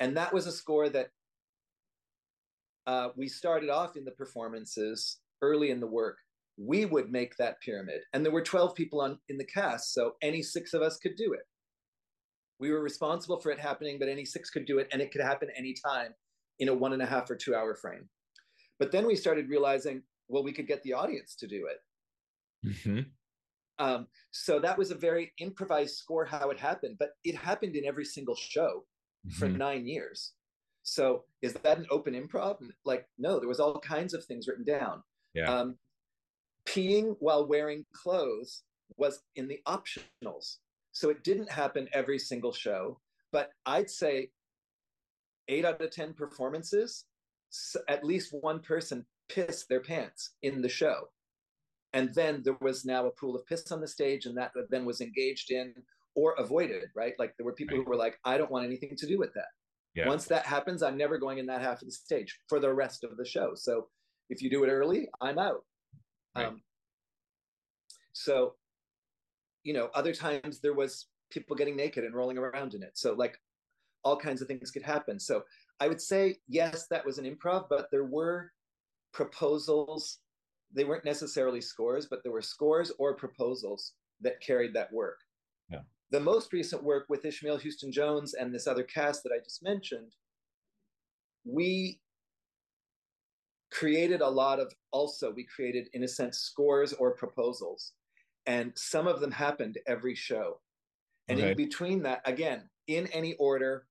And 0.00 0.16
that 0.16 0.32
was 0.32 0.46
a 0.46 0.52
score 0.52 0.88
that 0.90 1.10
uh, 2.86 3.08
we 3.16 3.28
started 3.28 3.70
off 3.70 3.96
in 3.96 4.04
the 4.04 4.10
performances 4.12 5.18
early 5.42 5.70
in 5.70 5.80
the 5.80 5.86
work. 5.86 6.18
We 6.56 6.84
would 6.84 7.10
make 7.10 7.36
that 7.36 7.60
pyramid, 7.60 8.00
and 8.12 8.24
there 8.24 8.32
were 8.32 8.42
12 8.42 8.74
people 8.74 9.00
on 9.00 9.18
in 9.28 9.38
the 9.38 9.44
cast, 9.44 9.94
so 9.94 10.12
any 10.22 10.42
six 10.42 10.74
of 10.74 10.82
us 10.82 10.98
could 10.98 11.16
do 11.16 11.32
it. 11.32 11.46
We 12.58 12.70
were 12.70 12.82
responsible 12.82 13.40
for 13.40 13.50
it 13.50 13.58
happening, 13.58 13.98
but 13.98 14.08
any 14.08 14.26
six 14.26 14.50
could 14.50 14.66
do 14.66 14.78
it, 14.78 14.88
and 14.92 15.00
it 15.00 15.10
could 15.10 15.22
happen 15.22 15.48
anytime 15.56 16.14
in 16.58 16.68
a 16.68 16.74
one 16.74 16.92
and 16.92 17.00
a 17.00 17.06
half 17.06 17.30
or 17.30 17.36
two 17.36 17.54
hour 17.54 17.74
frame. 17.74 18.08
But 18.78 18.92
then 18.92 19.06
we 19.06 19.16
started 19.16 19.48
realizing, 19.48 20.02
well, 20.28 20.44
we 20.44 20.52
could 20.52 20.66
get 20.66 20.82
the 20.82 20.92
audience 20.92 21.34
to 21.36 21.46
do 21.46 21.66
it. 21.70 22.68
Mm-hmm. 22.68 23.00
Um, 23.78 24.08
so 24.30 24.58
that 24.60 24.76
was 24.76 24.90
a 24.90 24.94
very 24.94 25.32
improvised 25.38 25.96
score 25.96 26.26
how 26.26 26.50
it 26.50 26.58
happened, 26.58 26.96
but 26.98 27.10
it 27.24 27.34
happened 27.34 27.76
in 27.76 27.86
every 27.86 28.04
single 28.04 28.36
show 28.36 28.84
mm-hmm. 29.26 29.38
for 29.38 29.48
nine 29.48 29.86
years. 29.86 30.32
So 30.82 31.24
is 31.42 31.54
that 31.54 31.78
an 31.78 31.86
open 31.90 32.14
improv? 32.14 32.58
Like, 32.84 33.06
no, 33.18 33.38
there 33.38 33.48
was 33.48 33.60
all 33.60 33.78
kinds 33.78 34.14
of 34.14 34.24
things 34.24 34.48
written 34.48 34.64
down. 34.64 35.02
Yeah. 35.34 35.52
Um, 35.52 35.76
peeing 36.66 37.16
while 37.20 37.46
wearing 37.46 37.84
clothes 37.92 38.62
was 38.96 39.22
in 39.36 39.48
the 39.48 39.60
optionals. 39.66 40.56
So 40.92 41.10
it 41.10 41.22
didn't 41.22 41.50
happen 41.50 41.88
every 41.92 42.18
single 42.18 42.52
show, 42.52 42.98
but 43.32 43.50
I'd 43.66 43.90
say 43.90 44.30
eight 45.48 45.64
out 45.64 45.80
of 45.80 45.90
10 45.90 46.14
performances, 46.14 47.04
at 47.88 48.04
least 48.04 48.34
one 48.40 48.60
person 48.60 49.06
pissed 49.28 49.68
their 49.68 49.80
pants 49.80 50.30
in 50.42 50.62
the 50.62 50.68
show. 50.68 51.08
And 51.92 52.14
then 52.14 52.42
there 52.44 52.56
was 52.60 52.84
now 52.84 53.06
a 53.06 53.10
pool 53.10 53.34
of 53.34 53.46
piss 53.46 53.70
on 53.72 53.80
the 53.80 53.88
stage, 53.88 54.26
and 54.26 54.36
that 54.36 54.52
then 54.70 54.84
was 54.84 55.00
engaged 55.00 55.50
in 55.50 55.74
or 56.14 56.34
avoided, 56.34 56.88
right? 56.94 57.14
Like 57.18 57.36
there 57.36 57.44
were 57.44 57.52
people 57.52 57.76
right. 57.76 57.84
who 57.84 57.90
were 57.90 57.96
like, 57.96 58.18
I 58.24 58.38
don't 58.38 58.50
want 58.50 58.64
anything 58.64 58.96
to 58.96 59.06
do 59.06 59.18
with 59.18 59.32
that. 59.34 59.48
Yeah. 59.94 60.06
Once 60.06 60.26
that 60.26 60.46
happens, 60.46 60.82
I'm 60.82 60.96
never 60.96 61.18
going 61.18 61.38
in 61.38 61.46
that 61.46 61.62
half 61.62 61.82
of 61.82 61.88
the 61.88 61.92
stage 61.92 62.38
for 62.48 62.60
the 62.60 62.72
rest 62.72 63.02
of 63.02 63.16
the 63.16 63.24
show. 63.24 63.52
So 63.54 63.88
if 64.28 64.40
you 64.40 64.48
do 64.48 64.62
it 64.64 64.68
early, 64.68 65.08
I'm 65.20 65.38
out. 65.38 65.64
Right. 66.36 66.46
Um, 66.46 66.62
so, 68.12 68.54
you 69.64 69.72
know, 69.72 69.90
other 69.94 70.14
times 70.14 70.60
there 70.60 70.74
was 70.74 71.06
people 71.30 71.56
getting 71.56 71.76
naked 71.76 72.04
and 72.04 72.14
rolling 72.14 72.38
around 72.38 72.74
in 72.74 72.82
it. 72.82 72.92
So 72.94 73.14
like 73.14 73.36
all 74.04 74.16
kinds 74.16 74.42
of 74.42 74.48
things 74.48 74.70
could 74.70 74.82
happen. 74.82 75.18
So 75.18 75.42
I 75.80 75.88
would 75.88 76.00
say, 76.00 76.36
yes, 76.48 76.86
that 76.88 77.04
was 77.04 77.18
an 77.18 77.24
improv, 77.24 77.66
but 77.68 77.88
there 77.90 78.04
were 78.04 78.52
proposals. 79.12 80.18
They 80.72 80.84
weren't 80.84 81.04
necessarily 81.04 81.60
scores, 81.60 82.06
but 82.06 82.22
there 82.22 82.32
were 82.32 82.42
scores 82.42 82.92
or 82.98 83.16
proposals 83.16 83.92
that 84.20 84.40
carried 84.40 84.74
that 84.74 84.92
work. 84.92 85.18
The 86.10 86.20
most 86.20 86.52
recent 86.52 86.82
work 86.82 87.06
with 87.08 87.24
Ishmael 87.24 87.58
Houston 87.58 87.92
Jones 87.92 88.34
and 88.34 88.52
this 88.52 88.66
other 88.66 88.82
cast 88.82 89.22
that 89.22 89.32
I 89.32 89.42
just 89.42 89.62
mentioned, 89.62 90.12
we 91.44 92.00
created 93.70 94.20
a 94.20 94.28
lot 94.28 94.58
of 94.58 94.72
also, 94.90 95.32
we 95.32 95.44
created, 95.44 95.88
in 95.92 96.02
a 96.02 96.08
sense, 96.08 96.38
scores 96.38 96.92
or 96.92 97.14
proposals. 97.14 97.92
And 98.46 98.72
some 98.76 99.06
of 99.06 99.20
them 99.20 99.30
happened 99.30 99.78
every 99.86 100.14
show. 100.14 100.60
And 101.28 101.38
okay. 101.38 101.50
in 101.50 101.56
between 101.56 102.02
that, 102.02 102.22
again, 102.24 102.68
in 102.88 103.06
any 103.08 103.34
order, 103.34 103.86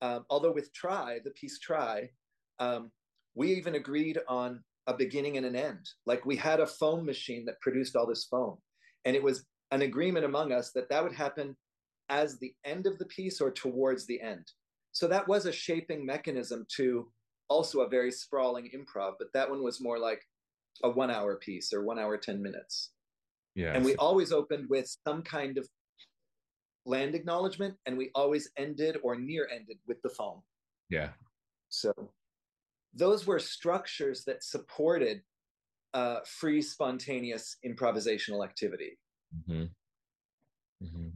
um, 0.00 0.24
although 0.30 0.52
with 0.52 0.72
Try, 0.72 1.18
the 1.22 1.32
piece 1.32 1.58
Try, 1.58 2.08
um, 2.58 2.90
we 3.34 3.52
even 3.52 3.74
agreed 3.74 4.18
on 4.26 4.64
a 4.86 4.94
beginning 4.94 5.36
and 5.36 5.44
an 5.44 5.54
end. 5.54 5.86
Like 6.06 6.24
we 6.24 6.36
had 6.36 6.60
a 6.60 6.66
foam 6.66 7.04
machine 7.04 7.44
that 7.44 7.60
produced 7.60 7.94
all 7.94 8.06
this 8.06 8.24
foam. 8.24 8.56
And 9.04 9.14
it 9.14 9.22
was 9.22 9.44
an 9.70 9.82
agreement 9.82 10.24
among 10.24 10.52
us 10.52 10.70
that 10.72 10.88
that 10.90 11.02
would 11.02 11.12
happen 11.12 11.56
as 12.08 12.38
the 12.38 12.54
end 12.64 12.86
of 12.86 12.98
the 12.98 13.06
piece 13.06 13.40
or 13.40 13.50
towards 13.50 14.06
the 14.06 14.20
end. 14.20 14.46
So 14.92 15.06
that 15.08 15.28
was 15.28 15.46
a 15.46 15.52
shaping 15.52 16.04
mechanism 16.04 16.66
to 16.76 17.10
also 17.48 17.80
a 17.80 17.88
very 17.88 18.10
sprawling 18.10 18.70
improv, 18.74 19.14
but 19.18 19.28
that 19.34 19.48
one 19.48 19.62
was 19.62 19.80
more 19.80 19.98
like 19.98 20.22
a 20.82 20.90
one 20.90 21.10
hour 21.10 21.36
piece 21.36 21.72
or 21.72 21.84
one 21.84 21.98
hour, 21.98 22.16
10 22.16 22.42
minutes. 22.42 22.90
Yeah. 23.54 23.72
And 23.74 23.84
we 23.84 23.96
always 23.96 24.32
opened 24.32 24.68
with 24.68 24.94
some 25.06 25.22
kind 25.22 25.58
of 25.58 25.68
land 26.86 27.14
acknowledgement 27.14 27.74
and 27.86 27.98
we 27.98 28.10
always 28.14 28.50
ended 28.56 28.96
or 29.02 29.16
near 29.16 29.48
ended 29.52 29.78
with 29.86 30.00
the 30.02 30.08
foam. 30.08 30.42
Yeah. 30.88 31.10
So 31.68 31.92
those 32.94 33.26
were 33.26 33.38
structures 33.38 34.24
that 34.24 34.42
supported 34.42 35.22
uh, 35.94 36.20
free, 36.24 36.62
spontaneous 36.62 37.56
improvisational 37.66 38.44
activity. 38.44 38.98
Mm-hmm. 39.36 39.64
Mm-hmm. 40.84 41.08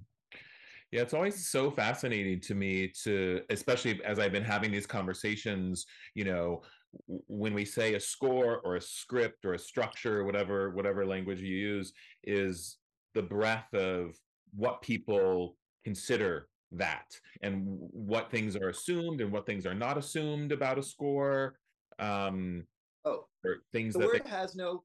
Yeah, 0.90 1.00
it's 1.00 1.14
always 1.14 1.48
so 1.48 1.70
fascinating 1.70 2.40
to 2.40 2.54
me 2.54 2.92
to, 3.04 3.40
especially 3.48 4.02
as 4.04 4.18
I've 4.18 4.32
been 4.32 4.44
having 4.44 4.70
these 4.70 4.86
conversations, 4.86 5.86
you 6.14 6.24
know, 6.24 6.62
when 7.06 7.54
we 7.54 7.64
say 7.64 7.94
a 7.94 8.00
score 8.00 8.60
or 8.64 8.76
a 8.76 8.80
script 8.80 9.46
or 9.46 9.54
a 9.54 9.58
structure, 9.58 10.24
whatever, 10.24 10.70
whatever 10.70 11.06
language 11.06 11.40
you 11.40 11.56
use, 11.56 11.94
is 12.24 12.76
the 13.14 13.22
breadth 13.22 13.72
of 13.72 14.14
what 14.54 14.82
people 14.82 15.56
consider 15.84 16.48
that 16.72 17.06
and 17.42 17.62
what 17.66 18.30
things 18.30 18.56
are 18.56 18.68
assumed 18.68 19.20
and 19.20 19.30
what 19.30 19.46
things 19.46 19.66
are 19.66 19.74
not 19.74 19.98
assumed 19.98 20.52
about 20.52 20.78
a 20.78 20.82
score 20.82 21.54
um 21.98 22.64
oh 23.04 23.26
or 23.44 23.58
things 23.72 23.92
the 23.92 24.00
that 24.00 24.08
word 24.08 24.22
they, 24.24 24.30
has 24.30 24.54
no 24.54 24.82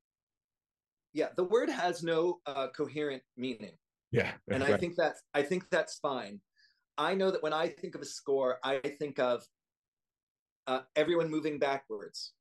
yeah 1.13 1.27
the 1.35 1.43
word 1.43 1.69
has 1.69 2.03
no 2.03 2.39
uh, 2.45 2.67
coherent 2.75 3.21
meaning. 3.35 3.73
Yeah 4.11 4.31
and 4.49 4.63
right. 4.63 4.73
i 4.73 4.77
think 4.77 4.95
that's 4.95 5.21
i 5.33 5.41
think 5.41 5.65
that's 5.69 5.99
fine. 5.99 6.39
I 6.97 7.13
know 7.13 7.29
that 7.31 7.43
when 7.43 7.53
i 7.53 7.67
think 7.67 7.95
of 7.95 8.01
a 8.01 8.05
score 8.05 8.59
i 8.63 8.79
think 8.99 9.19
of 9.19 9.43
uh, 10.67 10.81
everyone 10.97 11.29
moving 11.31 11.59
backwards. 11.59 12.33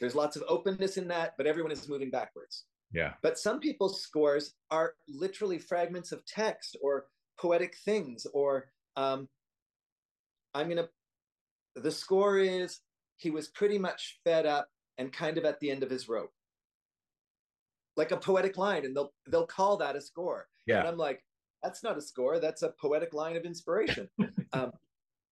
There's 0.00 0.16
lots 0.16 0.36
of 0.36 0.42
openness 0.48 0.96
in 0.96 1.08
that 1.08 1.34
but 1.36 1.46
everyone 1.46 1.72
is 1.72 1.88
moving 1.88 2.10
backwards. 2.10 2.64
Yeah. 2.92 3.12
But 3.22 3.38
some 3.38 3.60
people's 3.60 4.00
scores 4.00 4.54
are 4.70 4.94
literally 5.08 5.58
fragments 5.58 6.10
of 6.10 6.24
text 6.24 6.76
or 6.82 7.06
poetic 7.38 7.76
things 7.84 8.26
or 8.34 8.66
um, 8.96 9.28
i'm 10.54 10.68
gonna 10.68 10.88
the 11.76 11.90
score 11.90 12.38
is 12.38 12.80
he 13.16 13.30
was 13.30 13.48
pretty 13.48 13.78
much 13.78 14.18
fed 14.24 14.46
up 14.46 14.68
and 14.98 15.12
kind 15.12 15.38
of 15.38 15.44
at 15.44 15.58
the 15.60 15.70
end 15.70 15.82
of 15.82 15.90
his 15.90 16.08
rope 16.08 16.32
like 17.98 18.12
a 18.12 18.16
poetic 18.16 18.56
line 18.56 18.84
and 18.86 18.96
they'll 18.96 19.12
they'll 19.30 19.46
call 19.46 19.76
that 19.76 19.96
a 19.96 20.00
score. 20.00 20.48
Yeah. 20.66 20.78
And 20.78 20.88
i'm 20.88 20.96
like 20.96 21.22
that's 21.62 21.82
not 21.82 21.98
a 21.98 22.00
score. 22.00 22.38
That's 22.38 22.62
a 22.62 22.72
poetic 22.80 23.12
line 23.12 23.36
of 23.36 23.44
inspiration. 23.44 24.08
Um, 24.54 24.72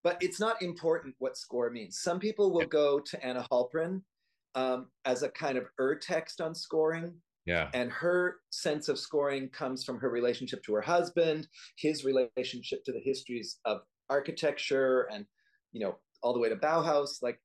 but 0.05 0.19
it's 0.21 0.39
not 0.39 0.61
important 0.61 1.15
what 1.21 1.39
score 1.39 1.71
means. 1.71 2.01
Some 2.01 2.21
people 2.21 2.53
will 2.53 2.67
go 2.67 3.01
to 3.01 3.27
anna 3.27 3.47
halprin 3.51 4.03
um, 4.55 4.89
as 5.07 5.23
a 5.23 5.31
kind 5.31 5.57
of 5.57 5.65
ur 5.81 5.95
text 5.95 6.43
on 6.43 6.55
scoring 6.55 7.15
yeah. 7.47 7.71
and 7.73 7.91
her 7.91 8.37
sense 8.51 8.91
of 8.91 8.99
scoring 8.99 9.49
comes 9.49 9.85
from 9.85 9.99
her 10.01 10.11
relationship 10.11 10.63
to 10.65 10.75
her 10.75 10.83
husband 10.83 11.49
his 11.79 12.05
relationship 12.05 12.85
to 12.85 12.93
the 12.93 13.01
histories 13.01 13.59
of 13.65 13.81
architecture 14.11 15.09
and 15.11 15.25
you 15.73 15.81
know 15.81 15.97
all 16.23 16.33
the 16.33 16.41
way 16.41 16.49
to 16.49 16.57
bauhaus. 16.57 17.23
Like 17.23 17.41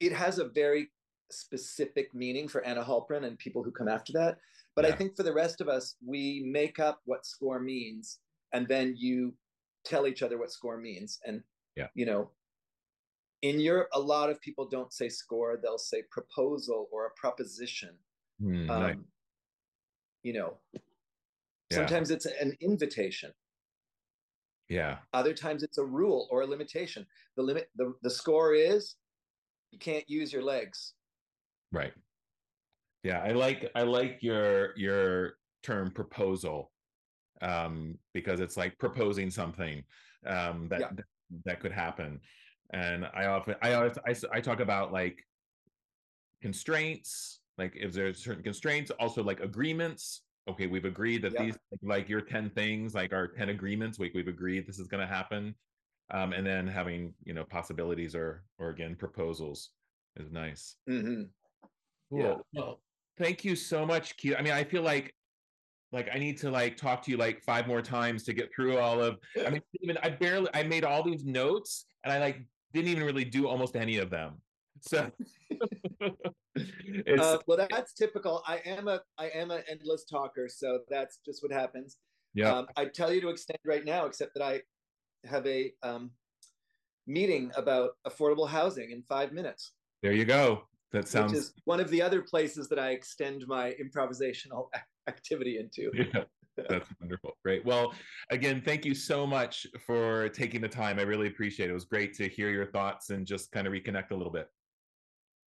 it 0.00 0.12
has 0.12 0.38
a 0.38 0.48
very 0.48 0.88
specific 1.32 2.14
meaning 2.14 2.48
for 2.48 2.64
anna 2.64 2.82
halprin 2.82 3.24
and 3.24 3.38
people 3.38 3.62
who 3.62 3.70
come 3.70 3.88
after 3.88 4.12
that. 4.12 4.38
But 4.74 4.84
yeah. 4.84 4.92
i 4.92 4.96
think 4.96 5.16
for 5.16 5.22
the 5.22 5.32
rest 5.32 5.60
of 5.60 5.68
us 5.68 5.96
we 6.04 6.42
make 6.46 6.78
up 6.78 7.00
what 7.04 7.26
score 7.26 7.60
means 7.60 8.18
and 8.52 8.68
then 8.68 8.94
you 8.96 9.34
tell 9.84 10.06
each 10.06 10.22
other 10.22 10.38
what 10.38 10.50
score 10.50 10.78
means. 10.78 11.18
And 11.24 11.42
yeah. 11.76 11.88
you 11.94 12.06
know 12.06 12.30
in 13.42 13.58
europe 13.58 13.88
a 13.94 13.98
lot 13.98 14.30
of 14.30 14.40
people 14.40 14.68
don't 14.68 14.92
say 14.92 15.08
score 15.08 15.58
they'll 15.60 15.78
say 15.78 16.02
proposal 16.10 16.88
or 16.92 17.06
a 17.06 17.10
proposition. 17.10 17.90
Mm, 18.42 18.70
um, 18.70 18.82
nice. 18.82 18.96
you 20.22 20.32
know 20.32 20.54
Yeah. 20.74 20.80
sometimes 21.78 22.10
it's 22.10 22.26
an 22.26 22.56
invitation. 22.60 23.32
Yeah. 24.68 24.98
Other 25.12 25.34
times 25.34 25.62
it's 25.62 25.78
a 25.78 25.84
rule 25.84 26.28
or 26.30 26.42
a 26.42 26.46
limitation. 26.46 27.06
The 27.36 27.42
limit 27.42 27.68
the, 27.76 27.94
the 28.02 28.10
score 28.10 28.54
is 28.54 28.96
you 29.70 29.78
can't 29.78 30.08
use 30.08 30.32
your 30.32 30.42
legs 30.42 30.94
right. 31.72 31.92
Yeah 33.02 33.20
i 33.22 33.32
like 33.32 33.70
i 33.74 33.82
like 33.82 34.18
your 34.22 34.76
your 34.76 35.34
term 35.64 35.90
proposal 35.90 36.70
um 37.40 37.98
because 38.14 38.38
it's 38.40 38.56
like 38.56 38.78
proposing 38.78 39.30
something 39.30 39.82
um 40.26 40.68
that 40.68 40.80
Yeah. 40.80 40.88
that, 40.94 41.04
that 41.44 41.60
could 41.60 41.72
happen. 41.72 42.20
And 42.72 43.06
i 43.14 43.26
often 43.26 43.56
i 43.62 43.72
always 43.74 43.98
I, 44.06 44.14
I 44.36 44.40
talk 44.40 44.60
about 44.60 44.92
like 44.92 45.18
constraints 46.40 47.40
like 47.58 47.74
if 47.76 47.92
there's 47.92 48.22
certain 48.24 48.42
constraints 48.42 48.90
also 48.92 49.22
like 49.22 49.40
agreements. 49.40 50.22
Okay 50.48 50.66
we've 50.66 50.84
agreed 50.84 51.22
that 51.22 51.32
Yeah. 51.32 51.44
these 51.44 51.56
like 51.82 52.08
your 52.08 52.20
10 52.20 52.50
things 52.50 52.94
like 52.94 53.12
our 53.12 53.28
10 53.28 53.48
agreements 53.50 53.98
like 53.98 54.12
we've 54.14 54.28
agreed 54.28 54.66
this 54.66 54.78
is 54.78 54.88
going 54.88 55.06
to 55.06 55.12
happen. 55.12 55.54
Um 56.10 56.32
and 56.32 56.46
then 56.46 56.66
having 56.66 57.14
you 57.24 57.34
know 57.34 57.44
possibilities 57.44 58.14
or 58.14 58.44
or 58.58 58.70
again 58.70 58.94
proposals 58.96 59.70
is 60.16 60.30
nice. 60.30 60.76
Hmm 60.86 61.24
Cool. 62.12 62.20
Yeah. 62.20 62.60
Well, 62.60 62.80
thank 63.16 63.44
you 63.44 63.56
so 63.56 63.86
much, 63.86 64.16
Keith. 64.16 64.34
I 64.38 64.42
mean, 64.42 64.52
I 64.52 64.64
feel 64.64 64.82
like 64.82 65.14
like 65.92 66.08
I 66.12 66.18
need 66.18 66.38
to 66.38 66.50
like 66.50 66.76
talk 66.76 67.02
to 67.02 67.10
you 67.10 67.16
like 67.16 67.42
five 67.42 67.66
more 67.66 67.82
times 67.82 68.22
to 68.24 68.32
get 68.32 68.54
through 68.54 68.78
all 68.78 69.00
of 69.02 69.18
I 69.46 69.50
mean 69.50 69.62
even 69.82 69.98
I 70.02 70.10
barely 70.10 70.48
I 70.54 70.62
made 70.62 70.84
all 70.84 71.02
these 71.02 71.24
notes 71.24 71.86
and 72.04 72.12
I 72.12 72.18
like 72.18 72.44
didn't 72.72 72.88
even 72.88 73.04
really 73.04 73.24
do 73.24 73.48
almost 73.48 73.76
any 73.76 73.98
of 73.98 74.10
them. 74.10 74.40
So 74.82 75.10
it's 76.54 77.22
uh, 77.22 77.38
well 77.46 77.66
that's 77.70 77.94
typical 77.94 78.42
i 78.46 78.56
am 78.66 78.86
a 78.86 79.00
i 79.16 79.26
am 79.28 79.50
an 79.50 79.62
endless 79.70 80.04
talker 80.04 80.48
so 80.50 80.80
that's 80.90 81.18
just 81.24 81.42
what 81.42 81.50
happens 81.50 81.96
yeah. 82.34 82.52
um, 82.52 82.66
i 82.76 82.84
tell 82.84 83.10
you 83.10 83.22
to 83.22 83.30
extend 83.30 83.58
right 83.64 83.86
now 83.86 84.04
except 84.04 84.34
that 84.34 84.42
i 84.42 84.60
have 85.24 85.46
a 85.46 85.72
um, 85.82 86.10
meeting 87.06 87.50
about 87.56 87.92
affordable 88.06 88.46
housing 88.46 88.90
in 88.90 89.02
five 89.08 89.32
minutes 89.32 89.72
there 90.02 90.12
you 90.12 90.24
go. 90.24 90.64
That 90.92 91.08
sounds 91.08 91.32
which 91.32 91.40
is 91.40 91.54
one 91.64 91.80
of 91.80 91.88
the 91.90 92.02
other 92.02 92.20
places 92.22 92.68
that 92.68 92.78
I 92.78 92.90
extend 92.90 93.44
my 93.46 93.74
improvisational 93.82 94.68
activity 95.08 95.58
into. 95.58 95.90
yeah, 96.14 96.24
that's 96.68 96.88
wonderful. 97.00 97.32
Great. 97.42 97.64
Well, 97.64 97.94
again, 98.30 98.62
thank 98.64 98.84
you 98.84 98.94
so 98.94 99.26
much 99.26 99.66
for 99.86 100.28
taking 100.30 100.60
the 100.60 100.68
time. 100.68 100.98
I 100.98 101.02
really 101.02 101.28
appreciate 101.28 101.66
it. 101.66 101.70
It 101.70 101.74
was 101.74 101.86
great 101.86 102.14
to 102.18 102.28
hear 102.28 102.50
your 102.50 102.66
thoughts 102.66 103.10
and 103.10 103.26
just 103.26 103.50
kind 103.52 103.66
of 103.66 103.72
reconnect 103.72 104.10
a 104.10 104.14
little 104.14 104.32
bit. 104.32 104.48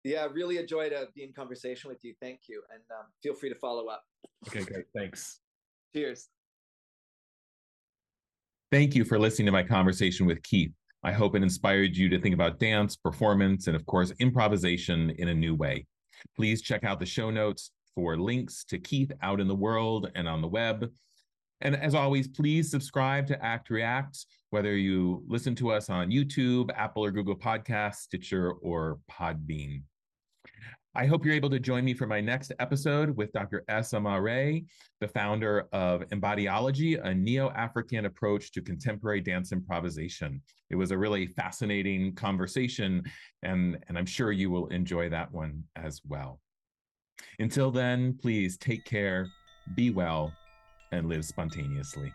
Yeah, 0.02 0.26
really 0.32 0.58
a 0.58 0.66
joy 0.66 0.88
to 0.90 1.06
be 1.14 1.22
in 1.24 1.32
conversation 1.32 1.88
with 1.88 1.98
you. 2.02 2.14
Thank 2.20 2.42
you. 2.48 2.62
And 2.72 2.82
um, 2.90 3.06
feel 3.22 3.34
free 3.34 3.48
to 3.48 3.56
follow 3.56 3.86
up. 3.86 4.02
Okay, 4.48 4.62
great. 4.62 4.86
Thanks. 4.96 5.40
Cheers. 5.94 6.28
Thank 8.72 8.94
you 8.96 9.04
for 9.04 9.18
listening 9.18 9.46
to 9.46 9.52
my 9.52 9.62
conversation 9.62 10.26
with 10.26 10.42
Keith. 10.42 10.72
I 11.06 11.12
hope 11.12 11.36
it 11.36 11.42
inspired 11.44 11.96
you 11.96 12.08
to 12.08 12.20
think 12.20 12.34
about 12.34 12.58
dance, 12.58 12.96
performance, 12.96 13.68
and 13.68 13.76
of 13.76 13.86
course, 13.86 14.12
improvisation 14.18 15.10
in 15.10 15.28
a 15.28 15.34
new 15.34 15.54
way. 15.54 15.86
Please 16.34 16.60
check 16.60 16.82
out 16.82 16.98
the 16.98 17.06
show 17.06 17.30
notes 17.30 17.70
for 17.94 18.18
links 18.18 18.64
to 18.64 18.78
Keith 18.78 19.12
out 19.22 19.38
in 19.38 19.46
the 19.46 19.54
world 19.54 20.10
and 20.16 20.28
on 20.28 20.42
the 20.42 20.48
web. 20.48 20.90
And 21.60 21.76
as 21.76 21.94
always, 21.94 22.26
please 22.26 22.72
subscribe 22.72 23.28
to 23.28 23.40
Act 23.40 23.70
React, 23.70 24.26
whether 24.50 24.76
you 24.76 25.22
listen 25.28 25.54
to 25.54 25.70
us 25.70 25.88
on 25.88 26.10
YouTube, 26.10 26.70
Apple 26.74 27.04
or 27.04 27.12
Google 27.12 27.36
Podcasts, 27.36 27.98
Stitcher, 27.98 28.50
or 28.54 28.98
Podbean. 29.08 29.82
I 30.96 31.04
hope 31.04 31.26
you're 31.26 31.34
able 31.34 31.50
to 31.50 31.60
join 31.60 31.84
me 31.84 31.92
for 31.92 32.06
my 32.06 32.22
next 32.22 32.52
episode 32.58 33.14
with 33.14 33.30
Dr. 33.32 33.64
S. 33.68 33.92
Ama 33.92 34.18
Wray, 34.18 34.64
the 34.98 35.08
founder 35.08 35.68
of 35.70 36.02
Embodiology, 36.10 36.94
a 36.94 37.14
neo 37.14 37.50
African 37.50 38.06
approach 38.06 38.50
to 38.52 38.62
contemporary 38.62 39.20
dance 39.20 39.52
improvisation. 39.52 40.40
It 40.70 40.76
was 40.76 40.92
a 40.92 40.98
really 40.98 41.26
fascinating 41.26 42.14
conversation, 42.14 43.02
and, 43.42 43.76
and 43.88 43.98
I'm 43.98 44.06
sure 44.06 44.32
you 44.32 44.50
will 44.50 44.68
enjoy 44.68 45.10
that 45.10 45.30
one 45.30 45.64
as 45.76 46.00
well. 46.08 46.40
Until 47.38 47.70
then, 47.70 48.16
please 48.22 48.56
take 48.56 48.86
care, 48.86 49.28
be 49.74 49.90
well, 49.90 50.32
and 50.92 51.10
live 51.10 51.26
spontaneously. 51.26 52.10